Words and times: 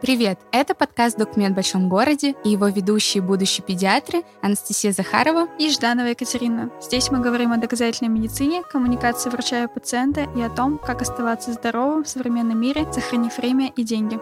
Привет! 0.00 0.38
Это 0.52 0.74
подкаст 0.74 1.16
«Документ 1.16 1.52
в 1.52 1.56
большом 1.56 1.88
городе» 1.88 2.34
и 2.44 2.50
его 2.50 2.68
ведущие 2.68 3.22
будущие 3.22 3.64
педиатры 3.64 4.22
Анастасия 4.42 4.92
Захарова 4.92 5.48
и 5.58 5.70
Жданова 5.70 6.08
Екатерина. 6.08 6.70
Здесь 6.82 7.10
мы 7.10 7.20
говорим 7.20 7.52
о 7.52 7.56
доказательной 7.56 8.10
медицине, 8.10 8.62
коммуникации 8.62 9.30
врача 9.30 9.64
и 9.64 9.66
пациента 9.66 10.26
и 10.36 10.42
о 10.42 10.50
том, 10.50 10.78
как 10.78 11.00
оставаться 11.00 11.52
здоровым 11.52 12.04
в 12.04 12.08
современном 12.08 12.60
мире, 12.60 12.86
сохранив 12.92 13.38
время 13.38 13.72
и 13.76 13.82
деньги. 13.82 14.18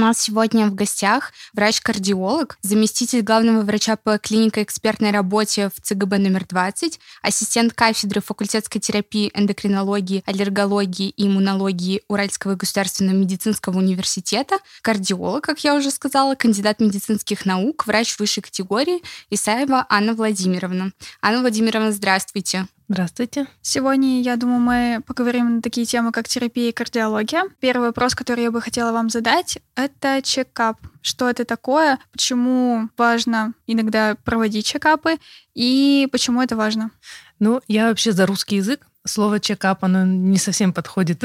Нас 0.00 0.18
сегодня 0.18 0.66
в 0.66 0.74
гостях 0.74 1.32
врач-кардиолог, 1.52 2.58
заместитель 2.62 3.22
главного 3.22 3.62
врача 3.62 3.96
по 3.96 4.18
клинико-экспертной 4.18 5.10
работе 5.10 5.70
в 5.74 5.80
ЦГБ 5.80 6.18
номер 6.18 6.46
20, 6.46 6.98
ассистент 7.22 7.74
кафедры 7.74 8.20
факультетской 8.20 8.80
терапии, 8.80 9.30
эндокринологии, 9.34 10.22
аллергологии 10.26 11.10
и 11.10 11.26
иммунологии 11.26 12.02
Уральского 12.08 12.54
государственного 12.54 13.16
медицинского 13.16 13.78
университета, 13.78 14.58
кардиолог, 14.82 15.44
как 15.44 15.62
я 15.62 15.74
уже 15.74 15.90
сказала, 15.90 16.34
кандидат 16.34 16.80
медицинских 16.80 17.44
наук, 17.44 17.86
врач 17.86 18.18
высшей 18.18 18.42
категории 18.42 19.02
Исаева 19.28 19.86
Анна 19.88 20.14
Владимировна. 20.14 20.92
Анна 21.20 21.40
Владимировна, 21.40 21.92
здравствуйте. 21.92 22.66
Здравствуйте. 22.90 23.46
Сегодня, 23.62 24.20
я 24.20 24.34
думаю, 24.34 24.58
мы 24.58 25.00
поговорим 25.06 25.54
на 25.54 25.62
такие 25.62 25.86
темы, 25.86 26.10
как 26.10 26.26
терапия 26.26 26.70
и 26.70 26.72
кардиология. 26.72 27.44
Первый 27.60 27.86
вопрос, 27.86 28.16
который 28.16 28.42
я 28.42 28.50
бы 28.50 28.60
хотела 28.60 28.90
вам 28.90 29.10
задать, 29.10 29.58
это 29.76 30.20
чекап. 30.22 30.76
Что 31.00 31.30
это 31.30 31.44
такое? 31.44 32.00
Почему 32.10 32.88
важно 32.98 33.52
иногда 33.68 34.16
проводить 34.24 34.66
чекапы? 34.66 35.18
И 35.54 36.08
почему 36.10 36.42
это 36.42 36.56
важно? 36.56 36.90
Ну, 37.38 37.60
я 37.68 37.86
вообще 37.90 38.10
за 38.10 38.26
русский 38.26 38.56
язык. 38.56 38.84
Слово 39.06 39.38
чекап, 39.38 39.84
оно 39.84 40.04
не 40.04 40.38
совсем 40.38 40.72
подходит 40.72 41.22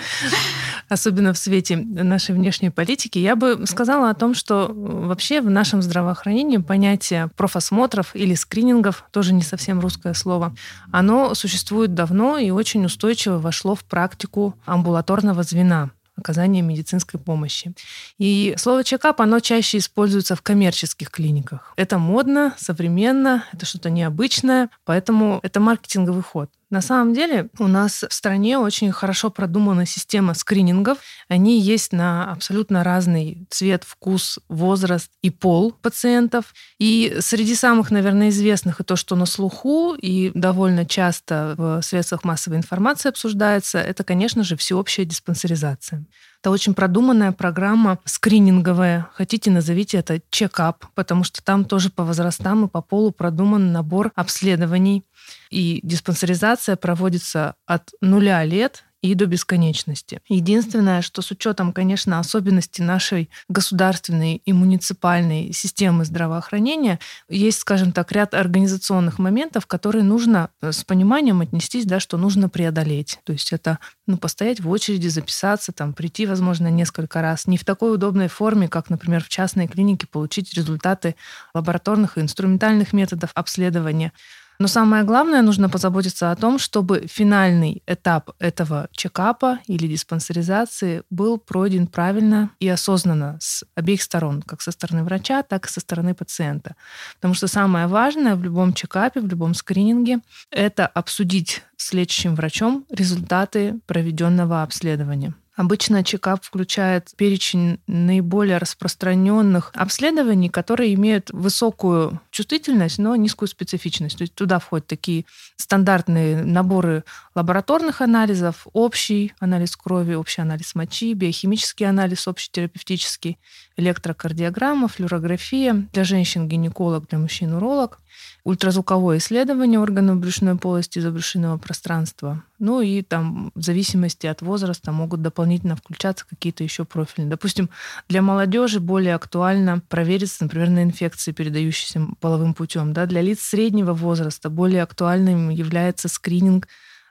особенно 0.90 1.32
в 1.32 1.38
свете 1.38 1.76
нашей 1.76 2.34
внешней 2.34 2.70
политики, 2.70 3.18
я 3.18 3.36
бы 3.36 3.66
сказала 3.66 4.10
о 4.10 4.14
том, 4.14 4.34
что 4.34 4.66
э, 4.66 4.72
вообще 4.72 5.40
в 5.40 5.48
нашем 5.48 5.82
здравоохранении 5.82 6.58
понятие 6.58 7.28
профосмотров 7.36 8.14
или 8.14 8.34
скринингов, 8.34 9.04
тоже 9.12 9.32
не 9.32 9.42
совсем 9.42 9.80
русское 9.80 10.14
слово, 10.14 10.54
оно 10.92 11.34
существует 11.34 11.94
давно 11.94 12.38
и 12.38 12.50
очень 12.50 12.84
устойчиво 12.84 13.38
вошло 13.38 13.74
в 13.74 13.84
практику 13.84 14.54
амбулаторного 14.66 15.42
звена 15.44 15.90
оказания 16.16 16.60
медицинской 16.60 17.18
помощи. 17.18 17.72
И 18.18 18.54
слово 18.58 18.84
чекап, 18.84 19.20
оно 19.20 19.40
чаще 19.40 19.78
используется 19.78 20.36
в 20.36 20.42
коммерческих 20.42 21.10
клиниках. 21.10 21.72
Это 21.76 21.98
модно, 21.98 22.54
современно, 22.58 23.44
это 23.52 23.64
что-то 23.64 23.90
необычное, 23.90 24.68
поэтому 24.84 25.40
это 25.42 25.60
маркетинговый 25.60 26.22
ход. 26.22 26.50
На 26.70 26.80
самом 26.80 27.14
деле 27.14 27.48
у 27.58 27.66
нас 27.66 28.04
в 28.08 28.14
стране 28.14 28.56
очень 28.56 28.92
хорошо 28.92 29.30
продумана 29.30 29.86
система 29.86 30.34
скринингов. 30.34 30.98
Они 31.28 31.60
есть 31.60 31.92
на 31.92 32.30
абсолютно 32.30 32.84
разный 32.84 33.44
цвет, 33.50 33.82
вкус, 33.84 34.38
возраст 34.48 35.10
и 35.20 35.30
пол 35.30 35.72
пациентов. 35.72 36.54
И 36.78 37.16
среди 37.18 37.56
самых, 37.56 37.90
наверное, 37.90 38.28
известных 38.28 38.80
и 38.80 38.84
то, 38.84 38.94
что 38.94 39.16
на 39.16 39.26
слуху 39.26 39.94
и 39.94 40.30
довольно 40.34 40.86
часто 40.86 41.54
в 41.56 41.82
средствах 41.82 42.22
массовой 42.22 42.58
информации 42.58 43.08
обсуждается, 43.08 43.78
это, 43.80 44.04
конечно 44.04 44.44
же, 44.44 44.56
всеобщая 44.56 45.04
диспансеризация. 45.04 46.06
Это 46.40 46.50
очень 46.50 46.72
продуманная 46.72 47.32
программа 47.32 47.98
скрининговая. 48.06 49.08
Хотите, 49.12 49.50
назовите 49.50 49.98
это 49.98 50.22
чекап, 50.30 50.86
потому 50.94 51.22
что 51.22 51.44
там 51.44 51.66
тоже 51.66 51.90
по 51.90 52.02
возрастам 52.02 52.64
и 52.64 52.68
по 52.68 52.80
полу 52.80 53.10
продуман 53.10 53.72
набор 53.72 54.10
обследований. 54.14 55.04
И 55.50 55.80
диспансеризация 55.82 56.76
проводится 56.76 57.54
от 57.66 57.90
нуля 58.00 58.44
лет 58.44 58.84
и 59.02 59.14
до 59.14 59.26
бесконечности. 59.26 60.20
Единственное, 60.28 61.00
что 61.00 61.22
с 61.22 61.30
учетом, 61.30 61.72
конечно, 61.72 62.18
особенностей 62.18 62.82
нашей 62.82 63.30
государственной 63.48 64.42
и 64.44 64.52
муниципальной 64.52 65.52
системы 65.52 66.04
здравоохранения, 66.04 66.98
есть, 67.28 67.60
скажем 67.60 67.92
так, 67.92 68.12
ряд 68.12 68.34
организационных 68.34 69.18
моментов, 69.18 69.66
которые 69.66 70.04
нужно 70.04 70.50
э, 70.60 70.72
с 70.72 70.84
пониманием 70.84 71.40
отнестись, 71.40 71.86
да, 71.86 71.98
что 71.98 72.18
нужно 72.18 72.48
преодолеть. 72.48 73.18
То 73.24 73.32
есть 73.32 73.52
это 73.52 73.78
ну, 74.06 74.18
постоять 74.18 74.60
в 74.60 74.68
очереди, 74.68 75.08
записаться, 75.08 75.72
там, 75.72 75.94
прийти, 75.94 76.26
возможно, 76.26 76.68
несколько 76.68 77.22
раз. 77.22 77.46
Не 77.46 77.56
в 77.56 77.64
такой 77.64 77.94
удобной 77.94 78.28
форме, 78.28 78.68
как, 78.68 78.90
например, 78.90 79.24
в 79.24 79.28
частной 79.28 79.66
клинике 79.66 80.06
получить 80.06 80.52
результаты 80.52 81.14
лабораторных 81.54 82.18
и 82.18 82.20
инструментальных 82.20 82.92
методов 82.92 83.30
обследования. 83.34 84.12
Но 84.60 84.68
самое 84.68 85.04
главное, 85.04 85.40
нужно 85.40 85.70
позаботиться 85.70 86.30
о 86.30 86.36
том, 86.36 86.58
чтобы 86.58 87.06
финальный 87.08 87.82
этап 87.86 88.32
этого 88.38 88.88
чекапа 88.92 89.58
или 89.66 89.86
диспансеризации 89.86 91.02
был 91.08 91.38
пройден 91.38 91.86
правильно 91.86 92.50
и 92.60 92.68
осознанно 92.68 93.38
с 93.40 93.64
обеих 93.74 94.02
сторон, 94.02 94.42
как 94.42 94.60
со 94.60 94.70
стороны 94.70 95.02
врача, 95.02 95.42
так 95.42 95.64
и 95.64 95.70
со 95.70 95.80
стороны 95.80 96.14
пациента. 96.14 96.76
Потому 97.14 97.32
что 97.32 97.46
самое 97.46 97.86
важное 97.86 98.36
в 98.36 98.44
любом 98.44 98.74
чекапе, 98.74 99.22
в 99.22 99.26
любом 99.28 99.54
скрининге, 99.54 100.20
это 100.50 100.86
обсудить 100.86 101.62
с 101.78 101.94
лечащим 101.94 102.34
врачом 102.34 102.84
результаты 102.90 103.80
проведенного 103.86 104.62
обследования. 104.62 105.32
Обычно 105.60 106.02
чекап 106.02 106.42
включает 106.42 107.10
перечень 107.18 107.80
наиболее 107.86 108.56
распространенных 108.56 109.72
обследований, 109.74 110.48
которые 110.48 110.94
имеют 110.94 111.28
высокую 111.32 112.18
чувствительность, 112.30 112.98
но 112.98 113.14
низкую 113.14 113.46
специфичность. 113.46 114.16
То 114.16 114.22
есть 114.22 114.34
туда 114.34 114.58
входят 114.58 114.86
такие 114.86 115.26
стандартные 115.56 116.42
наборы 116.44 117.04
лабораторных 117.34 118.00
анализов, 118.00 118.68
общий 118.72 119.34
анализ 119.38 119.76
крови, 119.76 120.14
общий 120.14 120.40
анализ 120.40 120.74
мочи, 120.74 121.12
биохимический 121.12 121.86
анализ 121.86 122.26
общетерапевтический, 122.26 123.38
электрокардиограмма, 123.76 124.88
флюорография, 124.88 125.88
для 125.92 126.04
женщин 126.04 126.48
гинеколог, 126.48 127.06
для 127.08 127.18
мужчин 127.18 127.52
уролог, 127.52 127.99
ультразвуковое 128.44 129.18
исследование 129.18 129.80
органов 129.80 130.18
брюшной 130.18 130.56
полости 130.56 130.98
и 130.98 131.02
забрюшинного 131.02 131.58
пространства. 131.58 132.42
Ну 132.58 132.80
и 132.80 133.02
там 133.02 133.52
в 133.54 133.62
зависимости 133.62 134.26
от 134.26 134.42
возраста 134.42 134.92
могут 134.92 135.22
дополнительно 135.22 135.76
включаться 135.76 136.24
какие-то 136.28 136.64
еще 136.64 136.84
профили. 136.84 137.26
Допустим, 137.26 137.70
для 138.08 138.22
молодежи 138.22 138.80
более 138.80 139.14
актуально 139.14 139.80
провериться, 139.88 140.44
например, 140.44 140.70
на 140.70 140.82
инфекции, 140.82 141.32
передающиеся 141.32 142.06
половым 142.20 142.54
путем. 142.54 142.92
Да? 142.92 143.06
Для 143.06 143.20
лиц 143.22 143.40
среднего 143.40 143.92
возраста 143.92 144.50
более 144.50 144.82
актуальным 144.82 145.50
является 145.50 146.08
скрининг 146.08 146.68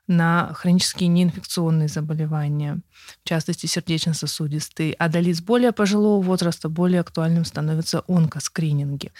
на 0.10 0.52
хронические 0.56 1.08
неинфекционные 1.08 1.88
заболевания, 1.88 2.80
в 3.24 3.28
частности 3.28 3.68
сердечно-сосудистые. 3.68 4.96
А 4.98 5.08
для 5.08 5.22
лиц 5.22 5.40
более 5.40 5.72
пожилого 5.72 6.22
возраста 6.22 6.68
более 6.68 7.02
актуальным 7.02 7.46
становятся 7.46 8.04
онкоскрининги. 8.08 9.12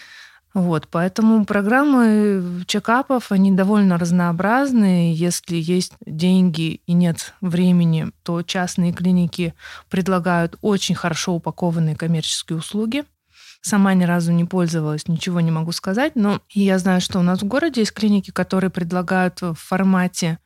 Вот, 0.52 0.88
поэтому 0.88 1.44
программы 1.44 2.64
чекапов, 2.66 3.30
они 3.30 3.52
довольно 3.52 3.98
разнообразные. 3.98 5.14
Если 5.14 5.56
есть 5.56 5.92
деньги 6.04 6.80
и 6.86 6.92
нет 6.92 7.34
времени, 7.40 8.10
то 8.24 8.42
частные 8.42 8.92
клиники 8.92 9.54
предлагают 9.88 10.56
очень 10.60 10.96
хорошо 10.96 11.34
упакованные 11.34 11.94
коммерческие 11.94 12.58
услуги. 12.58 13.04
Сама 13.62 13.94
ни 13.94 14.04
разу 14.04 14.32
не 14.32 14.44
пользовалась, 14.44 15.06
ничего 15.06 15.40
не 15.40 15.50
могу 15.50 15.70
сказать, 15.72 16.16
но 16.16 16.40
я 16.50 16.78
знаю, 16.78 17.00
что 17.00 17.20
у 17.20 17.22
нас 17.22 17.42
в 17.42 17.46
городе 17.46 17.82
есть 17.82 17.92
клиники, 17.92 18.30
которые 18.30 18.70
предлагают 18.70 19.42
в 19.42 19.54
формате 19.54 20.38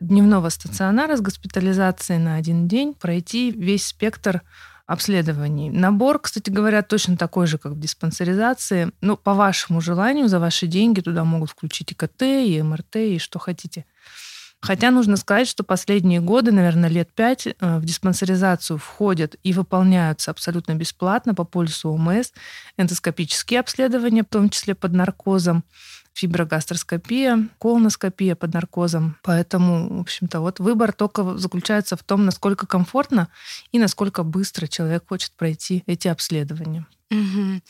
дневного 0.00 0.48
стационара 0.50 1.16
с 1.16 1.20
госпитализацией 1.20 2.18
на 2.18 2.34
один 2.34 2.68
день 2.68 2.92
пройти 2.92 3.50
весь 3.52 3.86
спектр 3.86 4.42
обследований. 4.86 5.70
Набор, 5.70 6.20
кстати 6.20 6.48
говоря, 6.50 6.82
точно 6.82 7.16
такой 7.16 7.46
же, 7.46 7.58
как 7.58 7.72
в 7.72 7.80
диспансеризации. 7.80 8.92
Ну, 9.00 9.16
по 9.16 9.34
вашему 9.34 9.80
желанию, 9.80 10.28
за 10.28 10.38
ваши 10.38 10.66
деньги 10.66 11.00
туда 11.00 11.24
могут 11.24 11.50
включить 11.50 11.92
и 11.92 11.94
КТ, 11.94 12.22
и 12.22 12.62
МРТ, 12.62 12.96
и 12.96 13.18
что 13.18 13.38
хотите. 13.38 13.84
Хотя 14.60 14.90
нужно 14.90 15.16
сказать, 15.16 15.48
что 15.48 15.64
последние 15.64 16.20
годы, 16.20 16.50
наверное, 16.50 16.88
лет 16.88 17.12
пять, 17.14 17.46
э, 17.46 17.78
в 17.78 17.84
диспансеризацию 17.84 18.78
входят 18.78 19.36
и 19.42 19.52
выполняются 19.52 20.30
абсолютно 20.30 20.74
бесплатно 20.74 21.34
по 21.34 21.44
полису 21.44 21.90
ОМС 21.90 22.32
эндоскопические 22.76 23.60
обследования, 23.60 24.22
в 24.22 24.32
том 24.32 24.48
числе 24.48 24.74
под 24.74 24.92
наркозом, 24.92 25.62
фиброгастроскопия, 26.16 27.48
колоноскопия 27.58 28.34
под 28.34 28.54
наркозом. 28.54 29.16
Поэтому, 29.22 29.98
в 29.98 30.00
общем-то, 30.00 30.40
вот 30.40 30.58
выбор 30.60 30.92
только 30.92 31.36
заключается 31.36 31.96
в 31.96 32.02
том, 32.02 32.24
насколько 32.24 32.66
комфортно 32.66 33.28
и 33.70 33.78
насколько 33.78 34.22
быстро 34.22 34.66
человек 34.66 35.04
хочет 35.08 35.32
пройти 35.32 35.84
эти 35.86 36.08
обследования. 36.08 36.86
Угу. 37.10 37.60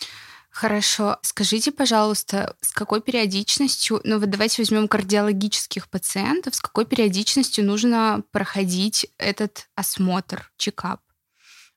Хорошо. 0.50 1.18
Скажите, 1.22 1.72
пожалуйста, 1.72 2.56
с 2.62 2.70
какой 2.70 3.02
периодичностью, 3.02 4.00
ну 4.04 4.18
вот 4.18 4.30
давайте 4.30 4.62
возьмем 4.62 4.88
кардиологических 4.88 5.88
пациентов, 5.90 6.54
с 6.54 6.60
какой 6.60 6.86
периодичностью 6.86 7.64
нужно 7.64 8.22
проходить 8.30 9.08
этот 9.18 9.68
осмотр, 9.74 10.50
чекап? 10.56 11.00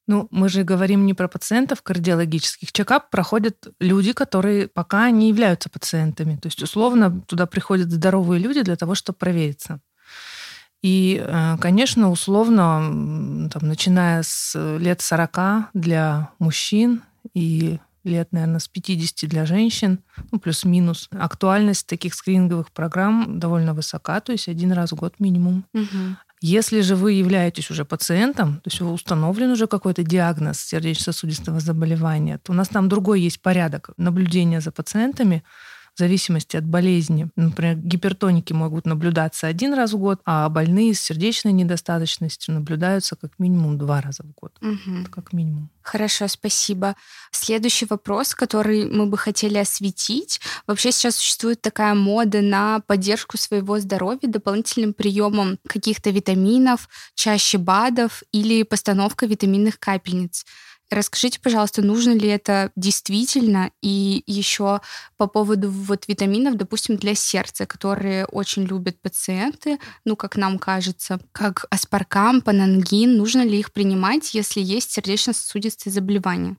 Ну, 0.10 0.28
мы 0.32 0.50
же 0.50 0.64
говорим 0.64 1.06
не 1.06 1.14
про 1.14 1.28
пациентов 1.28 1.84
кардиологических. 1.84 2.72
Чекап 2.72 3.12
проходят 3.12 3.68
люди, 3.80 4.12
которые 4.12 4.68
пока 4.68 5.12
не 5.12 5.30
являются 5.30 5.70
пациентами. 5.70 6.36
То 6.36 6.48
есть, 6.48 6.64
условно, 6.64 7.22
туда 7.28 7.46
приходят 7.46 7.92
здоровые 7.92 8.42
люди 8.42 8.64
для 8.64 8.76
того, 8.76 8.96
чтобы 8.96 9.20
провериться. 9.20 9.82
И, 10.82 11.24
э, 11.24 11.58
конечно, 11.62 12.10
условно, 12.10 13.50
там, 13.54 13.68
начиная 13.68 14.24
с 14.24 14.58
лет 14.80 15.02
40 15.02 15.70
для 15.76 16.32
мужчин 16.40 17.04
и 17.36 17.78
лет, 18.04 18.30
наверное, 18.32 18.60
с 18.60 18.68
50 18.68 19.28
для 19.28 19.46
женщин, 19.46 20.00
ну, 20.32 20.40
плюс-минус. 20.40 21.08
Актуальность 21.12 21.86
таких 21.86 22.16
скрининговых 22.16 22.72
программ 22.72 23.40
довольно 23.40 23.76
высока, 23.76 24.22
то 24.22 24.32
есть 24.32 24.48
один 24.48 24.72
раз 24.72 24.92
в 24.92 24.96
год 24.96 25.20
минимум. 25.20 25.66
Угу. 25.76 26.18
Если 26.42 26.80
же 26.80 26.96
вы 26.96 27.14
являетесь 27.14 27.70
уже 27.70 27.84
пациентом, 27.84 28.62
то 28.62 28.70
есть 28.70 28.82
установлен 28.82 29.52
уже 29.52 29.68
какой-то 29.68 30.04
диагноз 30.04 30.60
сердечно-сосудистого 30.60 31.60
заболевания, 31.60 32.38
то 32.38 32.54
у 32.54 32.56
нас 32.56 32.70
там 32.70 32.88
другой 32.88 33.20
есть 33.20 33.42
порядок 33.42 33.90
наблюдения 33.98 34.62
за 34.62 34.72
пациентами, 34.72 35.44
в 36.00 36.02
зависимости 36.02 36.56
от 36.56 36.64
болезни. 36.64 37.28
Например, 37.36 37.76
гипертоники 37.76 38.54
могут 38.54 38.86
наблюдаться 38.86 39.48
один 39.48 39.74
раз 39.74 39.92
в 39.92 39.98
год, 39.98 40.22
а 40.24 40.48
больные 40.48 40.94
с 40.94 41.02
сердечной 41.02 41.52
недостаточностью 41.52 42.54
наблюдаются 42.54 43.18
как 43.18 43.32
минимум 43.38 43.78
два 43.78 44.00
раза 44.00 44.24
в 44.24 44.32
год. 44.40 44.54
Угу. 44.62 45.02
Это 45.02 45.12
как 45.12 45.34
минимум. 45.34 45.70
Хорошо, 45.82 46.30
спасибо. 46.30 46.96
Следующий 47.32 47.86
вопрос, 47.90 48.34
который 48.34 48.90
мы 48.90 49.08
бы 49.08 49.18
хотели 49.18 49.58
осветить. 49.58 50.40
Вообще 50.68 50.94
сейчас 50.94 51.18
существует 51.18 51.62
такая 51.62 51.96
мода 51.96 52.42
на 52.42 52.80
поддержку 52.80 53.38
своего 53.38 53.78
здоровья 53.80 54.30
дополнительным 54.30 54.94
приемом 54.94 55.58
каких-то 55.68 56.12
витаминов, 56.12 56.88
чаще 57.14 57.58
БАДов 57.58 58.24
или 58.32 58.64
постановка 58.64 59.26
витаминных 59.26 59.80
капельниц. 59.80 60.46
Расскажите, 60.92 61.40
пожалуйста, 61.40 61.84
нужно 61.84 62.12
ли 62.12 62.28
это 62.28 62.72
действительно? 62.76 63.72
И 63.82 64.24
еще 64.26 64.82
по 65.18 65.28
поводу 65.28 65.70
вот 65.70 66.08
витаминов, 66.08 66.56
допустим, 66.56 66.98
для 66.98 67.14
сердца, 67.14 67.68
которые 67.68 68.26
очень 68.26 68.64
любят 68.64 69.00
пациенты, 69.00 69.78
ну, 70.04 70.16
как 70.16 70.36
нам 70.36 70.58
кажется, 70.58 71.20
как 71.32 71.66
аспаркам, 71.70 72.42
панангин, 72.42 73.18
нужно 73.18 73.46
ли 73.46 73.60
их 73.60 73.72
принимать, 73.72 74.34
если 74.34 74.62
есть 74.62 74.92
сердечно-сосудистые 74.92 75.94
заболевания? 75.94 76.58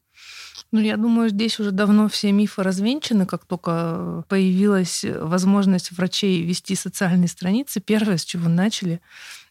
Ну, 0.73 0.79
я 0.79 0.97
думаю, 0.97 1.31
здесь 1.31 1.59
уже 1.59 1.73
давно 1.73 2.09
все 2.09 2.31
мифы 2.31 2.63
развенчаны, 2.63 3.27
как 3.27 3.45
только 3.45 4.25
появилась 4.29 5.05
возможность 5.05 5.91
врачей 5.91 6.45
вести 6.45 6.77
социальные 6.77 7.27
страницы. 7.27 7.81
Первое, 7.81 8.19
с 8.19 8.25
чего 8.25 8.49
начали, 8.49 9.01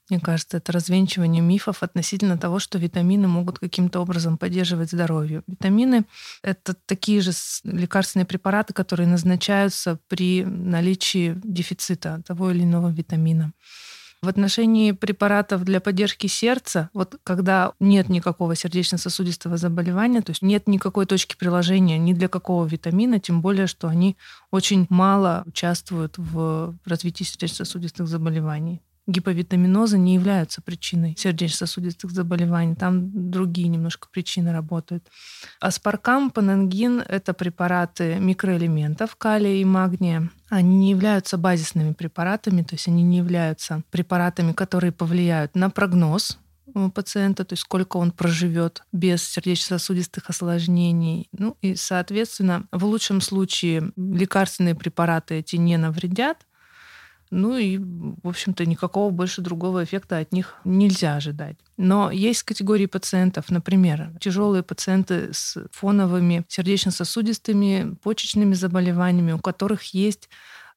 мне 0.09 0.19
кажется, 0.19 0.57
это 0.57 0.71
развенчивание 0.71 1.41
мифов 1.41 1.83
относительно 1.83 2.37
того, 2.37 2.59
что 2.59 2.77
витамины 2.79 3.27
могут 3.27 3.59
каким-то 3.59 3.99
образом 3.99 4.37
поддерживать 4.37 4.91
здоровье. 4.91 5.43
Витамины— 5.47 6.05
это 6.43 6.73
такие 6.85 7.21
же 7.21 7.31
лекарственные 7.63 8.25
препараты, 8.25 8.73
которые 8.73 9.07
назначаются 9.07 9.99
при 10.07 10.43
наличии 10.45 11.39
дефицита 11.43 12.21
того 12.25 12.51
или 12.51 12.63
иного 12.63 12.89
витамина. 12.89 13.53
В 14.21 14.27
отношении 14.27 14.91
препаратов 14.91 15.63
для 15.63 15.79
поддержки 15.79 16.27
сердца, 16.27 16.89
вот 16.93 17.17
когда 17.23 17.71
нет 17.79 18.09
никакого 18.09 18.53
сердечно-сосудистого 18.53 19.55
заболевания, 19.55 20.21
то 20.21 20.31
есть 20.31 20.41
нет 20.41 20.67
никакой 20.67 21.05
точки 21.05 21.37
приложения 21.37 21.97
ни 21.97 22.11
для 22.11 22.27
какого 22.27 22.65
витамина, 22.65 23.21
тем 23.21 23.41
более, 23.41 23.67
что 23.67 23.87
они 23.87 24.17
очень 24.51 24.87
мало 24.89 25.43
участвуют 25.45 26.15
в 26.17 26.75
развитии 26.83 27.23
сердечно-сосудистых 27.23 28.07
заболеваний 28.07 28.81
гиповитаминозы 29.09 29.97
не 29.97 30.13
являются 30.13 30.61
причиной 30.61 31.15
сердечно-сосудистых 31.17 32.11
заболеваний. 32.11 32.75
Там 32.75 33.31
другие 33.31 33.67
немножко 33.67 34.07
причины 34.11 34.51
работают. 34.51 35.07
Аспаркам, 35.59 36.29
панангин— 36.29 37.01
это 37.07 37.33
препараты 37.33 38.17
микроэлементов 38.19 39.15
калия 39.15 39.55
и 39.61 39.65
магния. 39.65 40.29
Они 40.49 40.77
не 40.77 40.89
являются 40.91 41.37
базисными 41.37 41.93
препаратами, 41.93 42.61
то 42.61 42.75
есть 42.75 42.87
они 42.87 43.03
не 43.03 43.17
являются 43.17 43.83
препаратами, 43.91 44.53
которые 44.53 44.91
повлияют 44.91 45.55
на 45.55 45.69
прогноз 45.69 46.37
пациента, 46.93 47.45
то 47.45 47.53
есть 47.53 47.63
сколько 47.63 47.97
он 47.97 48.11
проживет 48.11 48.83
без 48.91 49.23
сердечно-сосудистых 49.23 50.29
осложнений. 50.29 51.27
Ну 51.31 51.57
и, 51.61 51.75
соответственно, 51.75 52.67
в 52.71 52.85
лучшем 52.85 53.21
случае 53.21 53.91
лекарственные 53.95 54.75
препараты 54.75 55.35
эти 55.35 55.55
не 55.55 55.77
навредят, 55.77 56.45
ну 57.31 57.57
и, 57.57 57.77
в 57.77 58.27
общем-то, 58.27 58.65
никакого 58.65 59.11
больше 59.11 59.41
другого 59.41 59.83
эффекта 59.83 60.17
от 60.17 60.31
них 60.31 60.55
нельзя 60.63 61.15
ожидать. 61.15 61.57
Но 61.77 62.11
есть 62.11 62.43
категории 62.43 62.87
пациентов, 62.87 63.49
например, 63.49 64.11
тяжелые 64.19 64.63
пациенты 64.63 65.29
с 65.33 65.57
фоновыми 65.71 66.43
сердечно-сосудистыми 66.47 67.95
почечными 68.01 68.53
заболеваниями, 68.53 69.33
у 69.33 69.39
которых 69.39 69.93
есть 69.93 70.29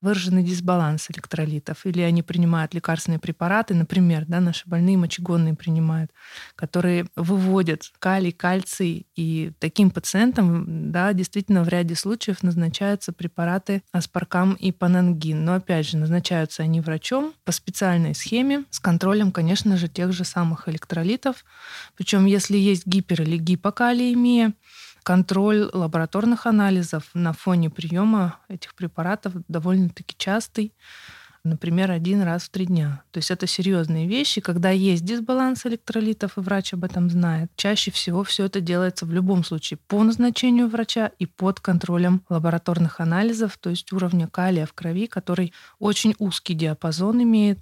выраженный 0.03 0.43
дисбаланс 0.43 1.11
электролитов, 1.11 1.87
или 1.87 2.03
они 2.03 2.23
принимают 2.23 2.75
лекарственные 2.75 3.21
препараты, 3.21 3.75
например, 3.75 4.25
да, 4.27 4.41
наши 4.41 4.69
больные 4.69 4.99
мочегонные 4.99 5.55
принимают, 5.55 6.11
которые 6.57 7.07
выводят 7.17 7.91
калий, 7.99 8.33
кальций, 8.33 9.07
и 9.17 9.53
таким 9.61 9.91
пациентам, 9.91 10.91
да, 10.93 11.13
действительно 11.13 11.63
в 11.63 11.69
ряде 11.69 11.95
случаев 11.95 12.43
назначаются 12.43 13.13
препараты 13.13 13.83
аспаркам 13.93 14.55
и 14.55 14.73
панангин. 14.73 15.45
Но 15.45 15.55
опять 15.55 15.89
же, 15.89 15.97
назначаются 15.97 16.65
они 16.65 16.81
врачом 16.81 17.33
по 17.45 17.53
специальной 17.53 18.15
схеме 18.15 18.65
с 18.71 18.81
контролем, 18.81 19.31
конечно 19.31 19.77
же, 19.77 19.89
тех 19.89 20.13
же 20.13 20.25
самых 20.25 20.69
электролитов. 20.69 21.45
Причем, 21.97 22.27
если 22.27 22.57
есть 22.57 22.87
гипер- 22.87 23.23
или 23.23 23.37
гипокалиемия, 23.37 24.53
контроль 25.03 25.69
лабораторных 25.73 26.47
анализов 26.47 27.11
на 27.15 27.33
фоне 27.33 27.71
приема 27.71 28.39
этих 28.49 28.75
препаратов 28.75 29.35
довольно-таки 29.49 30.15
частый, 30.17 30.73
например, 31.45 31.91
один 31.91 32.23
раз 32.23 32.45
в 32.45 32.51
три 32.51 32.67
дня. 32.67 33.03
То 33.11 33.19
есть 33.19 33.31
это 33.31 33.47
серьезные 33.47 34.07
вещи. 34.07 34.41
Когда 34.41 34.71
есть 34.71 35.05
дисбаланс 35.05 35.67
электролитов, 35.67 36.39
и 36.39 36.41
врач 36.41 36.73
об 36.75 36.85
этом 36.85 37.11
знает, 37.11 37.51
чаще 37.57 37.91
всего 37.91 38.23
все 38.23 38.45
это 38.47 38.61
делается 38.61 39.07
в 39.07 39.13
любом 39.13 39.45
случае 39.45 39.79
по 39.89 40.03
назначению 40.03 40.69
врача 40.69 41.11
и 41.19 41.27
под 41.27 41.61
контролем 41.61 42.23
лабораторных 42.29 43.01
анализов, 43.01 43.59
то 43.59 43.71
есть 43.71 43.93
уровня 43.93 44.29
калия 44.29 44.67
в 44.67 44.73
крови, 44.73 45.07
который 45.07 45.53
очень 45.79 46.15
узкий 46.19 46.55
диапазон 46.55 47.23
имеет. 47.23 47.59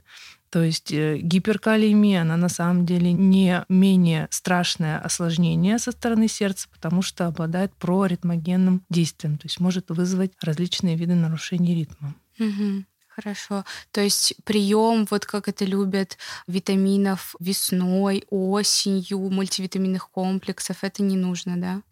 То 0.51 0.63
есть 0.63 0.93
э, 0.93 1.19
гиперкалиемия, 1.19 2.23
она 2.23 2.37
на 2.37 2.49
самом 2.49 2.85
деле 2.85 3.13
не 3.13 3.65
менее 3.69 4.27
страшное 4.31 4.99
осложнение 4.99 5.79
со 5.79 5.93
стороны 5.93 6.27
сердца, 6.27 6.69
потому 6.73 7.03
что 7.03 7.27
обладает 7.27 7.73
проритмогенным 7.77 8.83
действием, 8.91 9.39
то 9.39 9.47
есть 9.47 9.61
может 9.61 9.91
вызвать 9.91 10.33
различные 10.43 10.97
виды 10.97 11.15
нарушений 11.15 11.75
ритма. 11.75 12.15
Угу. 12.41 12.85
Хорошо. 13.15 13.65
То 13.91 14.01
есть 14.01 14.35
прием, 14.45 15.07
вот 15.11 15.27
как 15.27 15.49
это 15.49 15.65
любят, 15.65 16.17
витаминов 16.47 17.35
весной, 17.41 18.25
осенью, 18.31 19.19
мультивитаминных 19.19 20.11
комплексов, 20.11 20.85
это 20.85 21.03
не 21.03 21.17
нужно, 21.17 21.61
да? 21.61 21.83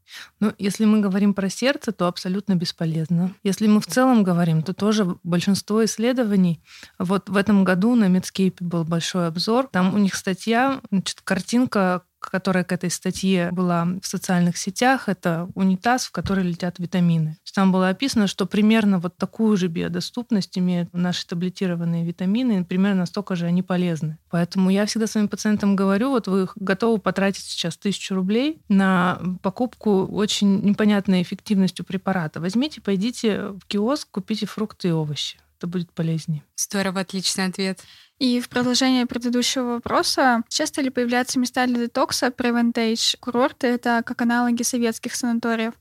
Ну, 0.40 0.54
если 0.58 0.84
мы 0.84 1.00
говорим 1.00 1.34
про 1.34 1.50
сердце, 1.50 1.92
то 1.92 2.06
абсолютно 2.06 2.54
бесполезно. 2.54 3.34
Если 3.42 3.66
мы 3.66 3.80
в 3.80 3.86
целом 3.86 4.22
говорим, 4.22 4.62
то 4.62 4.72
тоже 4.72 5.18
большинство 5.22 5.84
исследований. 5.84 6.62
Вот 6.98 7.28
в 7.28 7.36
этом 7.36 7.64
году 7.64 7.94
на 7.94 8.08
Медскейпе 8.08 8.64
был 8.64 8.84
большой 8.84 9.26
обзор. 9.26 9.68
Там 9.68 9.94
у 9.94 9.98
них 9.98 10.14
статья, 10.14 10.80
значит, 10.90 11.20
картинка 11.22 12.02
которая 12.20 12.64
к 12.64 12.72
этой 12.72 12.90
статье 12.90 13.50
была 13.52 13.86
в 14.02 14.06
социальных 14.06 14.56
сетях, 14.56 15.08
это 15.08 15.48
унитаз, 15.54 16.06
в 16.06 16.12
который 16.12 16.44
летят 16.44 16.78
витамины. 16.78 17.36
Там 17.58 17.72
было 17.72 17.88
описано, 17.88 18.28
что 18.28 18.46
примерно 18.46 19.00
вот 19.00 19.16
такую 19.16 19.56
же 19.56 19.66
биодоступность 19.66 20.56
имеют 20.56 20.94
наши 20.94 21.26
таблетированные 21.26 22.04
витамины, 22.04 22.60
и 22.60 22.62
примерно 22.62 23.04
столько 23.04 23.34
же 23.34 23.46
они 23.46 23.64
полезны. 23.64 24.16
Поэтому 24.30 24.70
я 24.70 24.86
всегда 24.86 25.08
своим 25.08 25.26
пациентам 25.26 25.74
говорю, 25.74 26.10
вот 26.10 26.28
вы 26.28 26.48
готовы 26.54 26.98
потратить 26.98 27.42
сейчас 27.42 27.76
тысячу 27.76 28.14
рублей 28.14 28.60
на 28.68 29.20
покупку 29.42 30.06
очень 30.06 30.60
непонятной 30.60 31.20
эффективностью 31.22 31.84
препарата. 31.84 32.40
Возьмите, 32.40 32.80
пойдите 32.80 33.48
в 33.48 33.66
киоск, 33.66 34.08
купите 34.12 34.46
фрукты 34.46 34.88
и 34.88 34.92
овощи. 34.92 35.36
Это 35.58 35.66
будет 35.66 35.92
полезнее. 35.92 36.44
Здорово, 36.56 37.00
отличный 37.00 37.46
ответ. 37.46 37.80
И 38.20 38.40
в 38.40 38.48
продолжение 38.48 39.06
предыдущего 39.06 39.74
вопроса, 39.74 40.42
часто 40.48 40.82
ли 40.82 40.90
появляются 40.90 41.40
места 41.40 41.66
для 41.66 41.78
детокса, 41.78 42.30
превентейдж, 42.30 43.16
курорты— 43.18 43.66
это 43.68 44.02
как 44.06 44.22
аналоги 44.22 44.62
советских 44.62 45.16
санаториев? 45.16 45.74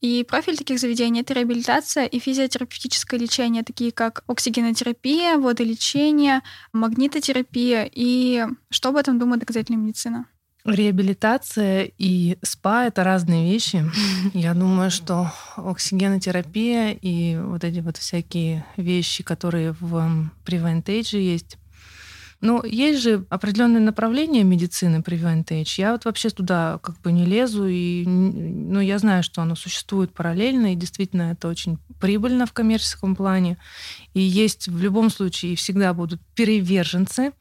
И 0.00 0.24
профиль 0.24 0.56
таких 0.56 0.80
заведений— 0.80 1.20
это 1.22 1.34
реабилитация 1.34 2.06
и 2.06 2.18
физиотерапевтическое 2.18 3.20
лечение, 3.20 3.62
такие 3.62 3.92
как 3.92 4.24
оксигенотерапия, 4.26 5.36
водолечение, 5.36 6.42
магнитотерапия. 6.72 7.88
И 7.92 8.44
что 8.70 8.88
об 8.88 8.96
этом 8.96 9.20
думает 9.20 9.38
доказательная 9.38 9.80
медицина? 9.80 10.26
Реабилитация 10.64 11.90
и 11.98 12.38
спа— 12.42 12.84
это 12.86 13.02
разные 13.02 13.52
вещи. 13.52 13.84
Я 14.32 14.54
думаю, 14.54 14.92
что 14.92 15.32
оксигенотерапия 15.56 16.92
и 16.92 17.36
вот 17.36 17.64
эти 17.64 17.80
вот 17.80 17.96
всякие 17.96 18.64
вещи, 18.76 19.24
которые 19.24 19.74
в 19.80 20.30
превентейдже 20.44 21.18
есть, 21.18 21.58
Но 22.42 22.64
есть 22.64 23.00
же 23.00 23.24
определенные 23.30 23.80
направления 23.80 24.42
медицины 24.42 24.96
Prevent 24.96 25.44
Age. 25.46 25.74
Я 25.76 25.92
вот 25.92 26.04
вообще 26.04 26.28
туда 26.28 26.80
как 26.82 27.00
бы 27.00 27.12
не 27.12 27.24
лезу, 27.24 27.68
и 27.68 28.04
ну, 28.04 28.80
я 28.80 28.98
знаю, 28.98 29.22
что 29.22 29.42
оно 29.42 29.54
существует 29.54 30.12
параллельно, 30.12 30.72
и 30.72 30.76
действительно 30.76 31.32
это 31.32 31.46
очень 31.46 31.78
прибыльно 32.00 32.44
в 32.46 32.52
коммерческом 32.52 33.14
плане. 33.14 33.58
И 34.12 34.20
есть 34.20 34.66
в 34.66 34.82
любом 34.82 35.08
случае 35.08 35.54
всегда 35.54 35.94
будут 35.94 36.20
переверженцы 36.34 37.32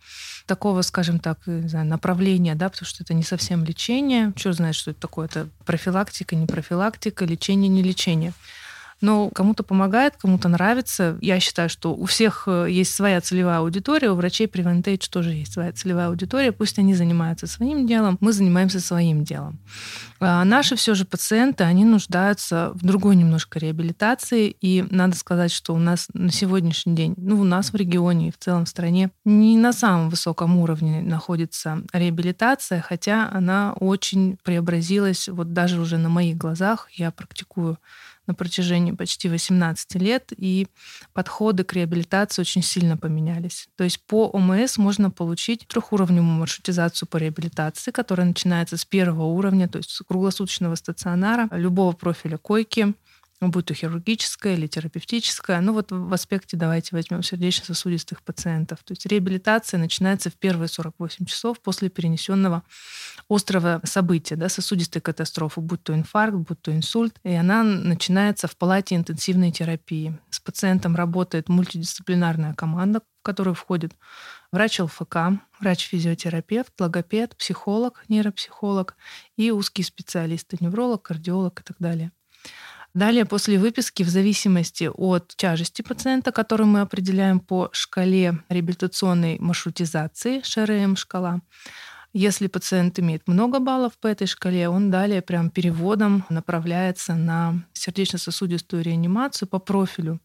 такого, 0.46 0.84
скажем 0.84 1.18
так, 1.18 1.40
не 1.48 1.68
знаю, 1.68 1.88
направления, 1.88 2.54
да, 2.54 2.70
потому 2.70 2.86
что 2.86 3.04
это 3.04 3.16
не 3.16 3.24
совсем 3.24 3.64
лечение. 3.64 4.34
Черт 4.36 4.58
знает, 4.58 4.76
что 4.76 4.92
это 4.92 5.00
такое. 5.00 5.26
Это 5.26 5.50
профилактика, 5.66 6.36
не 6.36 6.46
профилактика, 6.46 7.26
лечение, 7.26 7.70
не 7.70 7.82
лечение 7.82 8.34
но 9.02 9.30
кому-то 9.30 9.64
помогает, 9.64 10.16
кому-то 10.18 10.48
нравится. 10.48 11.18
Я 11.22 11.40
считаю, 11.40 11.70
что 11.70 11.94
у 11.94 12.06
всех 12.06 12.44
э, 12.48 12.68
есть 12.70 12.94
своя 12.94 13.20
целевая 13.22 13.60
аудитория, 13.60 14.12
у 14.12 14.16
врачей 14.16 14.48
Preventage 14.48 15.10
тоже 15.10 15.32
есть 15.34 15.54
своя 15.54 15.72
целевая 15.74 16.08
аудитория. 16.08 16.52
Пусть 16.52 16.80
они 16.80 16.94
занимаются 16.94 17.48
своим 17.48 17.88
делом, 17.88 18.18
мы 18.22 18.34
занимаемся 18.34 18.80
своим 18.80 19.24
делом. 19.24 19.60
А 20.20 20.46
наши 20.46 20.76
все 20.76 20.94
же 20.94 21.06
пациенты, 21.06 21.64
они 21.64 21.84
нуждаются 21.84 22.72
в 22.76 22.86
другой 22.86 23.16
немножко 23.16 23.58
реабилитации, 23.58 24.56
и 24.62 24.86
надо 24.92 25.16
сказать, 25.16 25.52
что 25.52 25.74
у 25.74 25.80
нас 25.80 26.08
на 26.14 26.32
сегодняшний 26.32 26.96
день, 26.96 27.16
ну, 27.18 27.42
у 27.42 27.44
нас 27.44 27.74
в 27.74 27.76
регионе 27.76 28.28
и 28.28 28.32
в 28.32 28.38
целом 28.38 28.66
в 28.66 28.70
стране 28.70 29.10
не 29.26 29.58
на 29.58 29.74
самом 29.74 30.10
высоком 30.10 30.58
уровне 30.58 31.02
находится 31.02 31.82
реабилитация, 31.92 32.82
хотя 32.82 33.30
она 33.32 33.74
очень 33.74 34.38
преобразилась, 34.44 35.28
вот 35.28 35.54
даже 35.54 35.82
уже 35.82 35.98
на 35.98 36.10
моих 36.10 36.38
глазах, 36.38 36.88
я 36.92 37.10
практикую 37.10 37.80
на 38.32 38.36
протяжении 38.36 38.94
почти 38.94 39.28
18 39.30 39.96
лет, 39.96 40.32
и 40.36 40.68
подходы 41.14 41.64
к 41.64 41.74
реабилитации 41.74 42.42
очень 42.42 42.64
сильно 42.64 42.98
поменялись. 42.98 43.68
То 43.76 43.84
есть 43.84 44.00
по 44.08 44.30
ОМС 44.30 44.78
можно 44.78 45.12
получить 45.12 45.68
трехуровневую 45.68 46.40
маршрутизацию 46.40 47.10
по 47.10 47.18
реабилитации, 47.18 47.92
которая 47.92 48.26
начинается 48.28 48.78
с 48.78 48.86
первого 48.86 49.26
уровня, 49.26 49.68
то 49.68 49.78
есть 49.78 50.02
круглосуточного 50.08 50.76
стационара, 50.76 51.50
любого 51.52 51.92
профиля 51.92 52.38
койки, 52.38 52.94
будь 53.50 53.66
то 53.66 53.74
хирургическая 53.74 54.54
или 54.54 54.68
терапевтическая. 54.68 55.62
Ну 55.62 55.74
вот 55.74 55.92
в 55.92 56.14
аспекте 56.14 56.58
давайте 56.58 56.90
возьмем 56.96 57.24
сердечно-сосудистых 57.24 58.22
пациентов. 58.22 58.80
То 58.84 58.92
есть 58.92 59.06
реабилитация 59.08 59.80
начинается 59.80 60.30
в 60.30 60.36
первые 60.36 60.68
48 60.68 61.26
часов 61.26 61.60
после 61.60 61.90
перенесенного 61.90 62.64
острого 63.30 63.82
события, 63.84 64.36
да, 64.36 64.48
сосудистой 64.48 65.02
катастрофы, 65.02 65.62
будь 65.62 65.84
то 65.84 65.94
инфаркт, 65.94 66.38
будь 66.38 66.62
то 66.62 66.72
инсульт. 66.72 67.20
И 67.24 67.34
она 67.34 67.64
начинается 67.64 68.48
в 68.48 68.56
палате 68.56 68.96
интенсивной 68.96 69.52
терапии. 69.52 70.20
С 70.30 70.40
пациентом 70.40 70.96
работает 70.96 71.50
мультидисциплинарная 71.50 72.54
команда, 72.54 73.00
в 73.00 73.24
которую 73.24 73.56
входит 73.56 73.94
врач 74.52 74.80
ЛФК, 74.80 75.18
врач-физиотерапевт, 75.60 76.74
логопед, 76.80 77.36
психолог, 77.38 78.04
нейропсихолог 78.08 78.96
и 79.36 79.52
узкие 79.52 79.86
специалисты, 79.86 80.58
невролог, 80.60 81.02
кардиолог 81.02 81.60
и 81.60 81.64
так 81.64 81.78
далее. 81.80 82.12
Далее, 82.94 83.26
после 83.26 83.58
выписки, 83.58 84.04
в 84.04 84.10
зависимости 84.10 84.90
от 84.94 85.34
тяжести 85.38 85.82
пациента, 85.82 86.32
которую 86.34 86.68
мы 86.68 86.82
определяем 86.82 87.40
по 87.40 87.70
шкале 87.72 88.40
реабилитационной 88.50 89.40
маршрутизации, 89.40 90.42
ШРМ-шкала, 90.42 91.40
если 92.14 92.48
пациент 92.48 93.00
имеет 93.00 93.26
много 93.30 93.60
баллов 93.60 93.98
по 93.98 94.08
этой 94.08 94.28
шкале, 94.28 94.68
он 94.68 94.92
далее 94.92 95.22
прям 95.22 95.50
переводом 95.50 96.26
направляется 96.28 97.16
на 97.16 97.64
сердечно-сосудистую 97.72 98.84
реанимацию 98.84 99.48
по 99.48 99.60
профилю. 99.60 100.20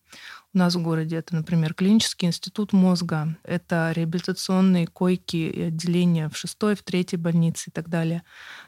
У 0.52 0.58
нас 0.58 0.74
в 0.74 0.82
городе 0.82 1.16
это, 1.16 1.36
например, 1.36 1.74
клинический 1.74 2.26
институт 2.26 2.72
мозга, 2.72 3.36
это 3.44 3.92
реабилитационные 3.94 4.88
койки 4.88 5.36
и 5.36 5.62
отделения 5.62 6.28
в 6.28 6.36
шестой, 6.36 6.74
в 6.74 6.82
третьей 6.82 7.18
больнице 7.18 7.70
и 7.70 7.72
так 7.72 7.88
далее. 7.88 8.24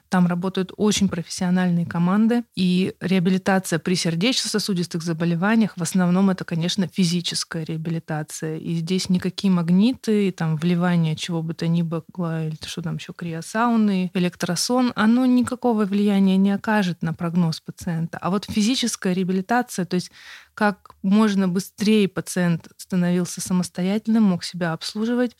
Там 0.08 0.26
работают 0.26 0.72
очень 0.76 1.08
профессиональные 1.08 1.86
команды, 1.86 2.44
и 2.54 2.94
реабилитация 3.00 3.78
при 3.78 3.94
сердечно-сосудистых 3.94 5.02
заболеваниях 5.02 5.76
в 5.76 5.82
основном 5.82 6.30
это, 6.30 6.44
конечно, 6.44 6.88
физическая 6.88 7.64
реабилитация. 7.64 8.56
И 8.56 8.74
здесь 8.76 9.08
никакие 9.08 9.52
магниты, 9.52 10.28
и 10.28 10.30
там 10.30 10.56
вливание 10.56 11.16
чего 11.16 11.42
бы 11.42 11.54
то 11.54 11.68
ни 11.68 11.82
было, 11.82 12.46
или 12.46 12.56
что 12.66 12.82
там 12.82 12.96
еще, 12.96 13.12
криосауны, 13.12 14.10
электросон, 14.14 14.92
оно 14.96 15.26
никакого 15.26 15.84
влияния 15.84 16.36
не 16.36 16.50
окажет 16.50 17.02
на 17.02 17.12
прогноз 17.12 17.60
пациента. 17.60 18.18
А 18.18 18.30
вот 18.30 18.46
физическая 18.46 19.12
реабилитация, 19.12 19.84
то 19.84 19.94
есть 19.94 20.10
как 20.54 20.90
можно 21.02 21.48
быстрее 21.48 22.08
пациент 22.08 22.68
становился 22.76 23.40
самостоятельным, 23.40 24.24
мог 24.24 24.42
себя 24.44 24.72
обслуживать, 24.72 25.36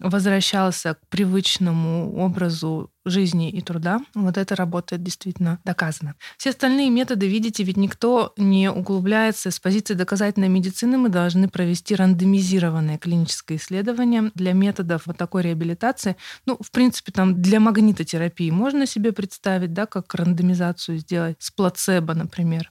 возвращался 0.00 0.94
к 0.94 1.06
привычному 1.08 2.16
образу 2.18 2.90
жизни 3.04 3.50
и 3.50 3.60
труда, 3.60 4.00
вот 4.14 4.36
это 4.36 4.54
работает 4.54 5.02
действительно 5.02 5.58
доказано. 5.64 6.14
Все 6.36 6.50
остальные 6.50 6.90
методы, 6.90 7.26
видите, 7.26 7.62
ведь 7.64 7.76
никто 7.76 8.32
не 8.36 8.70
углубляется 8.70 9.50
с 9.50 9.58
позиции 9.58 9.94
доказательной 9.94 10.48
медицины. 10.48 10.98
Мы 10.98 11.08
должны 11.08 11.48
провести 11.48 11.94
рандомизированное 11.94 12.98
клиническое 12.98 13.58
исследование 13.58 14.30
для 14.34 14.52
методов 14.52 15.06
вот 15.06 15.16
такой 15.16 15.42
реабилитации. 15.42 16.16
Ну, 16.46 16.58
в 16.60 16.70
принципе, 16.70 17.12
там 17.12 17.40
для 17.40 17.60
магнитотерапии 17.60 18.50
можно 18.50 18.86
себе 18.86 19.12
представить, 19.12 19.72
да, 19.72 19.86
как 19.86 20.14
рандомизацию 20.14 20.98
сделать 20.98 21.36
с 21.40 21.50
плацебо, 21.50 22.14
например. 22.14 22.70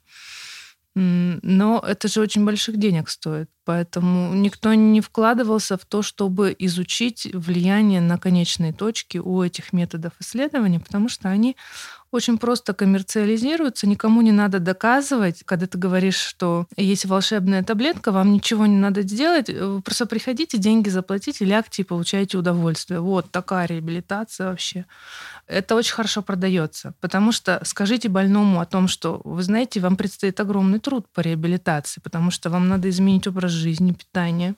Но 1.00 1.84
это 1.88 2.08
же 2.08 2.22
очень 2.22 2.44
больших 2.44 2.78
денег 2.78 3.10
стоит. 3.10 3.50
Поэтому 3.66 4.34
никто 4.34 4.74
не 4.74 5.02
вкладывался 5.02 5.78
в 5.78 5.86
то, 5.86 6.02
чтобы 6.02 6.56
изучить 6.58 7.28
влияние 7.34 8.02
на 8.02 8.18
конечные 8.18 8.74
точки 8.74 9.18
у 9.18 9.44
этих 9.44 9.74
методов 9.74 10.14
исследования, 10.20 10.80
потому 10.80 11.10
что 11.10 11.30
они 11.30 11.56
очень 12.12 12.38
просто 12.38 12.74
коммерциализируются, 12.74 13.86
никому 13.86 14.22
не 14.22 14.32
надо 14.32 14.60
доказывать, 14.60 15.44
когда 15.44 15.68
ты 15.68 15.78
говоришь, 15.78 16.16
что 16.16 16.66
есть 16.78 17.06
волшебная 17.06 17.62
таблетка, 17.62 18.14
вам 18.14 18.32
ничего 18.32 18.66
не 18.66 18.78
надо 18.78 19.02
сделать, 19.02 19.50
вы 19.50 19.82
просто 19.82 20.06
приходите, 20.06 20.58
деньги 20.58 20.88
заплатите, 20.88 21.44
лягте 21.44 21.82
и 21.82 21.86
получаете 21.86 22.38
удовольствие. 22.38 23.02
Вот 23.02 23.30
такая 23.32 23.68
реабилитация 23.68 24.50
вообще 24.50 24.86
это 25.48 25.76
очень 25.76 25.94
хорошо 25.94 26.22
продается. 26.22 26.94
Потому 27.00 27.32
что 27.32 27.62
скажите 27.64 28.10
больному 28.10 28.60
о 28.60 28.66
том, 28.66 28.88
что, 28.88 29.22
вы 29.24 29.42
знаете, 29.44 29.80
вам 29.80 29.96
предстоит 29.96 30.40
огромный 30.40 30.80
труд 30.80 31.06
по 31.14 31.22
реабилитации, 31.22 32.02
потому 32.02 32.32
что 32.32 32.50
вам 32.50 32.68
надо 32.68 32.90
изменить 32.90 33.28
образ 33.28 33.52
жизни, 33.52 33.94
питание, 33.94 34.56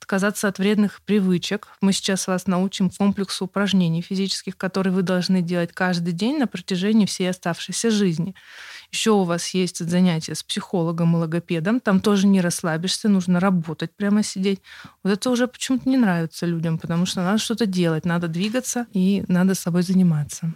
отказаться 0.00 0.48
от 0.48 0.58
вредных 0.58 1.00
привычек. 1.02 1.68
Мы 1.80 1.92
сейчас 1.92 2.26
вас 2.26 2.46
научим 2.46 2.90
комплексу 2.90 3.44
упражнений 3.44 4.02
физических, 4.02 4.56
которые 4.56 4.92
вы 4.92 5.02
должны 5.02 5.42
делать 5.42 5.72
каждый 5.72 6.12
день 6.12 6.38
на 6.38 6.46
протяжении 6.46 7.06
всей 7.06 7.30
оставшейся 7.30 7.90
жизни. 7.90 8.34
Еще 8.92 9.10
у 9.12 9.24
вас 9.24 9.48
есть 9.54 9.78
занятия 9.78 10.34
с 10.34 10.42
психологом 10.42 11.16
и 11.16 11.18
логопедом. 11.18 11.80
Там 11.80 11.98
тоже 11.98 12.26
не 12.26 12.42
расслабишься, 12.42 13.08
нужно 13.08 13.40
работать, 13.40 13.96
прямо 13.96 14.22
сидеть. 14.22 14.60
Вот 15.02 15.12
это 15.12 15.30
уже 15.30 15.48
почему-то 15.48 15.88
не 15.88 15.96
нравится 15.96 16.44
людям, 16.44 16.78
потому 16.78 17.06
что 17.06 17.22
надо 17.22 17.38
что-то 17.38 17.64
делать, 17.64 18.04
надо 18.04 18.28
двигаться 18.28 18.86
и 18.92 19.24
надо 19.28 19.54
собой 19.54 19.82
заниматься. 19.82 20.52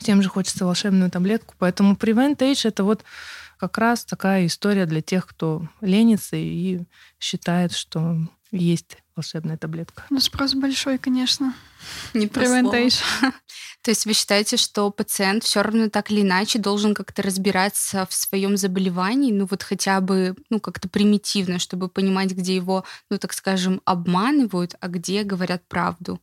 Тем 0.00 0.20
же 0.20 0.28
хочется 0.28 0.64
волшебную 0.64 1.10
таблетку. 1.12 1.54
Поэтому 1.58 1.94
Prevent 1.94 2.38
Age— 2.38 2.62
это 2.68 2.82
вот 2.82 3.04
как 3.56 3.78
раз 3.78 4.04
такая 4.04 4.46
история 4.46 4.86
для 4.86 5.00
тех, 5.00 5.26
кто 5.26 5.68
ленится 5.80 6.36
и 6.36 6.80
считает, 7.20 7.72
что 7.72 8.16
есть 8.50 8.98
волшебная 9.20 9.58
таблетка. 9.58 10.04
Ну, 10.08 10.18
спрос 10.18 10.54
большой, 10.54 10.96
конечно. 10.98 11.54
Не 12.14 12.26
Preventation. 12.26 13.02
То 13.82 13.90
есть 13.90 14.06
вы 14.06 14.14
считаете, 14.14 14.56
что 14.56 14.90
пациент 14.90 15.44
все 15.44 15.62
равно 15.62 15.88
так 15.88 16.10
или 16.10 16.22
иначе 16.22 16.58
должен 16.58 16.94
как-то 16.94 17.22
разбираться 17.22 18.06
в 18.08 18.14
своем 18.14 18.56
заболевании, 18.56 19.32
ну 19.32 19.46
вот 19.50 19.62
хотя 19.62 20.00
бы, 20.00 20.36
ну 20.50 20.60
как-то 20.60 20.88
примитивно, 20.88 21.58
чтобы 21.58 21.88
понимать, 21.88 22.32
где 22.32 22.56
его, 22.56 22.84
ну 23.10 23.18
так 23.18 23.32
скажем, 23.32 23.80
обманывают, 23.84 24.74
а 24.80 24.88
где 24.88 25.22
говорят 25.22 25.62
правду? 25.68 26.20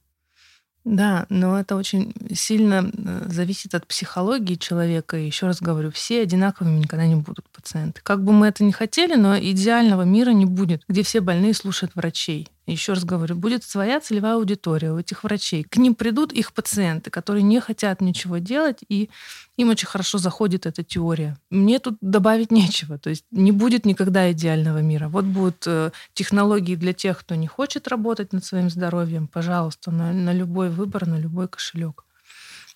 Да, 0.84 1.26
но 1.30 1.60
это 1.60 1.76
очень 1.76 2.14
сильно 2.34 2.90
э, 2.94 3.26
зависит 3.28 3.76
от 3.76 3.86
психологии 3.88 4.56
человека. 4.56 5.18
И 5.18 5.26
еще 5.26 5.46
раз 5.46 5.62
говорю, 5.62 5.92
все 5.92 6.22
одинаковыми 6.22 6.80
никогда 6.80 7.06
не 7.06 7.16
будут 7.16 7.50
пациенты. 7.50 8.00
Как 8.04 8.24
бы 8.24 8.32
мы 8.32 8.48
это 8.48 8.64
ни 8.64 8.72
хотели, 8.72 9.16
но 9.16 9.38
идеального 9.38 10.04
мира 10.04 10.30
не 10.30 10.46
будет, 10.46 10.84
где 10.88 11.04
все 11.04 11.20
больные 11.20 11.54
слушают 11.54 11.94
врачей. 11.96 12.48
Еще 12.68 12.94
раз 12.94 13.06
говорю, 13.06 13.36
будет 13.36 13.64
своя 13.64 14.02
целевая 14.02 14.36
аудитория 14.36 14.92
у 14.92 15.00
этих 15.00 15.24
врачей. 15.24 15.64
К 15.64 15.78
ним 15.78 15.96
придут 15.96 16.34
их 16.34 16.52
пациенты, 16.52 17.10
которые 17.10 17.42
не 17.42 17.62
хотят 17.62 18.02
ничего 18.02 18.40
делать, 18.40 18.80
и 18.90 19.10
им 19.56 19.70
очень 19.70 19.88
хорошо 19.88 20.18
заходит 20.18 20.66
эта 20.66 20.84
теория. 20.84 21.38
Мне 21.50 21.80
тут 21.80 21.98
добавить 22.02 22.52
нечего. 22.62 22.98
То 23.00 23.10
есть 23.10 23.24
не 23.32 23.54
будет 23.54 23.86
никогда 23.86 24.30
идеального 24.34 24.80
мира. 24.80 25.08
Вот 25.08 25.24
будут 25.24 25.64
э, 25.66 25.92
технологии 26.14 26.76
для 26.76 26.92
тех, 26.92 27.18
кто 27.20 27.36
не 27.36 27.48
хочет 27.48 27.88
работать 27.88 28.34
над 28.34 28.44
своим 28.44 28.70
здоровьем. 28.70 29.28
Пожалуйста, 29.28 29.92
на, 29.92 30.12
на 30.12 30.34
любой 30.34 30.70
выбор, 30.70 31.08
на 31.08 31.18
любой 31.18 31.48
кошелек. 31.48 32.04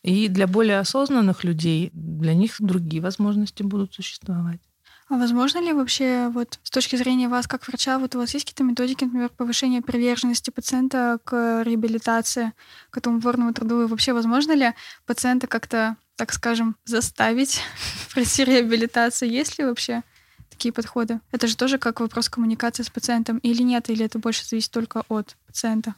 И 0.03 0.29
для 0.29 0.47
более 0.47 0.79
осознанных 0.79 1.43
людей, 1.43 1.89
для 1.93 2.33
них 2.33 2.55
другие 2.59 3.03
возможности 3.03 3.61
будут 3.61 3.93
существовать. 3.93 4.61
А 5.11 5.17
возможно 5.17 5.59
ли 5.59 5.73
вообще 5.73 6.29
вот 6.33 6.57
с 6.63 6.69
точки 6.69 6.95
зрения 6.95 7.27
вас 7.27 7.45
как 7.45 7.67
врача, 7.67 7.99
вот 7.99 8.15
у 8.15 8.19
вас 8.19 8.33
есть 8.33 8.45
какие-то 8.45 8.63
методики, 8.63 9.03
например, 9.03 9.27
повышения 9.27 9.81
приверженности 9.81 10.51
пациента 10.51 11.19
к 11.25 11.63
реабилитации, 11.65 12.53
к 12.91 12.97
этому 12.97 13.17
упорному 13.17 13.53
труду? 13.53 13.81
И 13.83 13.87
вообще 13.87 14.13
возможно 14.13 14.53
ли 14.53 14.71
пациента 15.05 15.47
как-то, 15.47 15.97
так 16.15 16.31
скажем, 16.31 16.77
заставить 16.85 17.59
пройти 18.13 18.45
реабилитацию? 18.45 19.29
Есть 19.29 19.59
ли 19.59 19.65
вообще 19.65 20.03
такие 20.49 20.71
подходы? 20.71 21.19
Это 21.33 21.45
же 21.47 21.57
тоже 21.57 21.77
как 21.77 21.99
вопрос 21.99 22.29
коммуникации 22.29 22.83
с 22.83 22.89
пациентом 22.89 23.37
или 23.39 23.63
нет? 23.63 23.89
Или 23.89 24.05
это 24.05 24.17
больше 24.17 24.45
зависит 24.45 24.71
только 24.71 25.03
от 25.09 25.35
пациента? 25.45 25.93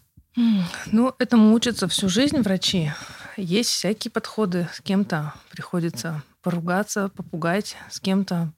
Ну, 0.92 1.14
этому 1.20 1.54
учатся 1.54 1.88
всю 1.88 2.10
жизнь 2.10 2.42
врачи. 2.42 2.92
Есть 3.38 3.70
всякие 3.70 4.10
подходы. 4.10 4.68
С 4.74 4.82
кем-то 4.82 5.36
приходится 5.52 6.24
поругаться, 6.42 7.10
попугать, 7.10 7.78
с 7.92 8.00
кем-то 8.00 8.52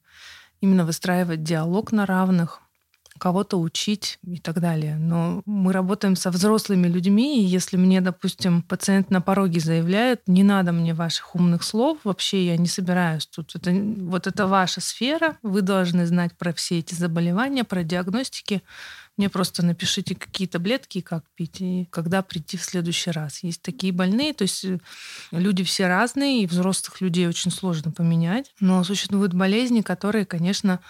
именно 0.65 0.83
выстраивать 0.83 1.43
диалог 1.43 1.91
на 1.91 2.07
равных, 2.07 2.61
кого-то 3.17 3.57
учить 3.57 4.19
и 4.25 4.37
так 4.37 4.59
далее. 4.59 4.95
Но 4.95 5.41
мы 5.45 5.71
работаем 5.71 6.15
со 6.15 6.31
взрослыми 6.31 6.87
людьми, 6.87 7.41
и 7.41 7.45
если 7.45 7.77
мне, 7.77 8.01
допустим, 8.01 8.61
пациент 8.61 9.09
на 9.09 9.21
пороге 9.21 9.59
заявляет, 9.59 10.21
не 10.27 10.43
надо 10.43 10.71
мне 10.71 10.93
ваших 10.93 11.35
умных 11.35 11.63
слов, 11.63 11.99
вообще 12.03 12.45
я 12.45 12.57
не 12.57 12.67
собираюсь 12.67 13.25
тут. 13.25 13.55
Это, 13.55 13.71
вот 13.71 14.27
это 14.27 14.47
ваша 14.47 14.81
сфера, 14.81 15.37
вы 15.43 15.61
должны 15.61 16.05
знать 16.05 16.37
про 16.37 16.53
все 16.53 16.79
эти 16.79 16.93
заболевания, 16.93 17.63
про 17.63 17.83
диагностики. 17.83 18.61
Мне 19.17 19.29
просто 19.29 19.63
напишите, 19.63 20.13
какие 20.13 20.45
таблетки 20.45 20.99
как 20.99 21.23
пить, 21.35 21.61
и 21.61 21.87
когда 21.89 22.21
прийти 22.21 22.57
в 22.57 22.63
следующий 22.63 23.11
раз. 23.11 23.43
Есть 23.43 23.61
такие 23.61 23.93
больные, 23.93 24.33
то 24.33 24.41
есть 24.41 24.65
э, 24.65 24.79
люди 25.31 25.63
все 25.63 25.87
разные, 25.87 26.43
и 26.43 26.47
взрослых 26.47 26.99
людей 26.99 27.25
очень 27.27 27.49
сложно 27.49 27.91
поменять. 27.91 28.53
Но 28.59 28.83
существуют 28.83 29.33
болезни, 29.33 29.81
которые, 29.81 30.25
конечно, 30.25 30.81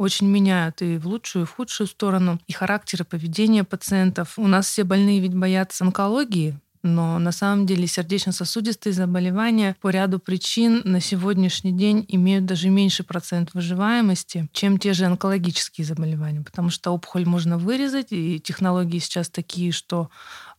очень 0.00 0.28
меняют 0.28 0.80
и 0.80 0.96
в 0.96 1.06
лучшую, 1.06 1.44
и 1.44 1.46
в 1.46 1.50
худшую 1.50 1.86
сторону, 1.86 2.40
и 2.46 2.52
характер, 2.54 3.02
и 3.02 3.04
поведение 3.04 3.64
пациентов. 3.64 4.38
У 4.38 4.46
нас 4.46 4.66
все 4.66 4.82
больные 4.82 5.20
ведь 5.20 5.34
боятся 5.34 5.84
онкологии, 5.84 6.58
но 6.82 7.18
на 7.18 7.32
самом 7.32 7.66
деле 7.66 7.86
сердечно-сосудистые 7.86 8.94
заболевания 8.94 9.76
по 9.82 9.90
ряду 9.90 10.18
причин 10.18 10.80
на 10.84 11.00
сегодняшний 11.00 11.72
день 11.72 12.06
имеют 12.08 12.46
даже 12.46 12.70
меньше 12.70 13.04
процент 13.04 13.52
выживаемости, 13.52 14.48
чем 14.54 14.78
те 14.78 14.94
же 14.94 15.04
онкологические 15.04 15.84
заболевания, 15.86 16.40
потому 16.40 16.70
что 16.70 16.92
опухоль 16.92 17.26
можно 17.26 17.58
вырезать, 17.58 18.06
и 18.10 18.40
технологии 18.40 19.00
сейчас 19.00 19.28
такие, 19.28 19.70
что 19.70 20.08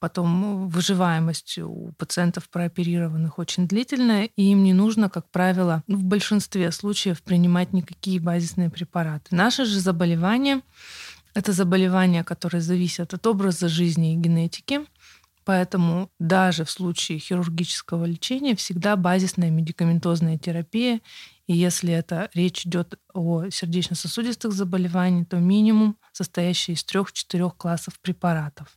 потом 0.01 0.67
выживаемость 0.67 1.59
у 1.59 1.93
пациентов 1.97 2.49
прооперированных 2.49 3.37
очень 3.37 3.67
длительная, 3.67 4.29
и 4.35 4.51
им 4.51 4.63
не 4.63 4.73
нужно, 4.73 5.09
как 5.09 5.29
правило, 5.29 5.83
в 5.87 6.03
большинстве 6.03 6.71
случаев 6.71 7.21
принимать 7.21 7.71
никакие 7.71 8.19
базисные 8.19 8.71
препараты. 8.71 9.33
Наши 9.33 9.63
же 9.63 9.79
заболевания— 9.79 10.61
это 11.35 11.51
заболевания, 11.53 12.23
которые 12.23 12.61
зависят 12.61 13.13
от 13.13 13.27
образа 13.27 13.69
жизни 13.69 14.13
и 14.13 14.17
генетики, 14.17 14.81
Поэтому 15.43 16.11
даже 16.19 16.65
в 16.65 16.69
случае 16.69 17.17
хирургического 17.17 18.05
лечения 18.05 18.55
всегда 18.55 18.95
базисная 18.95 19.49
медикаментозная 19.49 20.37
терапия. 20.37 21.01
И 21.47 21.53
если 21.53 21.91
это 21.91 22.29
речь 22.35 22.65
идет 22.65 22.99
о 23.13 23.49
сердечно-сосудистых 23.49 24.51
заболеваниях, 24.51 25.27
то 25.29 25.37
минимум 25.37 25.97
состоящий 26.11 26.73
из 26.73 26.83
трех-четырех 26.83 27.57
классов 27.57 27.99
препаратов. 28.01 28.67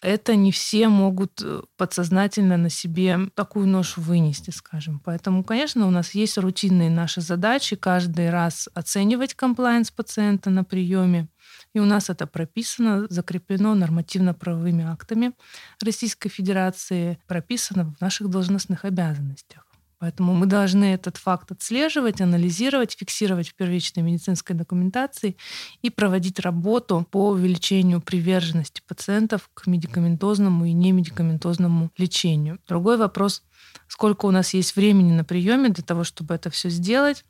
Это 0.00 0.36
не 0.36 0.52
все 0.52 0.88
могут 0.88 1.42
э, 1.42 1.62
подсознательно 1.76 2.56
на 2.56 2.70
себе 2.70 3.18
такую 3.34 3.66
ношу 3.66 4.00
вынести, 4.00 4.50
скажем. 4.50 5.00
Поэтому, 5.04 5.42
конечно, 5.42 5.86
у 5.86 5.90
нас 5.90 6.14
есть 6.14 6.38
рутинные 6.38 6.90
наши 6.90 7.20
задачи 7.20 7.76
каждый 7.76 8.30
раз 8.30 8.68
оценивать 8.74 9.34
комплайенс 9.34 9.90
пациента 9.90 10.50
на 10.50 10.64
приеме, 10.64 11.28
и 11.74 11.80
у 11.80 11.84
нас 11.84 12.10
это 12.10 12.26
прописано, 12.26 13.06
закреплено 13.10 13.74
нормативно-правовыми 13.74 14.84
актами 14.84 15.32
Российской 15.80 16.28
Федерации, 16.28 17.18
прописано 17.26 17.94
в 17.94 18.00
наших 18.00 18.28
должностных 18.28 18.84
обязанностях. 18.84 19.67
Поэтому 19.98 20.32
мы 20.32 20.46
должны 20.46 20.84
этот 20.94 21.16
факт 21.16 21.50
отслеживать, 21.50 22.20
анализировать, 22.20 22.96
фиксировать 22.96 23.48
в 23.48 23.54
первичной 23.54 24.04
медицинской 24.04 24.54
документации 24.54 25.36
и 25.82 25.90
проводить 25.90 26.38
работу 26.38 27.06
по 27.10 27.30
увеличению 27.30 28.00
приверженности 28.00 28.80
пациентов 28.86 29.50
к 29.54 29.66
медикаментозному 29.66 30.66
и 30.66 30.72
немедикаментозному 30.72 31.90
лечению. 31.96 32.60
Другой 32.68 32.96
вопрос, 32.96 33.42
сколько 33.88 34.26
у 34.26 34.30
нас 34.30 34.54
есть 34.54 34.76
времени 34.76 35.12
на 35.12 35.24
приеме 35.24 35.68
для 35.70 35.82
того, 35.82 36.04
чтобы 36.04 36.34
это 36.34 36.48
все 36.50 36.68
сделать. 36.70 37.24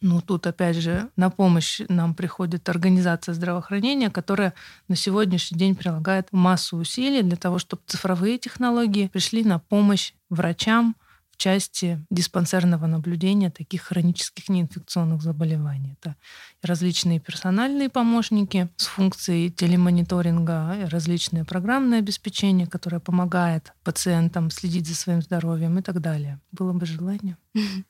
Ну, 0.00 0.20
тут, 0.20 0.46
опять 0.46 0.76
же, 0.76 1.08
на 1.16 1.30
помощь 1.30 1.80
нам 1.88 2.14
приходит 2.14 2.68
организация 2.68 3.34
здравоохранения, 3.34 4.10
которая 4.10 4.52
на 4.88 4.96
сегодняшний 4.96 5.56
день 5.56 5.76
прилагает 5.76 6.28
массу 6.32 6.76
усилий 6.76 7.22
для 7.22 7.36
того, 7.36 7.58
чтобы 7.58 7.82
цифровые 7.86 8.38
технологии 8.38 9.08
пришли 9.08 9.44
на 9.44 9.60
помощь 9.60 10.12
врачам 10.28 10.96
в 11.34 11.36
части 11.36 12.00
диспансерного 12.10 12.86
наблюдения 12.86 13.50
таких 13.50 13.82
хронических 13.82 14.48
неинфекционных 14.48 15.20
заболеваний. 15.20 15.96
Это 16.00 16.14
различные 16.62 17.18
персональные 17.18 17.90
помощники 17.90 18.68
с 18.76 18.86
функцией 18.86 19.50
телемониторинга, 19.50 20.88
различное 20.88 21.44
программное 21.44 21.98
обеспечение, 21.98 22.68
которое 22.68 23.00
помогает 23.00 23.72
пациентам 23.82 24.50
следить 24.50 24.86
за 24.86 24.94
своим 24.94 25.22
здоровьем 25.22 25.76
и 25.76 25.82
так 25.82 26.00
далее. 26.00 26.40
Было 26.52 26.72
бы 26.72 26.86
желание 26.86 27.36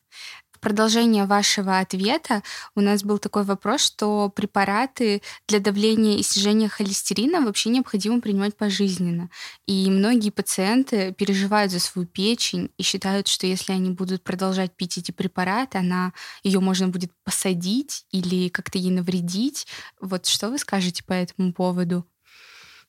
продолжение 0.65 1.27
вашего 1.27 1.79
ответа 1.79 2.43
у 2.75 2.81
нас 2.81 3.05
был 3.05 3.19
такой 3.19 3.45
вопрос, 3.45 3.83
что 3.83 4.31
препараты 4.31 5.21
для 5.47 5.61
давления 5.61 6.17
и 6.17 6.23
снижения 6.23 6.71
холестерина 6.71 7.43
вообще 7.43 7.69
необходимо 7.69 8.23
принимать 8.23 8.57
пожизненно. 8.57 9.29
И 9.67 9.91
многие 9.91 10.31
пациенты 10.31 11.13
переживают 11.13 11.71
за 11.71 11.81
свою 11.81 12.09
печень 12.09 12.71
и 12.79 12.83
считают, 12.83 13.29
что 13.29 13.47
если 13.47 13.73
они 13.73 13.91
будут 13.91 14.25
продолжать 14.25 14.75
пить 14.75 14.97
эти 14.97 15.13
препараты, 15.13 15.77
она 15.77 16.15
ее 16.43 16.61
можно 16.61 16.89
будет 16.89 17.13
посадить 17.25 18.07
или 18.11 18.49
как-то 18.49 18.79
ей 18.79 18.91
навредить. 18.91 19.67
Вот 20.01 20.25
что 20.25 20.49
вы 20.49 20.57
скажете 20.57 21.05
по 21.05 21.13
этому 21.13 21.53
поводу? 21.53 22.07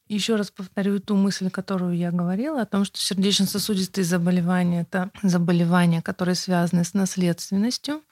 Еще 0.07 0.35
раз 0.35 0.51
повторю 0.51 0.99
ту 0.99 1.15
мысль, 1.15 1.49
которую 1.49 1.97
я 1.97 2.11
говорила, 2.11 2.61
о 2.61 2.65
том, 2.67 2.85
что 2.85 2.99
сердечно-сосудистые 2.99 4.05
заболевания— 4.05 4.81
это 4.89 5.09
заболевания, 5.23 6.03
которые 6.03 6.35
связаны 6.35 6.83
с 6.83 6.93
наследственностью 6.93 8.03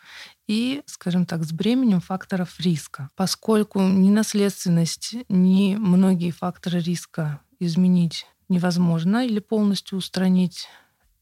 и, 0.48 0.82
скажем 0.88 1.28
так, 1.28 1.44
с 1.44 1.52
бременем 1.52 2.02
факторов 2.02 2.60
риска. 2.60 3.12
Поскольку 3.16 3.80
ни 3.82 4.10
наследственность, 4.10 5.16
ни 5.30 5.76
многие 5.76 6.32
факторы 6.32 6.80
риска 6.80 7.42
изменить 7.60 8.26
невозможно 8.50 9.26
или 9.26 9.40
полностью 9.40 10.00
устранить 10.00 10.68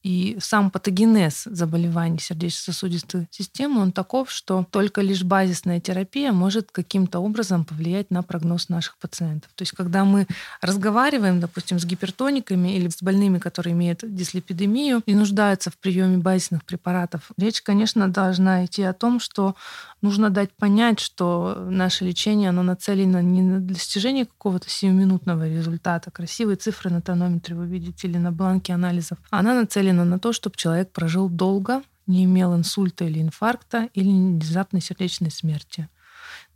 и 0.04 0.38
сам 0.40 0.72
патогенез 0.72 1.44
заболеваний 1.46 2.20
сердечно-сосудистой 2.20 3.28
системы, 3.30 3.82
он 3.82 3.92
таков, 3.92 4.32
что 4.32 4.66
только 4.72 5.02
лишь 5.02 5.24
базисная 5.24 5.80
терапия 5.80 6.32
может 6.32 6.72
каким-то 6.72 7.20
образом 7.20 7.66
повлиять 7.66 8.10
на 8.10 8.24
прогноз 8.24 8.70
наших 8.70 8.98
пациентов. 8.98 9.52
То 9.56 9.62
есть, 9.62 9.74
когда 9.74 10.04
мы 10.04 10.28
разговариваем, 10.62 11.40
допустим, 11.40 11.80
с 11.80 11.86
гипертониками 11.86 12.76
или 12.76 12.90
с 12.90 13.02
больными, 13.02 13.38
которые 13.38 13.74
имеют 13.74 14.00
дислепидемию 14.04 15.04
и 15.06 15.14
нуждаются 15.14 15.70
в 15.70 15.78
приеме 15.78 16.18
базисных 16.18 16.66
препаратов, 16.66 17.32
речь, 17.38 17.62
конечно, 17.62 18.08
должна 18.08 18.66
идти 18.66 18.84
о 18.84 18.94
том, 18.94 19.20
что 19.20 19.56
нужно 20.02 20.30
дать 20.30 20.52
понять, 20.54 21.00
что 21.00 21.68
наше 21.70 22.06
лечение, 22.06 22.50
оно 22.50 22.64
нацелено 22.64 23.22
не 23.22 23.42
на 23.42 23.60
достижение 23.60 24.26
какого-то 24.26 24.70
сиюминутного 24.70 25.48
результата, 25.48 26.10
красивые 26.10 26.56
цифры 26.56 26.90
на 26.90 27.02
тонометре 27.02 27.56
вы 27.56 27.68
видите 27.68 28.08
или 28.08 28.18
на 28.18 28.32
бланке 28.32 28.74
анализов, 28.74 29.20
она 29.30 29.54
нацелена 29.54 29.91
нацелена 29.92 30.06
на 30.06 30.20
то, 30.20 30.34
чтобы 30.34 30.56
человек 30.56 30.92
прожил 30.92 31.30
долго, 31.30 31.84
не 32.08 32.26
имел 32.26 32.56
инсульта 32.56 33.06
или 33.06 33.22
инфаркта 33.22 33.90
или 33.94 34.08
внезапной 34.08 34.82
сердечной 34.82 35.32
смерти. 35.32 35.88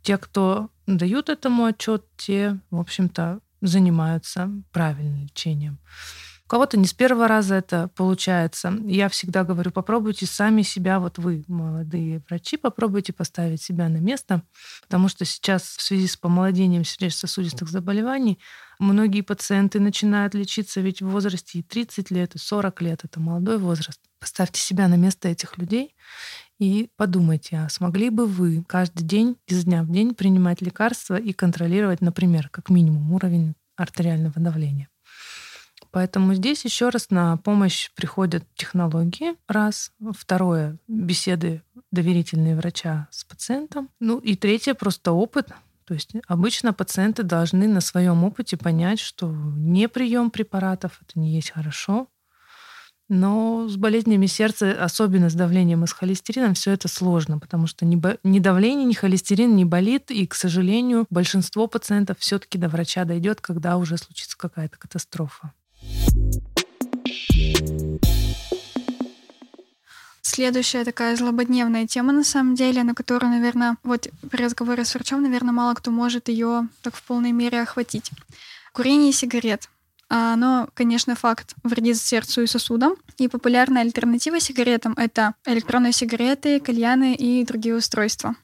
Те, 0.02 0.18
кто 0.18 0.70
дают 0.86 1.28
этому 1.28 1.64
отчет, 1.64 2.04
те, 2.16 2.58
в 2.70 2.78
общем-то, 2.80 3.40
занимаются 3.62 4.50
правильным 4.72 5.24
лечением. 5.24 5.78
У 6.46 6.48
кого-то 6.48 6.78
не 6.78 6.86
с 6.86 6.94
первого 6.94 7.26
раза 7.26 7.56
это 7.56 7.90
получается. 7.96 8.72
Я 8.84 9.08
всегда 9.08 9.42
говорю, 9.42 9.72
попробуйте 9.72 10.26
сами 10.26 10.62
себя, 10.62 11.00
вот 11.00 11.18
вы, 11.18 11.42
молодые 11.48 12.22
врачи, 12.28 12.56
попробуйте 12.56 13.12
поставить 13.12 13.60
себя 13.60 13.88
на 13.88 13.96
место, 13.96 14.42
потому 14.82 15.08
что 15.08 15.24
сейчас 15.24 15.64
в 15.64 15.82
связи 15.82 16.06
с 16.06 16.16
помолодением 16.16 16.84
сердечно-сосудистых 16.84 17.68
заболеваний 17.68 18.38
многие 18.78 19.22
пациенты 19.22 19.80
начинают 19.80 20.34
лечиться 20.34 20.80
ведь 20.80 21.02
в 21.02 21.08
возрасте 21.08 21.58
и 21.58 21.62
30 21.64 22.12
лет, 22.12 22.36
и 22.36 22.38
40 22.38 22.80
лет. 22.80 23.00
Это 23.02 23.18
молодой 23.18 23.58
возраст. 23.58 24.00
Поставьте 24.20 24.60
себя 24.60 24.86
на 24.86 24.94
место 24.94 25.28
этих 25.28 25.58
людей 25.58 25.96
и 26.60 26.90
подумайте, 26.96 27.56
а 27.56 27.68
смогли 27.68 28.08
бы 28.08 28.26
вы 28.26 28.62
каждый 28.68 29.02
день, 29.02 29.36
из 29.48 29.64
дня 29.64 29.82
в 29.82 29.90
день 29.90 30.14
принимать 30.14 30.62
лекарства 30.62 31.16
и 31.16 31.32
контролировать, 31.32 32.02
например, 32.02 32.50
как 32.50 32.70
минимум 32.70 33.12
уровень 33.12 33.56
артериального 33.76 34.40
давления? 34.40 34.88
Поэтому 35.96 36.34
здесь 36.34 36.62
еще 36.62 36.90
раз 36.90 37.08
на 37.08 37.38
помощь 37.38 37.90
приходят 37.94 38.44
технологии, 38.54 39.34
раз. 39.48 39.92
Второе, 40.12 40.76
беседы 40.88 41.62
доверительные 41.90 42.54
врача 42.54 43.08
с 43.10 43.24
пациентом. 43.24 43.88
Ну 43.98 44.18
и 44.18 44.36
третье, 44.36 44.74
просто 44.74 45.12
опыт. 45.12 45.48
То 45.86 45.94
есть 45.94 46.12
обычно 46.28 46.74
пациенты 46.74 47.22
должны 47.22 47.66
на 47.66 47.80
своем 47.80 48.24
опыте 48.24 48.58
понять, 48.58 49.00
что 49.00 49.34
не 49.56 49.88
прием 49.88 50.30
препаратов 50.30 51.00
это 51.00 51.18
не 51.18 51.34
есть 51.34 51.52
хорошо, 51.52 52.08
но 53.08 53.66
с 53.66 53.76
болезнями 53.76 54.26
сердца, 54.26 54.76
особенно 54.78 55.30
с 55.30 55.34
давлением 55.34 55.84
и 55.84 55.86
с 55.86 55.94
холестерином, 55.94 56.52
все 56.52 56.72
это 56.72 56.88
сложно, 56.88 57.38
потому 57.38 57.66
что 57.66 57.86
ни, 57.86 57.98
ни 58.22 58.38
давление, 58.38 58.84
ни 58.84 58.92
холестерин 58.92 59.56
не 59.56 59.64
болит, 59.64 60.10
и, 60.10 60.26
к 60.26 60.34
сожалению, 60.34 61.06
большинство 61.08 61.66
пациентов 61.68 62.18
все-таки 62.18 62.58
до 62.58 62.68
врача 62.68 63.06
дойдет, 63.06 63.40
когда 63.40 63.78
уже 63.78 63.96
случится 63.96 64.36
какая-то 64.36 64.76
катастрофа. 64.76 65.54
Следующая 70.36 70.84
такая 70.84 71.16
злободневная 71.16 71.86
тема, 71.86 72.12
на 72.12 72.22
самом 72.22 72.56
деле, 72.56 72.82
на 72.82 72.94
которую, 72.94 73.30
наверное, 73.30 73.78
вот 73.82 74.08
при 74.30 74.44
разговоре 74.44 74.84
с 74.84 74.94
врачом, 74.94 75.22
наверное, 75.22 75.52
мало 75.52 75.72
кто 75.72 75.90
может 75.90 76.28
ее 76.28 76.68
так 76.82 76.94
в 76.94 77.02
полной 77.04 77.32
мере 77.32 77.62
охватить. 77.62 78.10
Курение 78.74 79.12
сигарет. 79.12 79.70
А 80.10 80.34
оно, 80.34 80.68
конечно, 80.74 81.14
факт 81.16 81.54
вредит 81.62 81.96
сердцу 81.96 82.42
и 82.42 82.46
сосудам. 82.46 82.96
И 83.16 83.28
популярная 83.28 83.80
альтернатива 83.80 84.38
сигаретам— 84.38 84.92
это 84.98 85.34
электронные 85.46 85.92
сигареты, 85.92 86.60
кальяны 86.60 87.14
и 87.14 87.42
другие 87.42 87.74
устройства. 87.74 88.36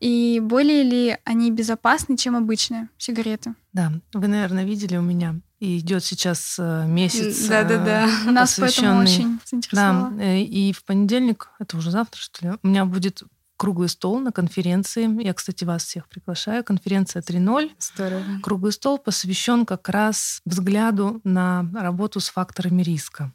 И 0.00 0.40
более 0.40 0.82
ли 0.82 1.18
они 1.24 1.50
безопасны, 1.50 2.16
чем 2.16 2.34
обычные 2.34 2.88
сигареты? 2.96 3.54
Да, 3.74 3.92
вы, 4.14 4.28
наверное, 4.28 4.64
видели 4.64 4.96
у 4.96 5.02
меня 5.02 5.36
и 5.58 5.78
идет 5.78 6.04
сейчас 6.04 6.56
э, 6.58 6.86
месяц. 6.86 7.46
Да, 7.48 7.64
да, 7.64 7.82
да. 7.82 8.08
У 8.26 8.30
нас 8.30 8.58
поэтому 8.58 9.00
очень 9.00 9.40
заинтересовало. 9.44 10.10
Да, 10.10 10.22
э, 10.22 10.40
и 10.42 10.72
в 10.72 10.84
понедельник, 10.84 11.48
это 11.58 11.76
уже 11.76 11.90
завтра, 11.90 12.20
что 12.20 12.46
ли, 12.46 12.52
у 12.62 12.66
меня 12.66 12.84
будет 12.84 13.22
круглый 13.56 13.88
стол 13.88 14.20
на 14.20 14.32
конференции. 14.32 15.22
Я, 15.22 15.32
кстати, 15.32 15.64
вас 15.64 15.84
всех 15.84 16.08
приглашаю. 16.08 16.62
Конференция 16.62 17.22
3.0. 17.22 17.70
Здорово. 17.78 18.22
Круглый 18.42 18.72
стол 18.72 18.98
посвящен 18.98 19.64
как 19.64 19.88
раз 19.88 20.40
взгляду 20.44 21.20
на 21.24 21.66
работу 21.74 22.20
с 22.20 22.28
факторами 22.28 22.82
риска. 22.82 23.32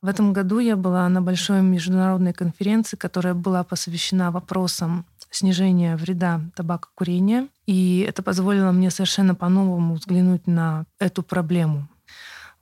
В 0.00 0.08
этом 0.08 0.32
году 0.32 0.58
я 0.58 0.74
была 0.74 1.08
на 1.08 1.22
большой 1.22 1.62
международной 1.62 2.32
конференции, 2.32 2.96
которая 2.96 3.34
была 3.34 3.62
посвящена 3.62 4.32
вопросам 4.32 5.06
снижения 5.32 5.96
вреда 5.96 6.40
табакокурения. 6.54 7.48
И 7.66 8.04
это 8.08 8.22
позволило 8.22 8.70
мне 8.70 8.90
совершенно 8.90 9.34
по-новому 9.34 9.94
взглянуть 9.94 10.46
на 10.46 10.84
эту 10.98 11.22
проблему. 11.22 11.88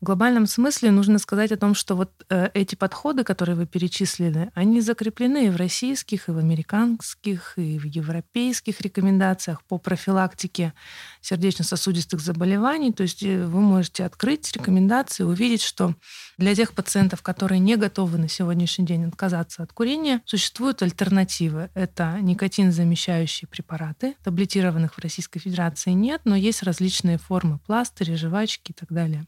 В 0.00 0.06
глобальном 0.06 0.46
смысле 0.46 0.92
нужно 0.92 1.18
сказать 1.18 1.52
о 1.52 1.58
том, 1.58 1.74
что 1.74 1.94
вот 1.94 2.10
э, 2.30 2.48
эти 2.54 2.74
подходы, 2.74 3.22
которые 3.22 3.54
вы 3.54 3.66
перечислили, 3.66 4.50
они 4.54 4.80
закреплены 4.80 5.46
и 5.46 5.50
в 5.50 5.56
российских, 5.56 6.28
и 6.28 6.32
в 6.32 6.38
американских, 6.38 7.52
и 7.58 7.78
в 7.78 7.84
европейских 7.84 8.80
рекомендациях 8.80 9.62
по 9.64 9.76
профилактике 9.76 10.72
сердечно-сосудистых 11.20 12.18
заболеваний. 12.20 12.94
То 12.94 13.02
есть 13.02 13.22
э, 13.22 13.44
вы 13.44 13.60
можете 13.60 14.04
открыть 14.04 14.50
рекомендации, 14.54 15.22
увидеть, 15.22 15.60
что 15.60 15.94
для 16.38 16.54
тех 16.54 16.72
пациентов, 16.72 17.20
которые 17.20 17.58
не 17.58 17.76
готовы 17.76 18.16
на 18.16 18.28
сегодняшний 18.30 18.86
день 18.86 19.04
отказаться 19.04 19.62
от 19.62 19.74
курения, 19.74 20.22
существуют 20.24 20.80
альтернативы. 20.80 21.68
Это 21.74 22.18
никотин 22.22 22.72
замещающие 22.72 23.46
препараты. 23.48 24.16
Таблетированных 24.24 24.94
в 24.94 24.98
Российской 24.98 25.40
Федерации 25.40 25.90
нет, 25.90 26.22
но 26.24 26.36
есть 26.36 26.62
различные 26.62 27.18
формы 27.18 27.58
пластыри, 27.58 28.14
жвачки 28.14 28.70
и 28.70 28.74
так 28.74 28.90
далее. 28.90 29.26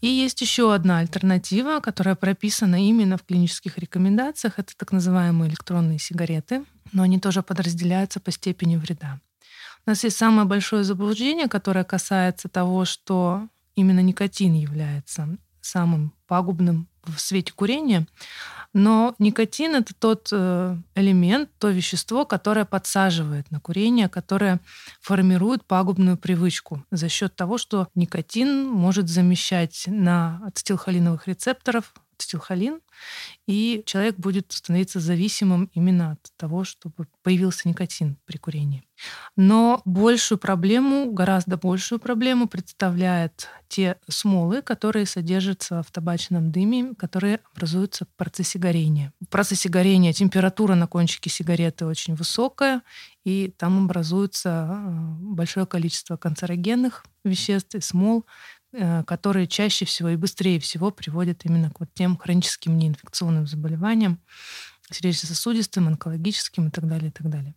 И 0.00 0.06
есть 0.06 0.40
еще 0.40 0.74
одна 0.74 0.98
альтернатива, 0.98 1.80
которая 1.80 2.14
прописана 2.14 2.86
именно 2.86 3.18
в 3.18 3.24
клинических 3.24 3.76
рекомендациях. 3.78 4.58
Это 4.58 4.74
так 4.76 4.92
называемые 4.92 5.50
электронные 5.50 5.98
сигареты, 5.98 6.64
но 6.92 7.02
они 7.02 7.20
тоже 7.20 7.42
подразделяются 7.42 8.18
по 8.18 8.30
степени 8.30 8.76
вреда. 8.76 9.20
У 9.86 9.90
нас 9.90 10.04
есть 10.04 10.16
самое 10.16 10.46
большое 10.46 10.84
заблуждение, 10.84 11.48
которое 11.48 11.84
касается 11.84 12.48
того, 12.48 12.84
что 12.84 13.48
именно 13.74 14.00
никотин 14.00 14.54
является 14.54 15.36
самым 15.60 16.14
пагубным 16.30 16.86
в 17.02 17.18
свете 17.18 17.52
курения. 17.52 18.06
Но 18.72 19.16
никотин 19.18 19.74
это 19.74 19.92
тот 19.98 20.28
э, 20.30 20.76
элемент, 20.94 21.50
то 21.58 21.70
вещество, 21.70 22.24
которое 22.24 22.64
подсаживает 22.64 23.50
на 23.50 23.58
курение, 23.58 24.08
которое 24.08 24.60
формирует 25.00 25.64
пагубную 25.64 26.16
привычку 26.16 26.84
за 26.92 27.08
счет 27.08 27.34
того, 27.34 27.58
что 27.58 27.88
никотин 27.96 28.68
может 28.68 29.08
замещать 29.08 29.84
на 29.88 30.40
ацетилхолиновых 30.46 31.26
рецепторов 31.26 31.92
ацетилхолин, 32.20 32.80
и 33.46 33.82
человек 33.86 34.16
будет 34.16 34.52
становиться 34.52 35.00
зависимым 35.00 35.70
именно 35.74 36.12
от 36.12 36.20
того, 36.36 36.64
чтобы 36.64 37.06
появился 37.22 37.68
никотин 37.68 38.16
при 38.26 38.36
курении. 38.36 38.84
Но 39.36 39.80
большую 39.84 40.38
проблему, 40.38 41.10
гораздо 41.10 41.56
большую 41.56 41.98
проблему 41.98 42.48
представляют 42.48 43.48
те 43.68 43.96
смолы, 44.08 44.62
которые 44.62 45.06
содержатся 45.06 45.82
в 45.82 45.90
табачном 45.90 46.52
дыме, 46.52 46.94
которые 46.94 47.40
образуются 47.54 48.04
в 48.04 48.08
процессе 48.16 48.58
горения. 48.58 49.12
В 49.20 49.28
процессе 49.28 49.68
горения 49.68 50.12
температура 50.12 50.74
на 50.74 50.86
кончике 50.86 51.30
сигареты 51.30 51.86
очень 51.86 52.14
высокая, 52.14 52.82
и 53.24 53.54
там 53.56 53.84
образуется 53.84 54.68
э, 54.70 54.90
большое 55.20 55.66
количество 55.66 56.16
канцерогенных 56.16 57.04
веществ 57.24 57.74
и 57.74 57.80
смол, 57.80 58.26
которые 59.06 59.46
чаще 59.46 59.84
всего 59.84 60.10
и 60.10 60.16
быстрее 60.16 60.60
всего 60.60 60.90
приводят 60.90 61.44
именно 61.44 61.70
к 61.70 61.80
вот 61.80 61.88
тем 61.94 62.16
хроническим 62.16 62.78
неинфекционным 62.78 63.46
заболеваниям, 63.46 64.20
сердечно-сосудистым, 64.90 65.88
онкологическим 65.88 66.68
и 66.68 66.70
так 66.70 66.86
далее, 66.86 67.08
и 67.08 67.12
так 67.12 67.28
далее. 67.28 67.54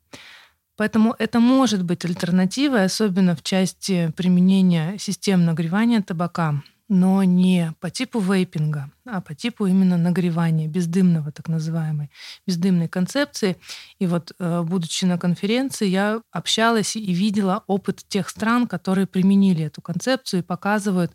Поэтому 0.75 1.15
это 1.19 1.39
может 1.39 1.83
быть 1.83 2.03
альтернативой, 2.03 2.85
особенно 2.85 3.35
в 3.35 3.43
части 3.43 4.11
применения 4.17 4.97
систем 4.97 5.45
нагревания 5.45 6.01
табака 6.01 6.63
но 6.93 7.23
не 7.23 7.73
по 7.79 7.89
типу 7.89 8.19
вейпинга, 8.19 8.91
а 9.05 9.19
по 9.19 9.33
типу 9.33 9.65
именно 9.65 9.97
нагревания, 9.97 10.67
бездымного 10.67 11.31
так 11.31 11.49
называемой, 11.49 12.11
бездымной 12.45 12.87
концепции. 12.87 13.57
И 13.97 14.05
вот, 14.05 14.31
э, 14.37 14.61
будучи 14.61 15.05
на 15.05 15.17
конференции, 15.17 15.87
я 15.87 16.21
общалась 16.31 16.95
и 16.95 17.11
видела 17.11 17.63
опыт 17.65 18.05
тех 18.07 18.29
стран, 18.29 18.67
которые 18.67 19.07
применили 19.07 19.65
эту 19.65 19.81
концепцию 19.81 20.41
и 20.41 20.43
показывают 20.43 21.13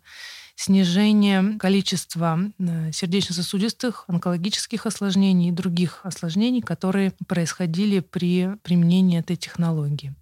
снижение 0.59 1.57
количества 1.57 2.37
э, 2.59 2.91
сердечно-сосудистых, 2.91 4.03
онкологических 4.07 4.85
осложнений 4.85 5.49
и 5.49 5.51
других 5.53 6.01
осложнений, 6.03 6.61
которые 6.61 7.13
происходили 7.27 8.01
при 8.01 8.57
применении 8.61 9.19
этой 9.19 9.37
технологии. 9.37 10.13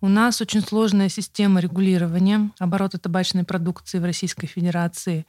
У 0.00 0.08
нас 0.08 0.40
очень 0.40 0.62
сложная 0.62 1.08
система 1.08 1.60
регулирования 1.60 2.50
оборота 2.58 2.98
табачной 2.98 3.44
продукции 3.44 4.00
в 4.00 4.04
Российской 4.04 4.48
Федерации. 4.48 5.26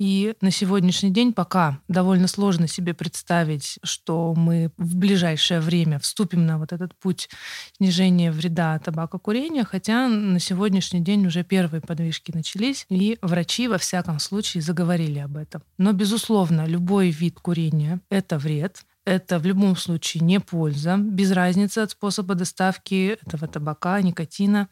И 0.00 0.34
на 0.40 0.50
сегодняшний 0.50 1.10
день 1.10 1.34
пока 1.34 1.78
довольно 1.86 2.26
сложно 2.26 2.66
себе 2.66 2.94
представить, 2.94 3.78
что 3.82 4.34
мы 4.34 4.72
в 4.78 4.96
ближайшее 4.96 5.60
время 5.60 5.98
вступим 5.98 6.46
на 6.46 6.56
вот 6.58 6.72
этот 6.72 6.94
путь 6.98 7.28
снижения 7.76 8.32
вреда 8.32 8.78
табакокурения, 8.78 9.62
хотя 9.62 10.08
на 10.08 10.40
сегодняшний 10.40 11.00
день 11.00 11.26
уже 11.26 11.44
первые 11.44 11.82
подвижки 11.82 12.32
начались, 12.34 12.86
и 12.88 13.18
врачи 13.20 13.68
во 13.68 13.76
всяком 13.76 14.20
случае 14.20 14.62
заговорили 14.62 15.18
об 15.18 15.36
этом. 15.36 15.62
Но, 15.76 15.92
безусловно, 15.92 16.64
любой 16.64 17.10
вид 17.10 17.38
курения— 17.38 18.00
это 18.08 18.38
вред, 18.38 18.86
это 19.04 19.38
в 19.38 19.44
любом 19.44 19.76
случае 19.76 20.22
не 20.22 20.40
польза, 20.40 20.96
без 20.96 21.30
разницы 21.32 21.80
от 21.80 21.90
способа 21.90 22.34
доставки 22.34 23.18
этого 23.22 23.48
табака, 23.48 24.00
никотина. 24.00 24.68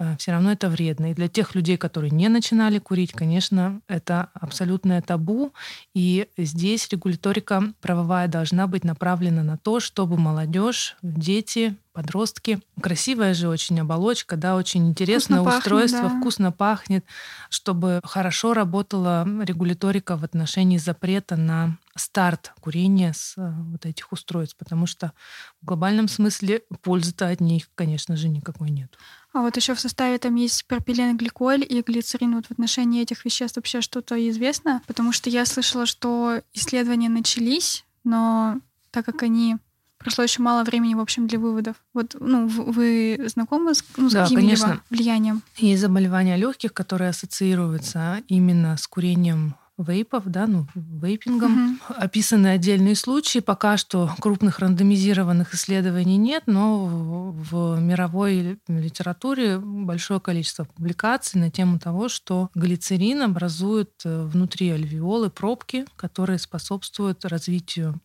Э, 0.00 0.16
все 0.16 0.32
равно 0.32 0.50
это 0.50 0.68
вредно. 0.68 1.10
И 1.10 1.14
для 1.14 1.28
тех 1.28 1.54
людей, 1.54 1.76
которые 1.76 2.10
не 2.10 2.28
начинали 2.28 2.78
курить, 2.78 3.12
конечно, 3.12 3.82
это 3.86 4.30
абсолютное 4.32 5.02
табу. 5.02 5.52
И 5.94 6.26
здесь 6.38 6.88
регуляторика 6.88 7.62
правовая 7.82 8.26
должна 8.26 8.66
быть 8.66 8.82
направлена 8.82 9.42
на 9.42 9.58
то, 9.58 9.78
чтобы 9.78 10.16
молодежь, 10.16 10.96
дети, 11.02 11.76
подростки. 11.92 12.60
Красивая 12.80 13.34
же 13.34 13.48
очень 13.48 13.78
оболочка, 13.80 14.36
да, 14.36 14.56
очень 14.56 14.88
интересное 14.88 15.40
вкусно 15.40 15.58
устройство, 15.58 15.98
пахнет, 15.98 16.12
да. 16.12 16.20
вкусно 16.20 16.52
пахнет, 16.52 17.04
чтобы 17.50 18.00
хорошо 18.04 18.54
работала 18.54 19.26
регуляторика 19.42 20.16
в 20.16 20.24
отношении 20.24 20.78
запрета 20.78 21.36
на 21.36 21.76
старт 21.96 22.52
курения 22.60 23.12
с 23.12 23.34
э, 23.36 23.52
вот 23.72 23.84
этих 23.84 24.12
устройств, 24.12 24.56
потому 24.56 24.86
что 24.86 25.12
в 25.60 25.66
глобальном 25.66 26.08
смысле 26.08 26.62
пользы-то 26.82 27.28
от 27.28 27.40
них, 27.40 27.68
конечно 27.74 28.16
же, 28.16 28.28
никакой 28.28 28.70
нет. 28.70 28.96
А 29.32 29.42
вот 29.42 29.56
еще 29.56 29.74
в 29.74 29.80
составе 29.80 30.18
там 30.18 30.34
есть 30.34 30.64
пропиленгликоль 30.66 31.64
и 31.68 31.82
глицерин. 31.82 32.34
Вот 32.34 32.46
в 32.46 32.50
отношении 32.50 33.02
этих 33.02 33.24
веществ 33.24 33.56
вообще 33.56 33.80
что-то 33.80 34.16
известно? 34.28 34.82
Потому 34.86 35.12
что 35.12 35.30
я 35.30 35.46
слышала, 35.46 35.86
что 35.86 36.42
исследования 36.52 37.08
начались, 37.08 37.84
но 38.02 38.58
так 38.90 39.04
как 39.04 39.22
они 39.22 39.56
прошло 39.98 40.24
еще 40.24 40.42
мало 40.42 40.64
времени, 40.64 40.94
в 40.94 41.00
общем, 41.00 41.26
для 41.26 41.38
выводов. 41.38 41.76
Вот, 41.94 42.16
ну, 42.18 42.48
вы 42.48 43.20
знакомы 43.26 43.74
с, 43.74 43.84
ну, 43.96 44.08
с 44.08 44.14
да, 44.14 44.22
каким-либо 44.22 44.82
влиянием? 44.88 45.42
Есть 45.58 45.82
заболевания 45.82 46.36
легких, 46.36 46.72
которые 46.72 47.10
ассоциируются 47.10 48.22
именно 48.26 48.76
с 48.76 48.88
курением 48.88 49.54
вейпов, 49.82 50.24
да, 50.26 50.46
ну, 50.46 50.66
вейпингом. 50.74 51.78
Угу. 51.88 51.94
Описаны 51.96 52.48
отдельные 52.48 52.94
случаи. 52.94 53.40
Пока 53.40 53.76
что 53.76 54.10
крупных 54.20 54.58
рандомизированных 54.58 55.54
исследований 55.54 56.16
нет, 56.16 56.44
но 56.46 57.32
в 57.32 57.80
мировой 57.80 58.60
литературе 58.68 59.58
большое 59.58 60.20
количество 60.20 60.64
публикаций 60.64 61.40
на 61.40 61.50
тему 61.50 61.78
того, 61.78 62.08
что 62.08 62.50
глицерин 62.54 63.22
образует 63.22 63.90
э, 64.04 64.24
внутри 64.24 64.70
альвеолы 64.70 65.30
пробки, 65.30 65.86
которые 65.96 66.38
способствуют 66.38 67.24
развитию 67.24 68.00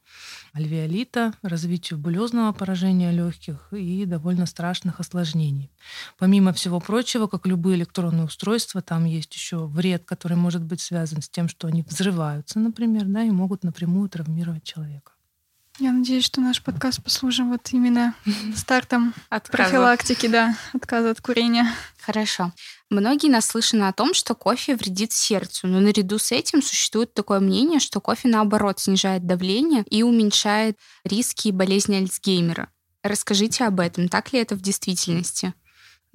альвеолита, 0.55 1.33
развитию 1.41 1.99
булезного 1.99 2.53
поражения 2.53 3.11
легких 3.11 3.67
и 3.73 4.05
довольно 4.05 4.45
страшных 4.45 5.01
осложнений. 5.01 5.69
Помимо 6.17 6.53
всего 6.53 6.79
прочего, 6.79 7.27
как 7.27 7.45
любые 7.45 7.75
электронные 7.75 8.25
устройства, 8.25 8.81
там 8.81 9.03
есть 9.03 9.33
еще 9.35 9.65
вред, 9.67 10.05
который 10.05 10.37
может 10.37 10.63
быть 10.63 10.79
связан 10.79 11.21
с 11.21 11.29
тем, 11.29 11.49
что 11.49 11.67
они 11.67 11.83
взрываются, 11.83 12.59
например, 12.59 13.03
да, 13.05 13.23
и 13.23 13.31
могут 13.31 13.63
напрямую 13.63 14.09
травмировать 14.09 14.63
человека. 14.63 15.11
Я 15.77 15.91
надеюсь, 15.91 16.23
что 16.23 16.39
наш 16.39 16.63
подкаст 16.63 17.03
послужим 17.03 17.49
вот 17.49 17.67
именно 17.73 18.15
стартом 18.55 19.13
от 19.29 19.49
профилактики, 19.51 20.27
да, 20.27 20.55
отказа 20.73 21.11
от 21.11 21.19
курения. 21.19 21.67
Хорошо. 22.05 22.51
Многие 22.91 23.31
наслышаны 23.31 23.85
о 23.87 23.93
том, 23.93 24.13
что 24.13 24.35
кофе 24.35 24.75
вредит 24.75 25.11
сердцу, 25.11 25.65
но 25.65 25.79
наряду 25.79 26.19
с 26.19 26.31
этим 26.31 26.61
существует 26.61 27.15
такое 27.15 27.39
мнение, 27.39 27.79
что 27.79 27.99
кофе, 27.99 28.27
наоборот, 28.27 28.79
снижает 28.79 29.25
давление 29.25 29.83
и 29.89 30.03
уменьшает 30.03 30.77
риски 31.03 31.49
болезни 31.49 31.95
Альцгеймера. 31.95 32.69
Расскажите 33.01 33.63
об 33.65 33.79
этом, 33.79 34.07
так 34.07 34.33
ли 34.33 34.39
это 34.39 34.53
в 34.55 34.61
действительности? 34.61 35.55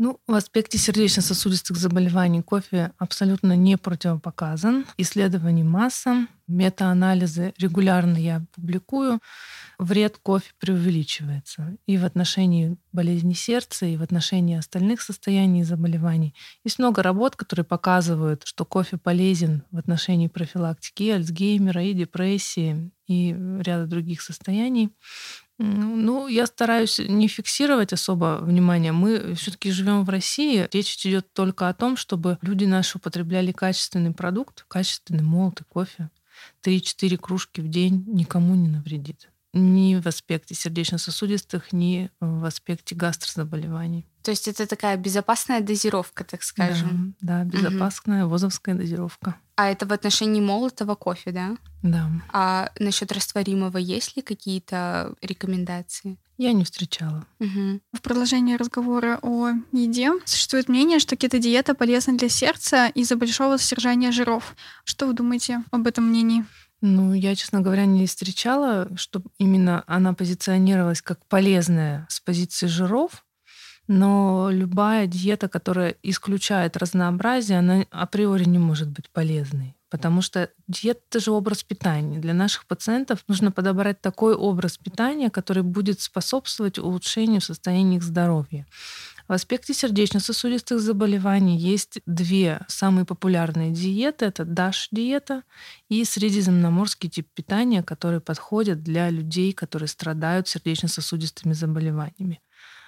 Ну, 0.02 0.18
в 0.26 0.32
аспекте 0.32 0.78
сердечно-сосудистых 0.78 1.76
заболеваний 1.76 2.40
кофе 2.40 2.92
абсолютно 2.96 3.54
не 3.54 3.76
противопоказан. 3.76 4.86
Исследований 4.96 5.62
масса, 5.62 6.26
метаанализы 6.46 7.52
регулярно 7.58 8.16
я 8.16 8.42
публикую. 8.54 9.20
Вред 9.78 10.16
кофе 10.16 10.52
преувеличивается 10.58 11.76
и 11.84 11.98
в 11.98 12.06
отношении 12.06 12.78
болезни 12.92 13.34
сердца, 13.34 13.84
и 13.84 13.98
в 13.98 14.02
отношении 14.02 14.56
остальных 14.56 15.02
состояний 15.02 15.60
и 15.60 15.64
заболеваний. 15.64 16.34
Есть 16.64 16.78
много 16.78 17.02
работ, 17.02 17.36
которые 17.36 17.66
показывают, 17.66 18.44
что 18.46 18.64
кофе 18.64 18.96
полезен 18.96 19.64
в 19.70 19.76
отношении 19.76 20.28
профилактики 20.28 21.02
и 21.02 21.10
Альцгеймера, 21.10 21.84
и 21.84 21.92
депрессии, 21.92 22.90
и 23.06 23.36
ряда 23.60 23.86
других 23.86 24.22
состояний. 24.22 24.94
Ну, 25.62 26.26
я 26.26 26.46
стараюсь 26.46 26.98
не 26.98 27.28
фиксировать 27.28 27.92
особо 27.92 28.38
внимание. 28.40 28.92
Мы 28.92 29.34
все-таки 29.34 29.70
живем 29.70 30.04
в 30.04 30.08
России. 30.08 30.66
Речь 30.72 31.04
идет 31.04 31.30
только 31.34 31.68
о 31.68 31.74
том, 31.74 31.98
чтобы 31.98 32.38
люди 32.40 32.64
наши 32.64 32.96
употребляли 32.96 33.52
качественный 33.52 34.12
продукт, 34.12 34.64
качественный 34.68 35.22
молотый 35.22 35.66
кофе. 35.68 36.08
Три-четыре 36.62 37.18
кружки 37.18 37.60
в 37.60 37.68
день 37.68 38.04
никому 38.06 38.54
не 38.54 38.68
навредит 38.68 39.29
ни 39.52 39.96
в 39.96 40.06
аспекте 40.06 40.54
сердечно-сосудистых, 40.54 41.72
ни 41.72 42.10
в 42.20 42.44
аспекте 42.44 42.94
гастрозаболеваний. 42.94 44.06
То 44.22 44.30
есть 44.30 44.48
это 44.48 44.66
такая 44.66 44.96
безопасная 44.96 45.60
дозировка, 45.60 46.24
так 46.24 46.42
скажем. 46.42 47.14
Да, 47.20 47.44
да 47.44 47.44
безопасная 47.44 48.24
угу. 48.24 48.32
возовская 48.32 48.74
дозировка. 48.74 49.36
А 49.56 49.70
это 49.70 49.86
в 49.86 49.92
отношении 49.92 50.40
молотого 50.40 50.94
кофе, 50.94 51.32
да? 51.32 51.56
Да. 51.82 52.10
А 52.32 52.70
насчет 52.78 53.12
растворимого 53.12 53.78
есть 53.78 54.16
ли 54.16 54.22
какие-то 54.22 55.14
рекомендации? 55.22 56.18
Я 56.36 56.52
не 56.52 56.64
встречала. 56.64 57.26
Угу. 57.38 57.80
В 57.92 58.00
продолжение 58.02 58.56
разговора 58.56 59.18
о 59.22 59.50
еде 59.72 60.12
существует 60.24 60.68
мнение, 60.68 60.98
что 60.98 61.16
кето-диета 61.16 61.74
полезна 61.74 62.16
для 62.16 62.28
сердца 62.28 62.88
из-за 62.88 63.16
большого 63.16 63.56
содержания 63.56 64.12
жиров. 64.12 64.54
Что 64.84 65.06
вы 65.06 65.14
думаете 65.14 65.62
об 65.70 65.86
этом 65.86 66.08
мнении? 66.08 66.44
Ну, 66.80 67.12
я, 67.12 67.34
честно 67.34 67.60
говоря, 67.60 67.84
не 67.84 68.06
встречала, 68.06 68.88
чтобы 68.96 69.30
именно 69.38 69.84
она 69.86 70.14
позиционировалась 70.14 71.02
как 71.02 71.24
полезная 71.26 72.06
с 72.08 72.20
позиции 72.20 72.66
жиров. 72.66 73.24
Но 73.86 74.50
любая 74.50 75.06
диета, 75.06 75.48
которая 75.48 75.96
исключает 76.02 76.76
разнообразие, 76.76 77.58
она 77.58 77.84
априори 77.90 78.44
не 78.44 78.58
может 78.58 78.88
быть 78.88 79.10
полезной. 79.10 79.74
Потому 79.90 80.22
что 80.22 80.48
диета— 80.68 81.00
это 81.10 81.18
же 81.18 81.32
образ 81.32 81.64
питания. 81.64 82.20
Для 82.20 82.32
наших 82.32 82.66
пациентов 82.66 83.24
нужно 83.26 83.50
подобрать 83.50 84.00
такой 84.00 84.34
образ 84.36 84.78
питания, 84.78 85.28
который 85.28 85.64
будет 85.64 86.00
способствовать 86.00 86.78
улучшению 86.78 87.40
состояния 87.40 87.96
их 87.96 88.04
здоровья. 88.04 88.66
В 89.30 89.32
аспекте 89.32 89.72
сердечно-сосудистых 89.74 90.80
заболеваний 90.80 91.56
есть 91.56 92.00
две 92.04 92.62
самые 92.66 93.04
популярные 93.04 93.70
диеты. 93.70 94.24
Это 94.24 94.42
DASH-диета 94.42 95.44
и 95.88 96.02
средиземноморский 96.04 97.08
тип 97.08 97.28
питания, 97.32 97.84
которые 97.84 98.20
подходят 98.20 98.82
для 98.82 99.08
людей, 99.08 99.52
которые 99.52 99.86
страдают 99.86 100.48
сердечно-сосудистыми 100.48 101.52
заболеваниями. 101.52 102.40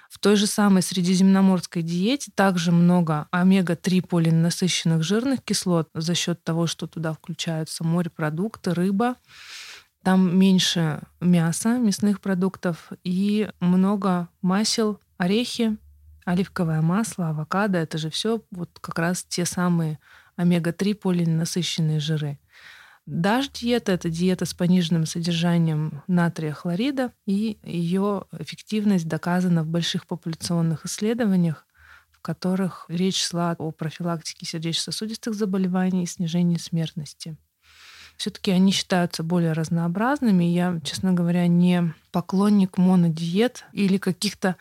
В 0.09 0.19
той 0.19 0.35
же 0.35 0.45
самой 0.45 0.81
средиземноморской 0.81 1.81
диете 1.81 2.29
также 2.35 2.73
много 2.73 3.29
омега-3 3.31 4.05
полиненасыщенных 4.05 5.01
жирных 5.01 5.41
кислот 5.43 5.87
за 5.93 6.13
счет 6.13 6.43
того, 6.43 6.67
что 6.67 6.87
туда 6.87 7.13
включаются 7.13 7.85
морепродукты, 7.85 8.73
рыба. 8.73 9.15
Там 10.03 10.37
меньше 10.37 11.03
мяса, 11.21 11.77
мясных 11.77 12.19
продуктов 12.19 12.91
и 13.05 13.49
много 13.61 14.27
масел, 14.41 14.99
орехи, 15.17 15.77
Оливковое 16.25 16.81
масло, 16.81 17.29
авокадо— 17.29 17.77
это 17.79 17.97
же 17.97 18.09
все 18.09 18.41
вот 18.51 18.69
как 18.79 18.99
раз 18.99 19.23
те 19.23 19.45
самые 19.45 19.99
омега-3 20.35 20.95
полиненасыщенные 20.95 21.99
жиры. 21.99 22.39
Даш 23.05 23.49
диета— 23.49 23.91
это 23.93 24.09
диета 24.09 24.45
с 24.45 24.53
пониженным 24.53 25.05
содержанием 25.05 26.01
натрия 26.07 26.53
хлорида, 26.53 27.11
и 27.25 27.57
ее 27.63 28.23
эффективность 28.39 29.09
доказана 29.09 29.63
в 29.63 29.67
больших 29.67 30.07
популяционных 30.07 30.85
исследованиях, 30.85 31.65
в 32.11 32.21
которых 32.21 32.85
речь 32.87 33.21
шла 33.21 33.55
о 33.59 33.71
профилактике 33.71 34.45
сердечно-сосудистых 34.45 35.33
заболеваний 35.33 36.03
и 36.03 36.07
снижении 36.07 36.57
смертности. 36.57 37.35
Все-таки 38.15 38.51
они 38.51 38.71
считаются 38.71 39.23
более 39.23 39.53
разнообразными. 39.53 40.45
Я, 40.45 40.79
честно 40.83 41.13
говоря, 41.13 41.47
не 41.47 41.93
поклонник 42.11 42.77
монодиет 42.77 43.65
или 43.73 43.97
каких-то 43.97 44.55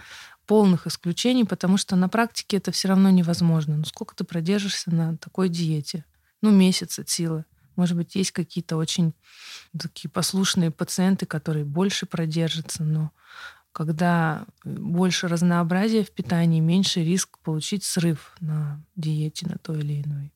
полных 0.53 0.87
исключений, 0.87 1.47
потому 1.47 1.79
что 1.79 1.97
на 1.97 2.11
практике 2.11 2.59
это 2.59 2.73
все 2.73 2.89
равно 2.89 3.09
невозможно. 3.09 3.79
Ну 3.79 3.85
сколько 3.85 4.15
ты 4.15 4.25
продержишься 4.25 4.95
на 4.95 5.17
такой 5.17 5.49
диете? 5.49 6.05
Ну, 6.43 6.51
месяц 6.51 6.99
от 6.99 7.09
силы. 7.09 7.47
Может 7.75 7.97
быть, 7.97 8.15
есть 8.17 8.33
какие-то 8.33 8.77
очень 8.77 9.15
такие 9.81 10.11
послушные 10.11 10.71
пациенты, 10.71 11.25
которые 11.25 11.65
больше 11.65 12.05
продержатся, 12.05 12.85
но 12.85 13.13
когда 13.73 14.45
больше 14.63 15.27
разнообразия 15.27 16.05
в 16.05 16.11
питании, 16.11 16.61
меньше 16.61 17.03
риск 17.03 17.39
получить 17.39 17.83
срыв 17.83 18.37
на 18.41 18.85
диете 18.95 19.47
на 19.47 19.57
той 19.57 19.79
или 19.79 20.03
иной. 20.03 20.35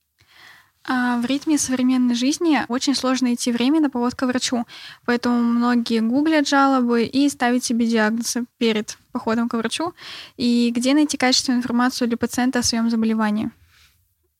А 0.88 1.18
в 1.18 1.24
ритме 1.24 1.58
современной 1.58 2.14
жизни 2.14 2.60
очень 2.68 2.94
сложно 2.94 3.34
идти 3.34 3.50
время 3.50 3.80
на 3.80 3.90
повод 3.90 4.14
к 4.14 4.24
врачу, 4.24 4.64
поэтому 5.04 5.42
многие 5.42 6.00
гуглят 6.00 6.46
жалобы 6.46 7.04
и 7.04 7.28
ставят 7.28 7.64
себе 7.64 7.86
диагнозы 7.88 8.44
перед 8.58 8.96
походом 9.10 9.48
к 9.48 9.54
врачу. 9.54 9.94
И 10.36 10.70
где 10.70 10.94
найти 10.94 11.16
качественную 11.16 11.60
информацию 11.60 12.06
для 12.06 12.16
пациента 12.16 12.60
о 12.60 12.62
своем 12.62 12.88
заболевании? 12.88 13.50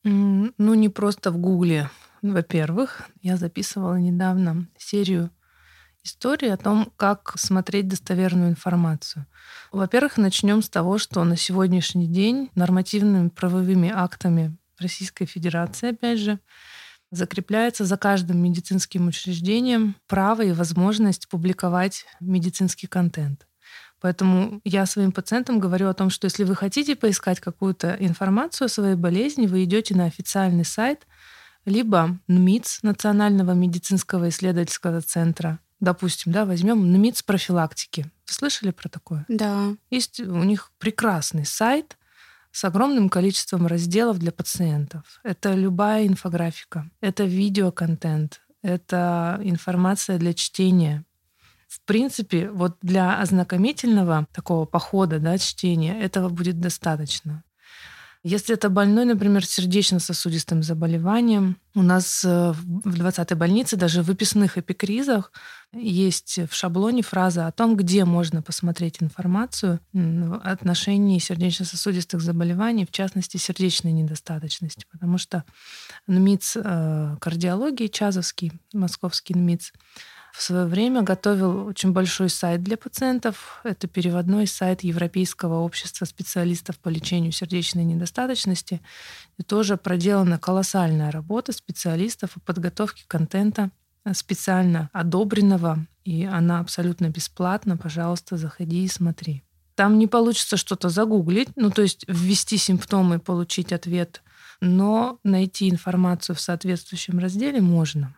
Ну, 0.05 0.75
не 0.75 0.89
просто 0.89 1.33
в 1.33 1.39
гугле. 1.39 1.91
Во-первых, 2.23 3.03
я 3.23 3.37
записывала 3.37 3.97
недавно 3.97 4.69
серию 4.79 5.31
историй 6.05 6.53
о 6.53 6.57
том, 6.57 6.93
как 6.97 7.35
смотреть 7.37 7.89
достоверную 7.89 8.51
информацию. 8.51 9.27
Во-первых, 9.73 10.17
начнем 10.17 10.63
с 10.63 10.69
того, 10.69 10.99
что 10.99 11.25
на 11.25 11.37
сегодняшний 11.37 12.07
день 12.07 12.51
нормативными 12.55 13.29
правовыми 13.31 13.93
актами 13.93 14.57
Российской 14.79 15.27
Федерации, 15.27 15.91
опять 15.91 16.19
же, 16.19 16.39
закрепляется 17.11 17.85
за 17.85 17.97
каждым 17.97 18.39
медицинским 18.39 19.09
учреждением 19.09 19.97
право 20.07 20.43
и 20.43 20.53
возможность 20.53 21.29
публиковать 21.29 22.05
медицинский 22.21 22.87
контент. 22.87 23.47
Поэтому 24.01 24.61
я 24.65 24.87
своим 24.87 25.13
пациентам 25.13 25.59
говорю 25.59 25.89
о 25.89 25.95
том, 25.95 26.11
что 26.11 26.27
если 26.27 26.45
вы 26.45 26.55
хотите 26.55 26.97
поискать 26.97 27.41
какую-то 27.41 27.97
информацию 27.99 28.67
о 28.67 28.69
своей 28.69 28.95
болезни, 28.95 29.47
вы 29.47 29.65
идете 29.65 29.95
на 29.97 30.05
официальный 30.05 30.65
сайт 30.65 31.07
либо 31.65 32.19
НМИЦ, 32.29 32.81
Национального 32.83 33.53
медицинского 33.53 34.29
исследовательского 34.29 35.01
центра, 35.01 35.59
допустим, 35.81 36.33
да, 36.33 36.45
возьмем 36.45 36.93
НМИЦ 36.93 37.23
профилактики. 37.23 38.03
Вы 38.03 38.33
слышали 38.33 38.71
про 38.71 38.89
такое? 38.89 39.25
Да. 39.29 39.75
Есть 39.91 40.21
у 40.21 40.43
них 40.45 40.71
прекрасный 40.79 41.47
сайт, 41.47 41.97
с 42.57 42.65
огромным 42.65 43.11
количеством 43.11 43.67
разделов 43.67 44.19
для 44.19 44.33
пациентов. 44.33 45.21
Это 45.23 45.53
любая 45.53 46.07
инфографика, 46.07 46.91
это 47.03 47.25
видеоконтент, 47.25 48.41
это 48.63 49.39
информация 49.43 50.17
для 50.17 50.33
чтения. 50.33 51.05
В 51.69 51.83
принципе, 51.83 52.49
вот 52.51 52.79
для 52.81 53.21
ознакомительного 53.21 54.27
такого 54.33 54.65
похода, 54.65 55.19
да, 55.19 55.37
чтения, 55.37 56.01
этого 56.01 56.31
будет 56.31 56.59
достаточно. 56.59 57.45
Если 58.29 58.55
это 58.55 58.71
больной, 58.71 59.05
например, 59.05 59.47
сердечно-сосудистым 59.47 60.65
заболеванием, 60.65 61.59
у 61.77 61.83
нас 61.83 62.25
э, 62.25 62.55
в 62.55 62.93
20-й 62.93 63.37
больнице 63.37 63.77
даже 63.77 64.03
в 64.03 64.07
выписных 64.07 64.59
эпикризах 64.59 65.31
есть 65.73 66.41
в 66.51 66.53
шаблоне 66.53 67.03
фраза 67.03 67.47
о 67.47 67.53
том, 67.53 67.77
где 67.77 68.05
можно 68.05 68.43
посмотреть 68.43 69.01
информацию 69.01 69.79
в 69.93 70.41
отношении 70.43 71.21
сердечно-сосудистых 71.21 72.21
заболеваний, 72.21 72.85
в 72.85 72.91
частности, 72.91 73.37
сердечной 73.37 73.93
недостаточности. 73.93 74.87
Потому 74.91 75.19
что 75.19 75.45
НМИЦ 76.09 76.57
э, 76.57 77.17
кардиологии, 77.21 77.87
Чазовский, 77.87 78.51
московский 78.73 79.35
НМИЦ, 79.35 79.73
в 80.37 80.43
свое 80.43 80.67
время 80.67 81.01
готовил 81.01 81.67
очень 81.67 81.93
большой 81.93 82.29
сайт 82.29 82.63
для 82.63 82.77
пациентов. 82.77 83.61
Это 83.65 83.89
переводной 83.89 84.47
сайт 84.47 84.83
Европейского 84.83 85.61
общества 85.61 86.05
специалистов 86.05 86.79
по 86.79 86.91
лечению 86.91 87.33
сердечной 87.33 87.85
недостаточности. 87.85 88.83
И 89.39 89.43
тоже 89.43 89.79
проделана 89.79 90.39
колоссальная 90.39 91.11
работа 91.11 91.53
специалистов 91.53 92.35
по 92.35 92.41
подготовке 92.41 93.05
контента 93.09 93.71
э, 94.05 94.13
специально 94.13 94.91
одобренного, 94.93 95.87
и 96.05 96.27
она 96.27 96.61
абсолютно 96.61 97.09
бесплатна. 97.09 97.79
Пожалуйста, 97.79 98.37
заходи 98.37 98.85
и 98.85 98.89
смотри. 98.89 99.43
Там 99.75 99.99
не 99.99 100.07
получится 100.07 100.59
что-то 100.59 100.91
загуглить, 100.91 101.49
ну 101.57 101.71
то 101.71 101.81
есть 101.81 102.05
ввести 102.09 102.59
симптомы 102.59 103.17
и 103.17 103.21
получить 103.21 103.73
ответ, 103.73 104.23
но 104.61 105.19
найти 105.25 105.71
информацию 105.71 106.37
в 106.37 106.41
соответствующем 106.43 107.21
разделе 107.21 107.63
можно. 107.63 108.15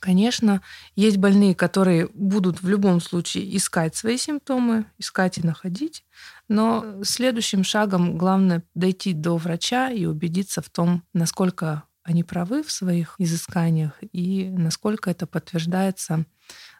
Конечно, 0.00 0.62
есть 0.94 1.16
больные, 1.16 1.54
которые 1.54 2.08
будут 2.14 2.62
в 2.62 2.68
любом 2.68 3.00
случае 3.00 3.56
искать 3.56 3.96
свои 3.96 4.16
симптомы, 4.16 4.86
искать 4.96 5.38
и 5.38 5.42
находить, 5.42 6.04
но 6.46 7.02
следующим 7.02 7.64
шагом 7.64 8.16
главное 8.16 8.62
дойти 8.74 9.12
до 9.12 9.36
врача 9.36 9.90
и 9.90 10.04
убедиться 10.04 10.62
в 10.62 10.70
том, 10.70 11.02
насколько 11.12 11.82
они 12.04 12.22
правы 12.22 12.62
в 12.62 12.70
своих 12.70 13.16
изысканиях 13.18 13.92
и 14.12 14.48
насколько 14.48 15.10
это 15.10 15.26
подтверждается 15.26 16.24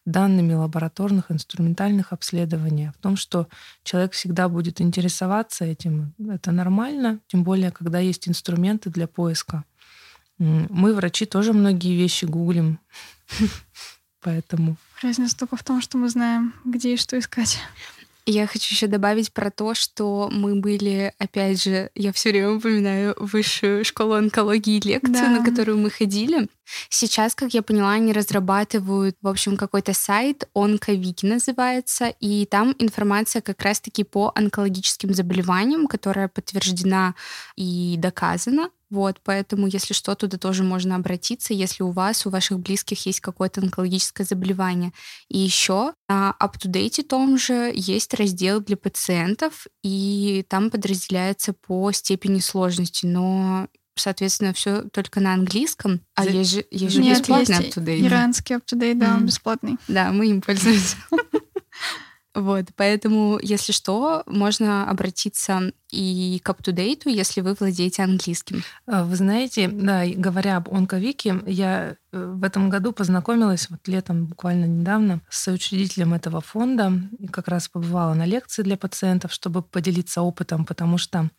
данными 0.07 0.55
лабораторных 0.55 1.31
инструментальных 1.31 2.13
обследований, 2.13 2.91
в 2.97 2.99
том, 2.99 3.17
что 3.17 3.49
человек 3.83 4.13
всегда 4.13 4.49
будет 4.49 4.81
интересоваться 4.81 5.67
этим. 5.67 6.15
Это 6.19 6.51
нормально, 6.51 7.21
тем 7.27 7.45
более, 7.45 7.73
когда 7.73 7.99
есть 7.99 8.27
инструменты 8.29 8.89
для 8.91 9.07
поиска. 9.07 9.65
Мы, 10.39 10.95
врачи, 10.95 11.27
тоже 11.27 11.53
многие 11.53 11.97
вещи 11.97 12.25
гуглим. 12.25 12.79
Поэтому... 14.23 14.77
Разница 15.03 15.37
только 15.37 15.57
в 15.57 15.65
том, 15.65 15.81
что 15.81 15.99
мы 15.99 16.09
знаем, 16.09 16.55
где 16.65 16.95
и 16.95 16.97
что 16.97 17.19
искать. 17.19 17.59
Я 18.31 18.47
хочу 18.47 18.75
еще 18.75 18.89
добавить 18.89 19.33
про 19.33 19.51
то, 19.51 19.73
что 19.73 20.29
мы 20.31 20.55
были, 20.57 21.15
опять 21.19 21.63
же, 21.63 21.91
я 21.95 22.13
все 22.13 22.29
время 22.29 22.51
упоминаю 22.51 23.15
высшую 23.17 23.87
школу 23.87 24.13
онкологии 24.13 24.87
лекцию, 24.87 25.15
да. 25.15 25.31
на 25.31 25.43
которую 25.43 25.79
мы 25.79 25.89
ходили. 25.89 26.47
Сейчас, 26.91 27.35
как 27.35 27.55
я 27.55 27.63
поняла, 27.63 27.93
они 27.93 28.13
разрабатывают, 28.13 29.17
в 29.23 29.29
общем, 29.29 29.57
какой-то 29.57 29.95
сайт, 29.95 30.47
Онковики 30.55 31.27
называется, 31.27 32.13
и 32.21 32.45
там 32.45 32.75
информация 32.79 33.41
как 33.41 33.63
раз-таки 33.63 34.05
по 34.05 34.31
онкологическим 34.35 35.15
заболеваниям, 35.15 35.87
которая 35.87 36.29
подтверждена 36.29 37.15
и 37.57 37.97
доказана. 37.97 38.69
Вот, 38.91 39.21
поэтому, 39.23 39.67
если 39.67 39.93
что, 39.93 40.15
туда 40.15 40.39
тоже 40.39 40.63
можно 40.63 40.97
обратиться, 40.97 41.53
если 41.53 41.83
у 41.83 41.91
вас, 41.91 42.27
у 42.27 42.31
ваших 42.31 42.59
близких 42.59 43.05
есть 43.05 43.21
какое-то 43.21 43.61
онкологическое 43.61 44.27
заболевание. 44.27 44.93
И 45.29 45.39
еще 45.39 45.93
на 46.09 46.35
UpToDate 46.41 47.03
том 47.03 47.37
же 47.37 47.71
есть 47.75 48.15
раздел 48.15 48.61
для 48.61 48.77
пациентов, 48.77 49.67
и 49.83 50.45
там 50.49 50.71
подразделяется 50.71 51.53
по 51.53 51.93
степени 51.93 52.41
сложности, 52.41 53.05
но 53.05 53.69
соответственно, 53.95 54.53
все 54.53 54.83
только 54.83 55.21
на 55.21 55.35
английском. 55.35 56.01
А 56.15 56.25
За... 56.25 56.31
есть 56.31 56.53
же, 56.53 56.65
есть 56.71 56.95
же 56.95 57.03
Нет, 57.03 57.19
бесплатный 57.19 57.57
UpToDate. 57.57 58.07
Иранский 58.07 58.57
UpToDate, 58.57 58.95
да, 58.95 59.17
mm-hmm. 59.17 59.25
бесплатный. 59.25 59.77
Да, 59.89 60.13
мы 60.13 60.29
им 60.29 60.41
пользуемся. 60.41 60.97
Вот, 62.39 62.67
поэтому, 62.77 63.41
если 63.43 63.73
что, 63.73 64.23
можно 64.27 64.89
обратиться 64.89 65.73
и 65.91 66.41
к 66.45 66.49
UpToDate, 66.51 67.03
если 67.07 67.41
вы 67.41 67.57
владеете 67.59 68.05
английским. 68.05 68.63
А, 68.87 69.03
вы 69.03 69.17
знаете, 69.17 69.67
да, 69.67 70.05
говоря 70.07 70.59
об 70.59 70.73
ОнкоВики, 70.73 71.41
я 71.47 71.97
э, 72.13 72.25
в 72.25 72.45
этом 72.45 72.71
году 72.71 72.93
познакомилась 72.93 73.69
вот 73.71 73.89
летом, 73.89 74.27
буквально 74.27 74.67
недавно, 74.67 75.21
с 75.29 75.51
учредителем 75.51 76.15
этого 76.15 76.41
фонда 76.41 76.93
и 77.19 77.27
как 77.27 77.49
раз 77.49 77.69
побывала 77.69 78.15
на 78.15 78.25
лекции 78.25 78.63
для 78.63 78.77
пациентов, 78.77 79.33
чтобы 79.33 79.61
поделиться 79.61 80.23
опытом, 80.23 80.65
потому 80.65 80.97
что 80.97 81.31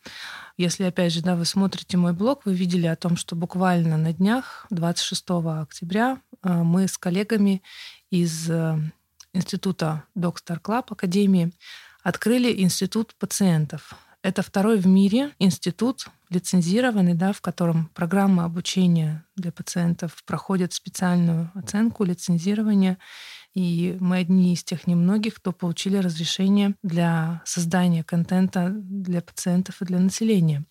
если, 0.58 0.84
опять 0.84 1.14
же, 1.14 1.22
да, 1.22 1.34
вы 1.34 1.46
смотрите 1.46 1.96
мой 1.96 2.12
блог, 2.12 2.44
вы 2.44 2.52
видели 2.52 2.86
о 2.86 2.96
том, 2.96 3.16
что 3.16 3.36
буквально 3.36 3.96
на 3.96 4.12
днях, 4.12 4.66
26 4.68 5.24
октября, 5.62 6.20
э, 6.42 6.52
мы 6.52 6.88
с 6.88 6.98
коллегами 6.98 7.62
из 8.10 8.50
э, 8.50 8.76
института 9.32 10.04
Доктор 10.14 10.60
Клаб 10.60 10.92
Академии 10.92 11.52
открыли 12.02 12.62
институт 12.62 13.14
пациентов. 13.18 13.94
Это 14.22 14.42
второй 14.42 14.78
в 14.78 14.86
мире 14.86 15.32
институт, 15.38 16.08
лицензированный, 16.28 17.14
да, 17.14 17.32
в 17.32 17.40
котором 17.40 17.86
программы 17.94 18.44
обучения 18.44 19.24
для 19.34 19.50
пациентов 19.50 20.22
проходят 20.26 20.74
специальную 20.74 21.50
оценку, 21.54 22.04
лицензирование. 22.04 22.98
И 23.54 23.96
мы 23.98 24.18
одни 24.18 24.52
из 24.52 24.62
тех 24.62 24.86
немногих, 24.86 25.36
кто 25.36 25.52
получили 25.52 25.96
разрешение 25.96 26.74
для 26.82 27.42
создания 27.46 28.04
контента 28.04 28.68
для 28.70 29.22
пациентов 29.22 29.80
и 29.80 29.86
для 29.86 29.98
населения. 29.98 30.64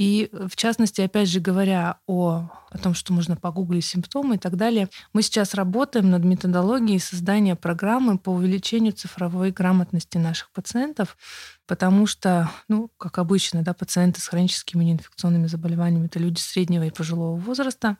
И 0.00 0.30
в 0.32 0.56
частности, 0.56 1.02
опять 1.02 1.28
же 1.28 1.40
говоря 1.40 1.98
о, 2.06 2.48
о 2.70 2.78
том, 2.78 2.94
что 2.94 3.12
можно 3.12 3.36
погуглить 3.36 3.84
симптомы 3.84 4.36
и 4.36 4.38
так 4.38 4.56
далее, 4.56 4.88
мы 5.12 5.20
сейчас 5.20 5.52
работаем 5.52 6.08
над 6.08 6.24
методологией 6.24 6.98
создания 6.98 7.54
программы 7.54 8.18
по 8.18 8.30
увеличению 8.30 8.94
цифровой 8.94 9.50
грамотности 9.50 10.16
наших 10.16 10.52
пациентов, 10.52 11.18
потому 11.66 12.06
что, 12.06 12.50
ну, 12.66 12.90
как 12.96 13.18
обычно, 13.18 13.62
да, 13.62 13.74
пациенты 13.74 14.22
с 14.22 14.28
хроническими 14.28 14.84
неинфекционными 14.84 15.48
заболеваниями 15.48 16.06
это 16.06 16.18
люди 16.18 16.40
среднего 16.40 16.84
и 16.84 16.90
пожилого 16.90 17.36
возраста, 17.36 17.98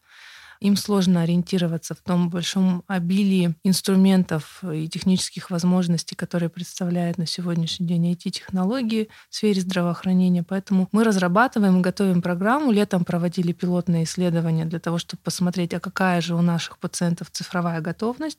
им 0.60 0.76
сложно 0.76 1.22
ориентироваться 1.22 1.94
в 1.94 1.98
том 1.98 2.28
большом 2.28 2.84
обилии 2.86 3.54
инструментов 3.64 4.62
и 4.62 4.88
технических 4.88 5.50
возможностей, 5.50 6.14
которые 6.14 6.50
представляют 6.50 7.16
на 7.16 7.26
сегодняшний 7.26 7.86
день 7.86 8.12
IT-технологии 8.12 9.08
в 9.30 9.34
сфере 9.34 9.62
здравоохранения. 9.62 10.42
Поэтому 10.42 10.88
мы 10.92 11.02
разрабатываем 11.04 11.78
и 11.78 11.82
готовим 11.82 12.20
программу. 12.20 12.72
Летом 12.72 13.04
проводили 13.04 13.52
пилотные 13.52 14.04
исследования 14.04 14.66
для 14.66 14.80
того, 14.80 14.98
чтобы 14.98 15.22
посмотреть, 15.22 15.72
а 15.72 15.80
какая 15.80 16.20
же 16.20 16.34
у 16.34 16.42
наших 16.42 16.78
пациентов 16.78 17.30
цифровая 17.30 17.80
готовность. 17.80 18.38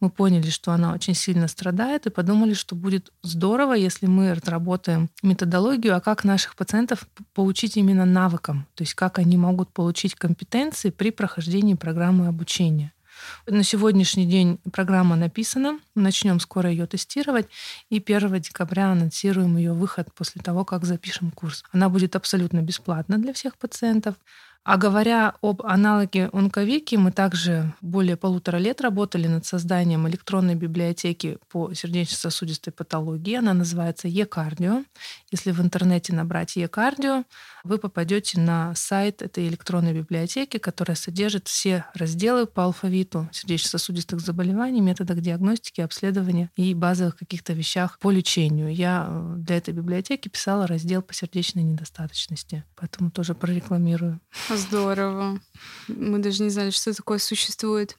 Мы 0.00 0.10
поняли, 0.10 0.50
что 0.50 0.72
она 0.72 0.92
очень 0.92 1.14
сильно 1.14 1.46
страдает, 1.46 2.06
и 2.06 2.10
подумали, 2.10 2.54
что 2.54 2.74
будет 2.74 3.12
здорово, 3.22 3.74
если 3.74 4.06
мы 4.06 4.34
разработаем 4.34 5.10
методологию, 5.22 5.96
а 5.96 6.00
как 6.00 6.24
наших 6.24 6.56
пациентов 6.56 7.06
поучить 7.34 7.76
именно 7.76 8.04
навыкам, 8.04 8.66
то 8.74 8.82
есть 8.82 8.94
как 8.94 9.20
они 9.20 9.36
могут 9.36 9.72
получить 9.72 10.16
компетенции 10.16 10.90
при 10.90 11.10
прохождении 11.10 11.51
прохождении 11.52 11.74
программы 11.74 12.28
обучения. 12.28 12.92
На 13.46 13.62
сегодняшний 13.62 14.26
день 14.26 14.58
программа 14.72 15.16
написана, 15.16 15.78
начнем 15.94 16.40
скоро 16.40 16.70
ее 16.70 16.86
тестировать, 16.86 17.46
и 17.90 18.02
1 18.04 18.40
декабря 18.40 18.90
анонсируем 18.92 19.58
ее 19.58 19.74
выход 19.74 20.08
после 20.14 20.40
того, 20.40 20.64
как 20.64 20.84
запишем 20.84 21.30
курс. 21.30 21.62
Она 21.70 21.90
будет 21.90 22.16
абсолютно 22.16 22.62
бесплатна 22.62 23.18
для 23.18 23.32
всех 23.34 23.58
пациентов. 23.58 24.14
А 24.64 24.76
говоря 24.76 25.34
об 25.42 25.62
аналоге 25.62 26.30
онковики, 26.32 26.96
мы 26.96 27.10
также 27.10 27.74
более 27.80 28.16
полутора 28.16 28.58
лет 28.58 28.80
работали 28.80 29.26
над 29.26 29.44
созданием 29.44 30.06
электронной 30.06 30.54
библиотеки 30.54 31.38
по 31.48 31.74
сердечно-сосудистой 31.74 32.72
патологии. 32.72 33.34
Она 33.34 33.54
называется 33.54 34.06
e-кардио. 34.06 34.84
Если 35.32 35.50
в 35.50 35.60
интернете 35.60 36.14
набрать 36.14 36.56
e-кардио, 36.56 37.24
вы 37.64 37.78
попадете 37.78 38.38
на 38.38 38.72
сайт 38.76 39.20
этой 39.20 39.48
электронной 39.48 39.94
библиотеки, 39.94 40.58
которая 40.58 40.94
содержит 40.94 41.48
все 41.48 41.84
разделы 41.94 42.46
по 42.46 42.62
алфавиту 42.64 43.28
сердечно-сосудистых 43.32 44.20
заболеваний, 44.20 44.80
методах 44.80 45.20
диагностики, 45.20 45.80
обследования 45.80 46.50
и 46.54 46.72
базовых 46.74 47.16
каких-то 47.16 47.52
вещах 47.52 47.98
по 47.98 48.12
лечению. 48.12 48.72
Я 48.72 49.06
э, 49.08 49.34
для 49.38 49.56
этой 49.56 49.74
библиотеки 49.74 50.28
писала 50.28 50.68
раздел 50.68 51.02
по 51.02 51.14
сердечной 51.14 51.64
недостаточности, 51.64 52.62
поэтому 52.76 53.10
тоже 53.10 53.34
прорекламирую. 53.34 54.20
Здорово. 54.56 55.40
Мы 55.88 56.18
даже 56.18 56.42
не 56.42 56.50
знали, 56.50 56.70
что 56.70 56.94
такое 56.94 57.18
существует. 57.18 57.96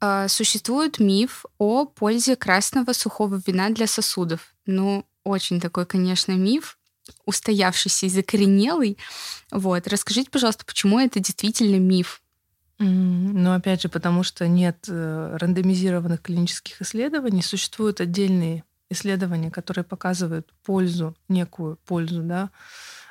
А, 0.00 0.28
существует 0.28 0.98
миф 0.98 1.44
о 1.58 1.86
пользе 1.86 2.36
красного 2.36 2.92
сухого 2.92 3.40
вина 3.46 3.70
для 3.70 3.86
сосудов. 3.86 4.54
Ну, 4.66 5.04
очень 5.24 5.60
такой, 5.60 5.86
конечно, 5.86 6.32
миф 6.32 6.78
устоявшийся 7.24 8.06
и 8.06 8.08
закоренелый. 8.08 8.98
Вот. 9.50 9.86
Расскажите, 9.86 10.30
пожалуйста, 10.30 10.64
почему 10.64 10.98
это 10.98 11.20
действительно 11.20 11.76
миф? 11.76 12.20
Ну, 12.78 13.54
опять 13.54 13.82
же, 13.82 13.88
потому 13.88 14.22
что 14.22 14.46
нет 14.48 14.84
э, 14.88 15.36
рандомизированных 15.40 16.20
клинических 16.20 16.82
исследований, 16.82 17.42
существуют 17.42 18.00
отдельные 18.00 18.64
исследования, 18.90 19.50
которые 19.50 19.84
показывают 19.84 20.52
пользу, 20.62 21.16
некую 21.28 21.76
пользу, 21.86 22.22
да, 22.22 22.50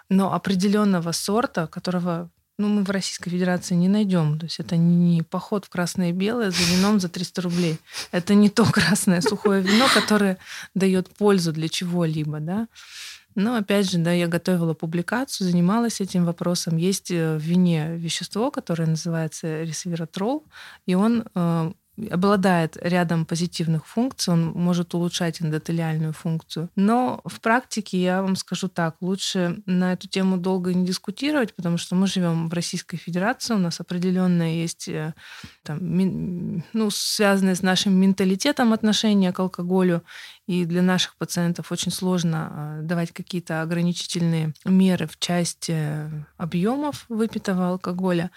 Но 0.07 0.33
определенного 0.33 1.11
сорта, 1.13 1.65
которого 1.67 2.29
ну, 2.57 2.69
мы 2.69 2.83
в 2.83 2.89
Российской 2.89 3.29
Федерации 3.29 3.75
не 3.75 3.89
найдем. 3.89 4.39
То 4.39 4.45
есть 4.45 4.59
это 4.59 4.77
не 4.77 5.23
поход 5.23 5.65
в 5.65 5.69
красное 5.69 6.09
и 6.09 6.13
белое 6.13 6.51
за 6.51 6.63
вином 6.63 6.99
за 6.99 7.09
300 7.09 7.41
рублей. 7.41 7.77
Это 8.11 8.33
не 8.33 8.49
то 8.49 8.65
красное 8.71 9.21
сухое 9.21 9.61
вино, 9.61 9.87
которое 9.93 10.37
дает 10.73 11.09
пользу 11.09 11.51
для 11.51 11.67
чего-либо, 11.67 12.39
да. 12.39 12.67
Но 13.35 13.55
опять 13.55 13.91
же, 13.91 13.97
да, 13.97 14.13
я 14.13 14.27
готовила 14.27 14.73
публикацию, 14.73 15.49
занималась 15.49 15.99
этим 15.99 16.23
вопросом. 16.23 16.77
Есть 16.77 17.11
э, 17.11 17.35
в 17.35 17.41
вине 17.41 17.97
вещество, 17.97 18.49
которое 18.49 18.85
называется 18.85 19.63
ресвератрол, 19.63 20.45
и 20.85 20.95
он 20.95 21.25
э, 21.35 21.71
обладает 22.11 22.77
рядом 22.81 23.25
позитивных 23.25 23.85
функций, 23.85 24.33
он 24.33 24.47
может 24.47 24.93
улучшать 24.93 25.41
эндотелиальную 25.41 26.13
функцию. 26.13 26.69
Но 26.75 27.21
в 27.25 27.39
практике 27.39 28.01
я 28.01 28.21
вам 28.21 28.35
скажу 28.35 28.67
так, 28.67 28.95
лучше 29.01 29.61
на 29.65 29.93
эту 29.93 30.07
тему 30.07 30.37
долго 30.37 30.73
не 30.73 30.85
дискутировать, 30.85 31.53
потому 31.53 31.77
что 31.77 31.95
мы 31.95 32.07
живем 32.07 32.49
в 32.49 32.53
Российской 32.53 32.97
Федерации, 32.97 33.53
у 33.53 33.59
нас 33.59 33.79
определенное 33.79 34.53
есть 34.55 34.87
э, 34.87 35.13
там, 35.63 35.79
ну, 36.73 36.89
связанное 36.89 37.55
с 37.55 37.61
нашим 37.61 37.93
менталитетом 37.93 38.73
отношения 38.73 39.31
к 39.31 39.39
алкоголю, 39.39 40.03
и 40.47 40.65
для 40.65 40.81
наших 40.81 41.15
пациентов 41.15 41.71
очень 41.71 41.91
сложно 41.91 42.77
э, 42.79 42.81
давать 42.83 43.11
какие-то 43.11 43.61
ограничительные 43.61 44.53
меры 44.63 45.07
в 45.07 45.17
части 45.17 46.09
объемов 46.37 47.05
выпитого 47.09 47.69
алкоголя. 47.69 48.31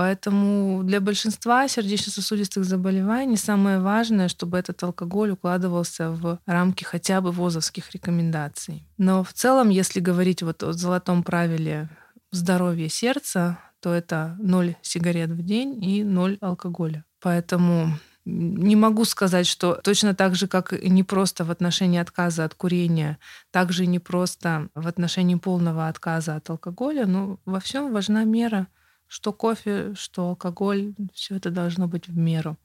Поэтому 0.00 0.82
для 0.82 0.98
большинства 0.98 1.68
сердечно-сосудистых 1.68 2.64
заболеваний 2.64 3.36
самое 3.36 3.80
важное, 3.80 4.28
чтобы 4.28 4.56
этот 4.56 4.82
алкоголь 4.82 5.32
укладывался 5.32 6.10
в 6.10 6.38
рамки 6.46 6.84
хотя 6.84 7.20
бы 7.20 7.32
ВОЗовских 7.32 7.90
рекомендаций. 7.90 8.88
Но 8.96 9.22
в 9.22 9.34
целом, 9.34 9.68
если 9.68 10.00
говорить 10.00 10.42
вот 10.42 10.62
о 10.62 10.72
золотом 10.72 11.22
правиле 11.22 11.90
здоровья 12.30 12.88
сердца, 12.88 13.58
то 13.80 13.92
это 13.92 14.36
ноль 14.38 14.74
сигарет 14.80 15.28
в 15.32 15.42
день 15.42 15.84
и 15.84 16.02
ноль 16.02 16.38
алкоголя. 16.40 17.04
Поэтому 17.20 17.92
не 18.24 18.76
могу 18.76 19.04
сказать, 19.04 19.46
что 19.46 19.74
точно 19.84 20.14
так 20.14 20.34
же, 20.34 20.48
как 20.48 20.72
и 20.72 20.88
не 20.88 21.02
просто 21.02 21.44
в 21.44 21.50
отношении 21.50 22.00
отказа 22.00 22.46
от 22.46 22.54
курения, 22.54 23.18
так 23.50 23.70
же 23.70 23.84
и 23.84 23.86
не 23.86 23.98
просто 23.98 24.70
в 24.74 24.86
отношении 24.86 25.34
полного 25.34 25.88
отказа 25.88 26.36
от 26.36 26.48
алкоголя, 26.48 27.04
но 27.04 27.38
во 27.44 27.60
всем 27.60 27.92
важна 27.92 28.24
мера– 28.24 28.66
что 29.10 29.32
кофе, 29.32 29.92
что 29.96 30.28
алкоголь, 30.28 30.94
все 31.12 31.34
это 31.34 31.50
должно 31.50 31.88
быть 31.88 32.06
в 32.06 32.16
меру. 32.16 32.56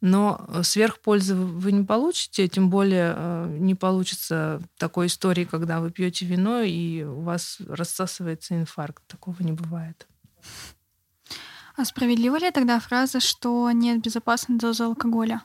Но 0.00 0.44
э, 0.48 0.64
сверхпользы 0.64 1.36
вы 1.36 1.70
не 1.70 1.84
получите, 1.84 2.48
тем 2.48 2.68
более 2.68 3.14
э, 3.16 3.56
не 3.60 3.76
получится 3.76 4.60
такой 4.76 5.06
истории, 5.06 5.44
когда 5.44 5.78
вы 5.78 5.92
пьете 5.92 6.26
вино 6.26 6.62
и 6.62 7.04
у 7.04 7.20
вас 7.20 7.58
рассасывается 7.68 8.56
инфаркт. 8.56 9.06
Такого 9.06 9.40
не 9.40 9.52
бывает. 9.52 10.08
А 11.76 11.84
справедлива 11.84 12.38
ли 12.38 12.50
тогда 12.50 12.80
фраза, 12.80 13.20
что 13.20 13.70
нет 13.70 14.02
безопасной 14.02 14.58
дозы 14.58 14.82
алкоголя? 14.82 15.42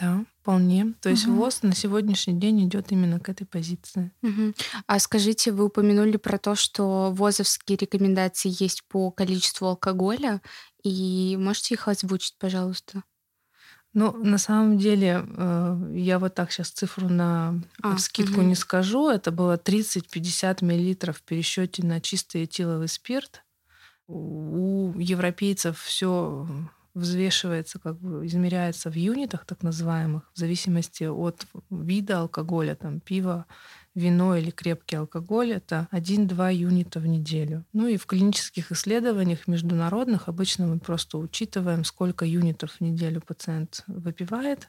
Да, 0.00 0.24
вполне. 0.40 0.94
То 1.00 1.10
есть 1.10 1.26
угу. 1.26 1.36
ВОЗ 1.36 1.62
на 1.62 1.74
сегодняшний 1.74 2.34
день 2.34 2.66
идет 2.66 2.90
именно 2.90 3.20
к 3.20 3.28
этой 3.28 3.46
позиции. 3.46 4.10
Угу. 4.22 4.54
А 4.86 4.98
скажите, 4.98 5.52
вы 5.52 5.66
упомянули 5.66 6.16
про 6.16 6.38
то, 6.38 6.54
что 6.54 7.12
ВОЗовские 7.12 7.76
рекомендации 7.76 8.54
есть 8.62 8.84
по 8.88 9.10
количеству 9.10 9.66
алкоголя, 9.68 10.40
и 10.82 11.36
можете 11.38 11.74
их 11.74 11.88
озвучить, 11.88 12.36
пожалуйста? 12.38 13.02
Ну, 13.92 14.16
на 14.16 14.38
самом 14.38 14.78
деле, 14.78 15.26
э, 15.26 15.92
я 15.96 16.20
вот 16.20 16.34
так 16.34 16.52
сейчас 16.52 16.70
цифру 16.70 17.08
на 17.08 17.60
а, 17.82 17.98
скидку 17.98 18.40
угу. 18.40 18.42
не 18.42 18.54
скажу. 18.54 19.10
Это 19.10 19.32
было 19.32 19.56
30-50 19.56 20.64
миллилитров 20.64 21.18
в 21.18 21.22
пересчете 21.22 21.84
на 21.84 22.00
чистый 22.00 22.44
этиловый 22.44 22.88
спирт. 22.88 23.42
У 24.06 24.92
европейцев 24.96 25.80
все 25.80 26.46
взвешивается, 26.94 27.78
как 27.78 27.98
бы 27.98 28.26
измеряется 28.26 28.90
в 28.90 28.94
юнитах 28.94 29.44
так 29.44 29.62
называемых, 29.62 30.30
в 30.34 30.38
зависимости 30.38 31.04
от 31.04 31.46
вида 31.70 32.20
алкоголя, 32.20 32.74
там 32.74 33.00
пиво, 33.00 33.46
вино 33.94 34.36
или 34.36 34.50
крепкий 34.50 34.96
алкоголь, 34.96 35.52
это 35.52 35.88
1-2 35.92 36.54
юнита 36.54 37.00
в 37.00 37.06
неделю. 37.06 37.64
Ну 37.72 37.86
и 37.86 37.96
в 37.96 38.06
клинических 38.06 38.72
исследованиях 38.72 39.46
международных 39.46 40.28
обычно 40.28 40.66
мы 40.66 40.78
просто 40.78 41.18
учитываем, 41.18 41.84
сколько 41.84 42.24
юнитов 42.24 42.72
в 42.72 42.80
неделю 42.80 43.20
пациент 43.20 43.84
выпивает. 43.86 44.68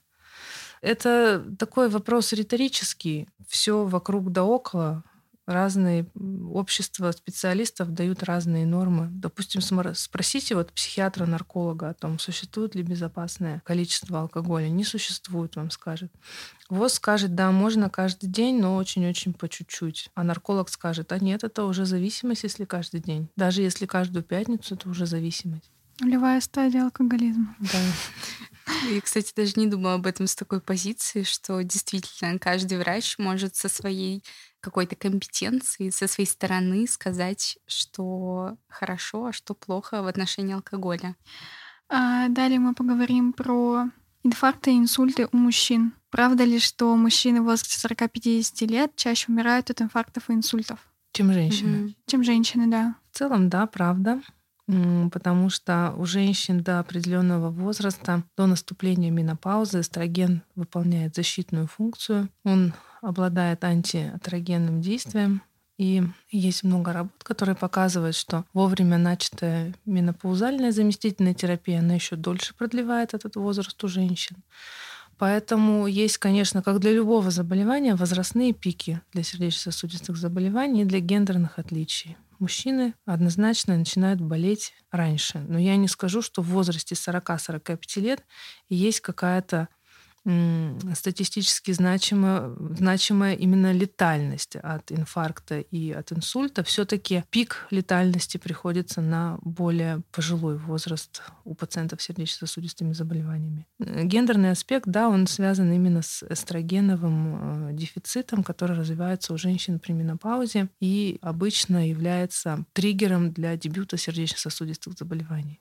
Это 0.81 1.43
такой 1.59 1.89
вопрос 1.89 2.33
риторический. 2.33 3.27
Все 3.47 3.85
вокруг 3.85 4.31
да 4.31 4.43
около 4.43 5.03
разные 5.51 6.07
общества 6.51 7.11
специалистов 7.11 7.93
дают 7.93 8.23
разные 8.23 8.65
нормы. 8.65 9.09
Допустим, 9.11 9.61
спросите 9.93 10.55
вот 10.55 10.71
психиатра-нарколога 10.73 11.89
о 11.89 11.93
том, 11.93 12.19
существует 12.19 12.75
ли 12.75 12.83
безопасное 12.83 13.61
количество 13.65 14.21
алкоголя. 14.21 14.69
Не 14.69 14.83
существует, 14.83 15.55
вам 15.55 15.69
скажет. 15.69 16.11
ВОЗ 16.69 16.93
скажет, 16.93 17.35
да, 17.35 17.51
можно 17.51 17.89
каждый 17.89 18.27
день, 18.27 18.59
но 18.59 18.75
очень-очень 18.77 19.33
по 19.33 19.49
чуть-чуть. 19.49 20.09
А 20.15 20.23
нарколог 20.23 20.69
скажет, 20.69 21.11
а 21.11 21.19
нет, 21.19 21.43
это 21.43 21.65
уже 21.65 21.85
зависимость, 21.85 22.43
если 22.43 22.65
каждый 22.65 23.01
день. 23.01 23.29
Даже 23.35 23.61
если 23.61 23.85
каждую 23.85 24.23
пятницу, 24.23 24.75
это 24.75 24.89
уже 24.89 25.05
зависимость. 25.05 25.69
Нулевая 25.99 26.41
стадия 26.41 26.85
алкоголизма. 26.85 27.55
Да. 27.59 27.79
И, 28.89 28.99
кстати, 29.01 29.33
даже 29.35 29.53
не 29.57 29.67
думала 29.67 29.95
об 29.95 30.07
этом 30.07 30.27
с 30.27 30.35
такой 30.35 30.61
позиции, 30.61 31.23
что 31.23 31.61
действительно 31.61 32.39
каждый 32.39 32.77
врач 32.77 33.17
может 33.17 33.55
со 33.55 33.67
своей 33.69 34.23
какой-то 34.61 34.95
компетенции 34.95 35.89
со 35.89 36.07
своей 36.07 36.29
стороны 36.29 36.87
сказать, 36.87 37.57
что 37.67 38.57
хорошо, 38.67 39.25
а 39.25 39.33
что 39.33 39.53
плохо 39.53 40.01
в 40.01 40.07
отношении 40.07 40.53
алкоголя. 40.53 41.15
А 41.89 42.29
далее 42.29 42.59
мы 42.59 42.73
поговорим 42.73 43.33
про 43.33 43.89
инфаркты 44.23 44.71
и 44.71 44.77
инсульты 44.77 45.27
у 45.31 45.37
мужчин. 45.37 45.93
Правда 46.09 46.43
ли, 46.43 46.59
что 46.59 46.95
мужчины 46.95 47.41
в 47.41 47.45
возрасте 47.45 47.87
40-50 47.87 48.67
лет 48.67 48.95
чаще 48.95 49.31
умирают 49.31 49.69
от 49.69 49.81
инфарктов 49.81 50.29
и 50.29 50.33
инсультов? 50.33 50.79
Чем 51.11 51.33
женщины. 51.33 51.75
Mm-hmm. 51.75 51.95
Чем 52.05 52.23
женщины, 52.23 52.67
да. 52.67 52.95
В 53.11 53.17
целом, 53.17 53.49
да, 53.49 53.67
правда 53.67 54.21
потому 55.11 55.49
что 55.49 55.93
у 55.97 56.05
женщин 56.05 56.63
до 56.63 56.79
определенного 56.79 57.49
возраста, 57.49 58.23
до 58.37 58.47
наступления 58.47 59.11
менопаузы, 59.11 59.81
эстроген 59.81 60.43
выполняет 60.55 61.15
защитную 61.15 61.67
функцию. 61.67 62.29
Он 62.43 62.73
обладает 63.01 63.63
антиатрогенным 63.63 64.81
действием. 64.81 65.41
И 65.77 66.03
есть 66.29 66.63
много 66.63 66.93
работ, 66.93 67.23
которые 67.23 67.55
показывают, 67.55 68.15
что 68.15 68.45
вовремя 68.53 68.97
начатая 68.97 69.73
менопаузальная 69.85 70.71
заместительная 70.71 71.33
терапия, 71.33 71.79
она 71.79 71.95
еще 71.95 72.15
дольше 72.15 72.53
продлевает 72.53 73.13
этот 73.15 73.35
возраст 73.35 73.83
у 73.83 73.87
женщин. 73.87 74.37
Поэтому 75.17 75.85
есть, 75.85 76.17
конечно, 76.17 76.63
как 76.63 76.79
для 76.79 76.91
любого 76.91 77.29
заболевания, 77.29 77.95
возрастные 77.95 78.53
пики 78.53 79.01
для 79.13 79.21
сердечно-сосудистых 79.21 80.17
заболеваний 80.17 80.81
и 80.81 80.85
для 80.85 80.99
гендерных 80.99 81.59
отличий. 81.59 82.17
Мужчины 82.39 82.95
однозначно 83.05 83.77
начинают 83.77 84.19
болеть 84.19 84.73
раньше. 84.89 85.37
Но 85.47 85.59
я 85.59 85.75
не 85.75 85.87
скажу, 85.87 86.23
что 86.23 86.41
в 86.41 86.47
возрасте 86.47 86.95
40-45 86.95 88.01
лет 88.01 88.25
есть 88.67 89.01
какая-то 89.01 89.67
статистически 90.93 91.71
значимая, 91.71 92.53
значимая 92.77 93.33
именно 93.33 93.71
летальность 93.71 94.55
от 94.55 94.91
инфаркта 94.91 95.59
и 95.59 95.91
от 95.91 96.11
инсульта, 96.11 96.63
все-таки 96.63 97.23
пик 97.31 97.65
летальности 97.71 98.37
приходится 98.37 99.01
на 99.01 99.39
более 99.41 100.01
пожилой 100.11 100.57
возраст 100.57 101.23
у 101.43 101.55
пациентов 101.55 102.01
с 102.01 102.05
сердечно-сосудистыми 102.05 102.93
заболеваниями. 102.93 103.65
Гендерный 103.79 104.51
аспект, 104.51 104.85
да, 104.87 105.09
он 105.09 105.25
связан 105.25 105.71
именно 105.71 106.01
с 106.01 106.23
эстрогеновым 106.29 107.69
э, 107.69 107.73
дефицитом, 107.73 108.43
который 108.43 108.77
развивается 108.77 109.33
у 109.33 109.37
женщин 109.37 109.79
при 109.79 109.93
менопаузе 109.93 110.69
и 110.79 111.17
обычно 111.21 111.87
является 111.89 112.65
триггером 112.73 113.31
для 113.31 113.57
дебюта 113.57 113.97
сердечно-сосудистых 113.97 114.93
заболеваний. 114.97 115.59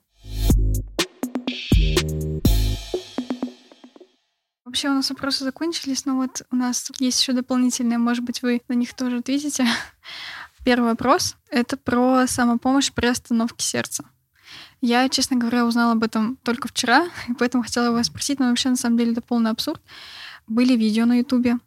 Вообще 4.71 4.87
у 4.87 4.93
нас 4.93 5.09
вопросы 5.09 5.43
закончились, 5.43 6.05
но 6.05 6.15
вот 6.15 6.43
у 6.49 6.55
нас 6.55 6.93
есть 6.97 7.19
еще 7.19 7.33
дополнительные, 7.33 7.97
может 7.97 8.23
быть, 8.23 8.41
вы 8.41 8.61
на 8.69 8.73
них 8.73 8.93
тоже 8.93 9.17
ответите. 9.17 9.67
Первый 10.63 10.91
вопрос— 10.91 11.35
это 11.49 11.75
про 11.75 12.25
самопомощь 12.25 12.89
при 12.93 13.07
остановке 13.07 13.65
сердца. 13.65 14.05
Я, 14.79 15.09
честно 15.09 15.35
говоря, 15.35 15.65
узнала 15.65 15.91
об 15.91 16.05
этом 16.05 16.37
только 16.37 16.69
вчера, 16.69 17.09
и 17.27 17.33
поэтому 17.33 17.65
хотела 17.65 17.91
вас 17.91 18.07
спросить, 18.07 18.39
но 18.39 18.47
вообще, 18.47 18.69
на 18.69 18.77
самом 18.77 18.97
деле, 18.97 19.11
это 19.11 19.19
полный 19.19 19.51
абсурд. 19.51 19.81
Были 20.47 20.77
видео 20.77 21.05
на 21.05 21.17
Ютубе, 21.17 21.57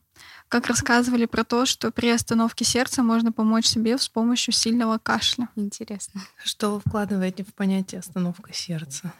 как 0.49 0.67
рассказывали 0.69 1.27
про 1.27 1.45
то, 1.45 1.67
что 1.67 1.91
при 1.91 2.09
остановке 2.09 2.65
сердца 2.65 3.03
можно 3.03 3.33
помочь 3.33 3.67
себе 3.67 3.99
с 3.99 4.09
помощью 4.09 4.55
сильного 4.55 4.97
кашля. 4.97 5.51
Интересно. 5.57 6.23
Что 6.43 6.77
вы 6.77 6.81
вкладываете 6.81 7.45
в 7.45 7.53
понятие 7.53 7.99
остановка 7.99 8.55
сердца? 8.55 9.13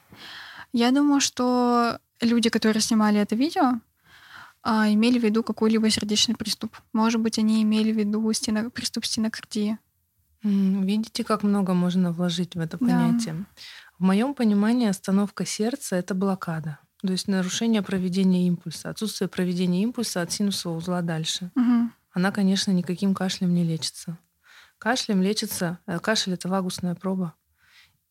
Я 0.73 0.91
думаю, 0.91 1.21
что 1.21 1.99
люди, 2.25 2.51
которые 2.51 2.81
снимали 2.81 3.21
это 3.21 3.35
видео, 3.37 3.81
а, 4.63 4.91
имели 4.91 5.19
в 5.19 5.25
виду 5.25 5.43
какой-либо 5.43 5.91
сердечный 5.91 6.35
приступ. 6.35 6.77
Может 6.93 7.21
быть, 7.21 7.39
они 7.39 7.63
имели 7.63 7.93
в 7.93 7.97
виду 7.97 8.33
стено... 8.33 8.71
приступ 8.71 9.05
стенокардии. 9.05 9.79
Видите, 10.43 11.25
как 11.25 11.43
много 11.43 11.73
можно 11.73 12.13
вложить 12.13 12.55
в 12.55 12.61
это 12.61 12.77
понятие. 12.77 13.35
Да. 13.35 13.47
В 13.99 14.03
моем 14.03 14.35
понимании 14.35 14.89
остановка 14.89 15.47
сердца 15.47 15.97
это 15.97 16.15
блокада. 16.15 16.79
То 17.01 17.13
есть 17.13 17.29
нарушение 17.29 17.83
проведения 17.83 18.47
импульса, 18.47 18.91
отсутствие 18.91 19.29
проведения 19.29 19.83
импульса 19.83 20.21
от 20.21 20.33
синусового 20.33 20.79
узла 20.79 21.03
дальше. 21.03 21.51
Угу. 21.55 21.91
Она, 22.13 22.31
конечно, 22.31 22.71
никаким 22.71 23.15
кашлем 23.15 23.55
не 23.55 23.65
лечится. 23.65 24.19
Кашлем 24.79 25.23
лечится, 25.23 25.79
э, 25.87 25.99
кашель 25.99 26.35
это 26.35 26.49
вагусная 26.49 26.95
проба. 26.95 27.35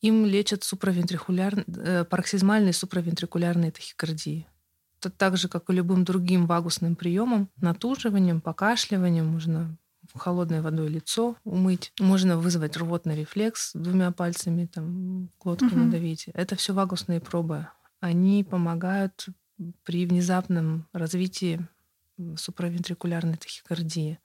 Им 0.03 0.25
лечат 0.25 0.63
суправентрикуляр, 0.63 1.63
э, 1.65 2.03
пароксизмальные 2.03 2.73
суправентрикулярные 2.73 3.71
тахикардии. 3.71 4.45
Это 4.99 5.09
так 5.09 5.37
же, 5.37 5.47
как 5.47 5.69
и 5.69 5.73
любым 5.73 6.03
другим 6.03 6.45
вагусным 6.45 6.95
приемом, 6.95 7.49
натуживанием, 7.61 8.41
покашливанием 8.41 9.25
можно 9.25 9.77
холодной 10.13 10.61
водой 10.61 10.89
лицо 10.89 11.37
умыть. 11.45 11.93
Можно 11.99 12.37
вызвать 12.37 12.75
рвотный 12.77 13.15
рефлекс 13.15 13.71
двумя 13.73 14.11
пальцами, 14.11 14.65
там, 14.65 15.29
глотку 15.39 15.67
угу. 15.67 15.77
надавить. 15.77 16.27
Это 16.33 16.55
все 16.55 16.73
вагусные 16.73 17.19
пробы. 17.19 17.67
Они 18.01 18.43
помогают 18.43 19.27
при 19.85 20.05
внезапном 20.05 20.87
развитии 20.91 21.65
суправентрикулярной 22.35 23.37
тахикардии. 23.37 24.19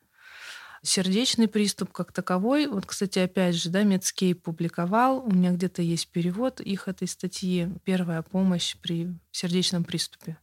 Сердечный 0.82 1.48
приступ 1.48 1.92
как 1.92 2.12
таковой, 2.12 2.66
вот, 2.66 2.86
кстати, 2.86 3.18
опять 3.18 3.56
же, 3.56 3.68
да, 3.70 3.82
Медскейп 3.82 4.42
публиковал, 4.42 5.24
у 5.24 5.30
меня 5.30 5.50
где-то 5.50 5.82
есть 5.82 6.08
перевод 6.08 6.60
их 6.60 6.88
этой 6.88 7.08
статьи 7.08 7.68
«Первая 7.84 8.22
помощь 8.22 8.76
при 8.76 9.12
сердечном 9.32 9.84
приступе». 9.84 10.38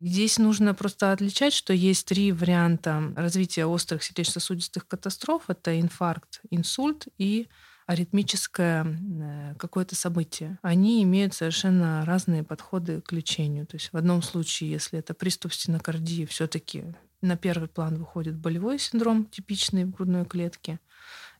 Здесь 0.00 0.38
нужно 0.38 0.74
просто 0.74 1.12
отличать, 1.12 1.54
что 1.54 1.72
есть 1.72 2.06
три 2.06 2.30
варианта 2.30 3.14
развития 3.16 3.64
острых 3.64 4.02
сердечно-сосудистых 4.02 4.86
катастроф. 4.86 5.44
Это 5.48 5.80
инфаркт, 5.80 6.42
инсульт 6.50 7.06
и 7.16 7.48
аритмическое 7.86 8.84
э, 8.84 9.54
какое-то 9.58 9.94
событие. 9.94 10.58
Они 10.60 11.02
имеют 11.02 11.34
совершенно 11.34 12.04
разные 12.04 12.42
подходы 12.42 13.00
к 13.00 13.12
лечению. 13.12 13.66
То 13.66 13.76
есть 13.76 13.92
в 13.92 13.96
одном 13.96 14.22
случае, 14.22 14.70
если 14.70 14.98
это 14.98 15.14
приступ 15.14 15.54
стенокардии, 15.54 16.26
все-таки 16.26 16.84
на 17.22 17.36
первый 17.36 17.68
план 17.68 17.96
выходит 17.96 18.36
болевой 18.36 18.78
синдром, 18.78 19.26
типичный 19.26 19.84
в 19.84 19.90
грудной 19.90 20.24
клетке. 20.24 20.80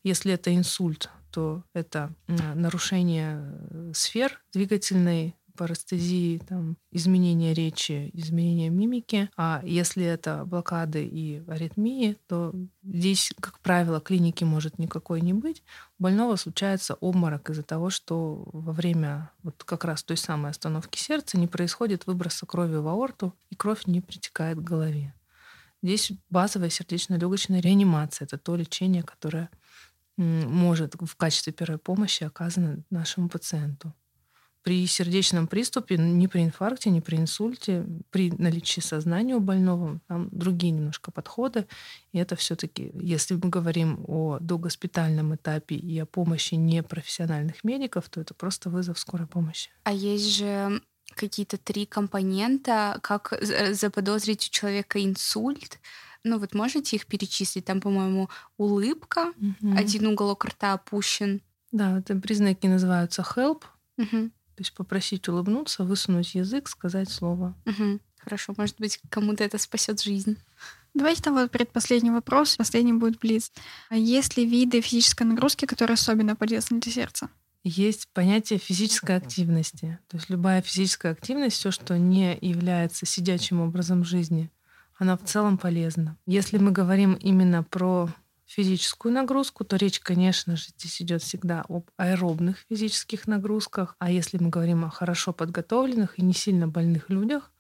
Если 0.03 0.33
это 0.33 0.55
инсульт, 0.55 1.11
то 1.31 1.63
это 1.75 2.13
нарушение 2.55 3.41
э, 3.43 3.93
сфер 3.95 4.41
двигательной 4.53 5.35
парестезии, 5.57 6.39
там, 6.39 6.77
изменения 6.93 7.55
речи, 7.55 8.11
изменения 8.13 8.69
мимики. 8.69 9.29
А 9.37 9.61
если 9.65 10.05
это 10.05 10.45
блокады 10.45 11.05
и 11.05 11.43
аритмии, 11.49 12.17
то 12.29 12.55
здесь, 12.85 13.33
как 13.41 13.59
правило, 13.61 14.01
клиники 14.01 14.45
может 14.45 14.79
никакой 14.79 15.21
не 15.21 15.33
быть. 15.33 15.63
У 15.99 16.05
больного 16.05 16.37
случается 16.37 16.95
обморок 16.95 17.51
из-за 17.51 17.63
того, 17.63 17.91
что 17.91 18.49
во 18.53 18.73
время 18.73 19.31
вот 19.43 19.65
как 19.65 19.85
раз 19.85 20.05
той 20.05 20.17
самой 20.17 20.51
остановки 20.51 20.99
сердца 20.99 21.39
не 21.39 21.49
происходит 21.49 22.07
выброса 22.07 22.47
крови 22.47 22.77
в 22.77 22.87
аорту, 22.87 23.35
и 23.51 23.57
кровь 23.57 23.87
не 23.87 24.01
притекает 24.01 24.59
к 24.59 24.63
голове. 24.63 25.15
Здесь 25.87 26.11
базовая 26.31 26.69
сердечно-легочная 26.69 27.61
реанимация. 27.61 28.27
Это 28.27 28.39
то 28.39 28.57
лечение, 28.57 29.05
которое 29.05 29.51
может 30.17 30.97
в 31.01 31.15
качестве 31.15 31.53
первой 31.53 31.79
помощи 31.79 32.25
оказано 32.25 32.83
нашему 32.91 33.29
пациенту 33.29 33.95
при 34.65 34.85
сердечном 34.89 35.47
приступе, 35.47 35.97
ни 35.97 36.27
при 36.27 36.43
инфаркте, 36.43 36.91
ни 36.91 36.99
при 36.99 37.19
инсульте, 37.19 37.87
при 38.11 38.33
наличии 38.33 38.81
сознания 38.81 39.37
у 39.37 39.41
больного, 39.41 40.01
там 40.09 40.29
другие 40.33 40.73
немножко 40.73 41.13
подходы. 41.13 41.69
И 42.11 42.19
это 42.19 42.35
все-таки, 42.35 42.91
если 43.01 43.35
мы 43.35 43.49
говорим 43.49 44.05
о 44.09 44.39
догоспитальном 44.41 45.37
этапе 45.37 45.77
и 45.77 45.97
о 46.01 46.07
помощи 46.07 46.55
непрофессиональных 46.57 47.63
медиков, 47.63 48.09
то 48.09 48.21
это 48.21 48.35
просто 48.35 48.69
вызов 48.69 48.99
скорой 48.99 49.29
помощи. 49.29 49.71
А 49.85 49.93
есть 49.93 50.37
же 50.37 50.83
какие-то 51.17 51.57
три 51.57 51.87
компонента, 51.87 52.99
как 53.03 53.33
заподозрить 53.73 54.47
у 54.49 54.51
человека 54.51 55.03
инсульт. 55.03 55.81
Ну 56.23 56.39
вот 56.39 56.55
можете 56.55 56.97
их 56.97 57.07
перечислить? 57.07 57.65
Там, 57.65 57.81
по-моему, 57.81 58.29
улыбка, 58.57 59.33
угу. 59.41 59.77
один 59.77 60.07
уголок 60.07 60.45
рта 60.45 60.73
опущен. 60.75 61.41
Да, 61.73 61.99
это 61.99 62.15
признаки 62.17 62.67
называются 62.67 63.23
HELP. 63.23 63.63
Угу. 63.99 64.31
То 64.57 64.61
есть 64.61 64.75
попросить 64.75 65.29
улыбнуться, 65.29 65.85
высунуть 65.85 66.35
язык, 66.35 66.69
сказать 66.69 67.11
слово. 67.11 67.55
Угу. 67.67 68.01
Хорошо, 68.19 68.55
может 68.57 68.77
быть, 68.79 69.01
кому-то 69.09 69.45
это 69.45 69.59
спасет 69.59 70.01
жизнь. 70.01 70.37
Давайте 70.95 71.23
там 71.23 71.35
вот 71.35 71.51
предпоследний 71.51 72.11
вопрос, 72.11 72.57
последний 72.57 72.95
будет 72.95 73.21
близ. 73.21 73.53
А 73.91 73.97
есть 73.97 74.37
ли 74.37 74.47
виды 74.47 74.81
физической 74.81 75.25
нагрузки, 75.25 75.67
которые 75.67 75.95
особенно 75.95 76.35
полезны 76.35 76.81
для 76.81 76.91
сердца? 76.91 77.29
Есть 77.69 78.07
понятие 78.13 78.61
физической 78.61 79.17
активности. 79.17 79.99
То 80.07 80.19
есть 80.19 80.31
любая 80.31 80.63
физическая 80.63 81.11
активность, 81.11 81.57
все, 81.57 81.73
что 81.73 81.99
не 81.99 82.39
является 82.41 83.07
сидячим 83.07 83.61
образом 83.61 84.05
жизни, 84.05 84.53
она 84.95 85.17
в 85.17 85.25
целом 85.25 85.59
полезна. 85.59 86.17
Если 86.27 86.59
мы 86.59 86.71
говорим 86.71 87.15
именно 87.15 87.65
про 87.65 88.09
физическую 88.45 89.13
нагрузку, 89.13 89.65
то 89.65 89.75
речь, 89.75 89.99
конечно 89.99 90.55
же, 90.55 90.69
здесь 90.79 91.03
идет 91.03 91.25
всегда 91.25 91.65
об 91.69 91.91
аэробных 91.97 92.59
физических 92.69 93.27
нагрузках. 93.27 93.97
А 93.99 94.13
если 94.13 94.39
мы 94.39 94.51
говорим 94.51 94.85
о 94.85 94.91
хорошо 94.91 95.33
подготовленных 95.33 96.21
и 96.21 96.23
не 96.23 96.35
сильно 96.35 96.69
больных 96.69 97.11
людях, 97.11 97.51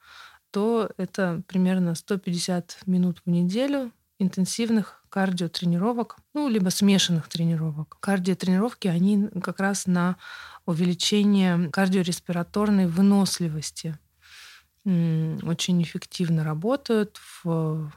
то 0.52 0.88
это 0.98 1.42
примерно 1.48 1.96
150 1.96 2.82
минут 2.86 3.22
в 3.24 3.28
неделю 3.28 3.90
интенсивных 4.19 5.03
кардиотренировок, 5.09 6.17
ну, 6.35 6.49
либо 6.49 6.71
смешанных 6.71 7.29
тренировок. 7.29 7.97
Кардиотренировки, 8.01 8.89
они 8.89 9.29
как 9.43 9.61
раз 9.61 9.87
на 9.87 10.17
увеличение 10.64 11.71
кардиореспираторной 11.71 12.87
выносливости 12.87 13.99
очень 14.85 15.83
эффективно 15.83 16.45
работают 16.45 17.19
в 17.43 17.91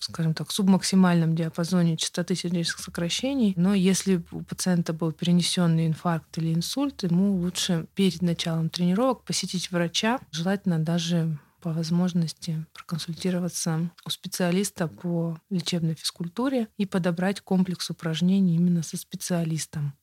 скажем 0.00 0.32
так, 0.32 0.50
субмаксимальном 0.50 1.34
диапазоне 1.36 1.96
частоты 1.96 2.34
сердечных 2.34 2.78
сокращений. 2.78 3.52
Но 3.56 3.74
если 3.74 4.22
у 4.32 4.42
пациента 4.42 4.92
был 4.92 5.12
перенесенный 5.12 5.86
инфаркт 5.86 6.38
или 6.38 6.54
инсульт, 6.54 7.02
ему 7.02 7.36
лучше 7.36 7.86
перед 7.94 8.22
началом 8.22 8.70
тренировок 8.70 9.24
посетить 9.24 9.70
врача, 9.70 10.18
желательно 10.30 10.78
даже 10.78 11.38
по 11.60 11.72
возможности 11.72 12.64
проконсультироваться 12.72 13.90
у 14.04 14.10
специалиста 14.10 14.88
по 14.88 15.38
лечебной 15.50 15.94
физкультуре 15.94 16.68
и 16.76 16.86
подобрать 16.86 17.40
комплекс 17.40 17.90
упражнений 17.90 18.56
именно 18.56 18.82
со 18.82 18.96
специалистом 18.96 19.94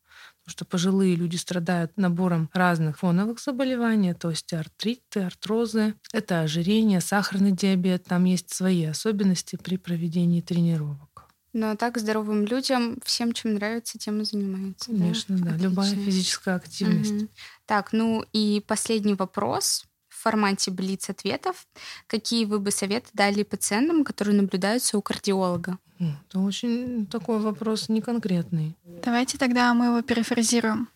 потому 0.48 0.52
что 0.52 0.66
пожилые 0.66 1.16
люди 1.16 1.36
страдают 1.36 1.98
набором 1.98 2.50
разных 2.54 3.00
фоновых 3.00 3.40
заболеваний, 3.40 4.14
то 4.14 4.30
есть 4.30 4.54
артриты, 4.54 5.22
артрозы, 5.22 5.96
это 6.14 6.42
ожирение, 6.42 7.02
сахарный 7.02 7.52
диабет, 7.52 8.06
там 8.06 8.24
есть 8.24 8.54
свои 8.54 8.86
особенности 8.86 9.58
при 9.58 9.76
проведении 9.78 10.42
тренировок. 10.42 11.26
Но 11.54 11.76
так 11.76 11.98
здоровым 11.98 12.46
людям 12.46 13.00
всем, 13.04 13.34
чем 13.34 13.56
нравится, 13.56 13.98
тем 13.98 14.22
и 14.22 14.26
занимаются. 14.26 14.92
Конечно, 14.92 15.38
да. 15.38 15.52
да. 15.52 15.58
Любая 15.58 15.94
физическая 15.96 16.56
активность. 16.56 17.24
Угу. 17.24 17.28
Так, 17.66 17.94
ну 17.94 18.24
и 18.32 18.64
последний 18.66 19.16
вопрос 19.16 19.86
в 20.18 20.22
формате 20.22 20.72
блиц-ответов. 20.72 21.68
Какие 22.08 22.46
вы 22.46 22.60
бы 22.60 22.72
советы 22.72 23.10
дали 23.14 23.44
пациентам, 23.44 24.04
которые 24.04 24.36
наблюдаются 24.36 24.98
у 24.98 25.02
кардиолога? 25.02 25.78
Это 26.00 26.40
очень 26.40 27.06
такой 27.08 27.40
вопрос 27.40 27.90
неконкретный. 27.90 28.76
Давайте 29.04 29.38
тогда 29.38 29.74
мы 29.74 29.86
его 29.86 30.02
перефразируем. 30.02 30.90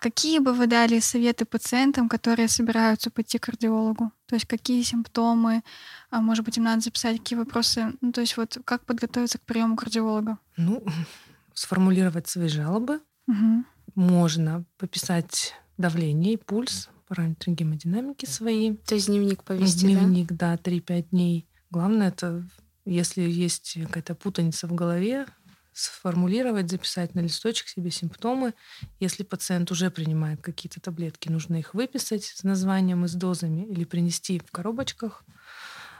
Какие 0.00 0.38
бы 0.38 0.52
вы 0.52 0.66
дали 0.68 1.00
советы 1.00 1.44
пациентам, 1.44 2.08
которые 2.08 2.48
собираются 2.48 3.10
пойти 3.10 3.38
к 3.38 3.46
кардиологу? 3.46 4.12
То 4.26 4.36
есть 4.36 4.46
какие 4.46 4.82
симптомы, 4.82 5.62
а 6.10 6.20
может 6.20 6.44
быть, 6.44 6.56
им 6.56 6.64
надо 6.64 6.80
записать, 6.80 7.18
какие 7.18 7.38
вопросы? 7.38 7.92
Ну, 8.00 8.12
то 8.12 8.20
есть 8.20 8.36
вот 8.36 8.58
как 8.64 8.84
подготовиться 8.84 9.38
к 9.38 9.42
приему 9.42 9.76
кардиолога? 9.76 10.38
Ну, 10.56 10.84
сформулировать 11.54 12.28
свои 12.28 12.48
жалобы. 12.48 13.00
Угу. 13.26 13.64
Можно 13.96 14.64
пописать 14.76 15.54
давление 15.78 16.34
и 16.34 16.36
пульс, 16.36 16.88
параметры 17.08 17.52
гемодинамики 17.52 18.26
свои. 18.26 18.76
То 18.76 18.94
есть 18.94 19.06
дневник 19.06 19.42
повести, 19.42 19.86
Дневник, 19.86 20.32
да, 20.32 20.58
да 20.62 20.70
3-5 20.70 21.08
дней. 21.10 21.48
Главное 21.70 22.08
это, 22.08 22.48
если 22.84 23.22
есть 23.22 23.78
какая-то 23.86 24.14
путаница 24.14 24.66
в 24.66 24.74
голове, 24.74 25.26
сформулировать, 25.72 26.70
записать 26.70 27.14
на 27.14 27.20
листочек 27.20 27.68
себе 27.68 27.90
симптомы. 27.90 28.52
Если 28.98 29.22
пациент 29.22 29.70
уже 29.70 29.90
принимает 29.90 30.40
какие-то 30.40 30.80
таблетки, 30.80 31.28
нужно 31.28 31.56
их 31.56 31.72
выписать 31.72 32.24
с 32.24 32.42
названием 32.42 33.04
и 33.04 33.08
с 33.08 33.14
дозами 33.14 33.64
или 33.64 33.84
принести 33.84 34.40
в 34.40 34.50
коробочках. 34.50 35.24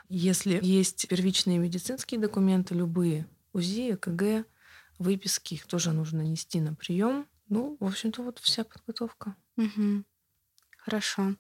Если 0.09 0.59
есть 0.63 1.07
первичные 1.09 1.59
медицинские 1.59 2.19
документы, 2.21 2.75
любые, 2.75 3.27
УЗИ, 3.53 3.93
ЭКГ, 3.93 4.47
выписки, 4.99 5.55
их 5.55 5.67
тоже 5.67 5.93
нужно 5.93 6.23
нести 6.23 6.61
на 6.61 6.75
прием. 6.75 7.27
Ну, 7.49 7.77
в 7.79 7.85
общем-то, 7.87 8.23
вот 8.23 8.39
вся 8.41 8.65
подготовка. 8.65 9.37
Угу. 9.57 10.05
Хорошо. 10.89 11.35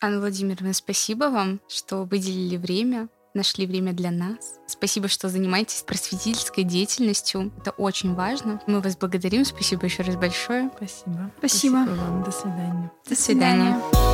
Анна 0.00 0.20
Владимировна, 0.20 0.72
спасибо 0.72 1.24
вам, 1.24 1.60
что 1.68 2.04
выделили 2.04 2.56
время 2.56 3.08
нашли 3.34 3.66
время 3.66 3.92
для 3.92 4.10
нас. 4.10 4.54
Спасибо, 4.66 5.08
что 5.08 5.28
занимаетесь 5.28 5.82
просветительской 5.82 6.64
деятельностью. 6.64 7.52
Это 7.60 7.72
очень 7.72 8.14
важно. 8.14 8.62
Мы 8.66 8.80
вас 8.80 8.96
благодарим. 8.96 9.44
Спасибо 9.44 9.84
еще 9.84 10.04
раз 10.04 10.16
большое. 10.16 10.70
Спасибо. 10.74 11.30
Спасибо. 11.36 11.84
Спасибо 11.84 12.00
вам. 12.00 12.24
До 12.24 12.30
свидания. 12.30 12.90
До 13.06 13.14
свидания. 13.14 14.05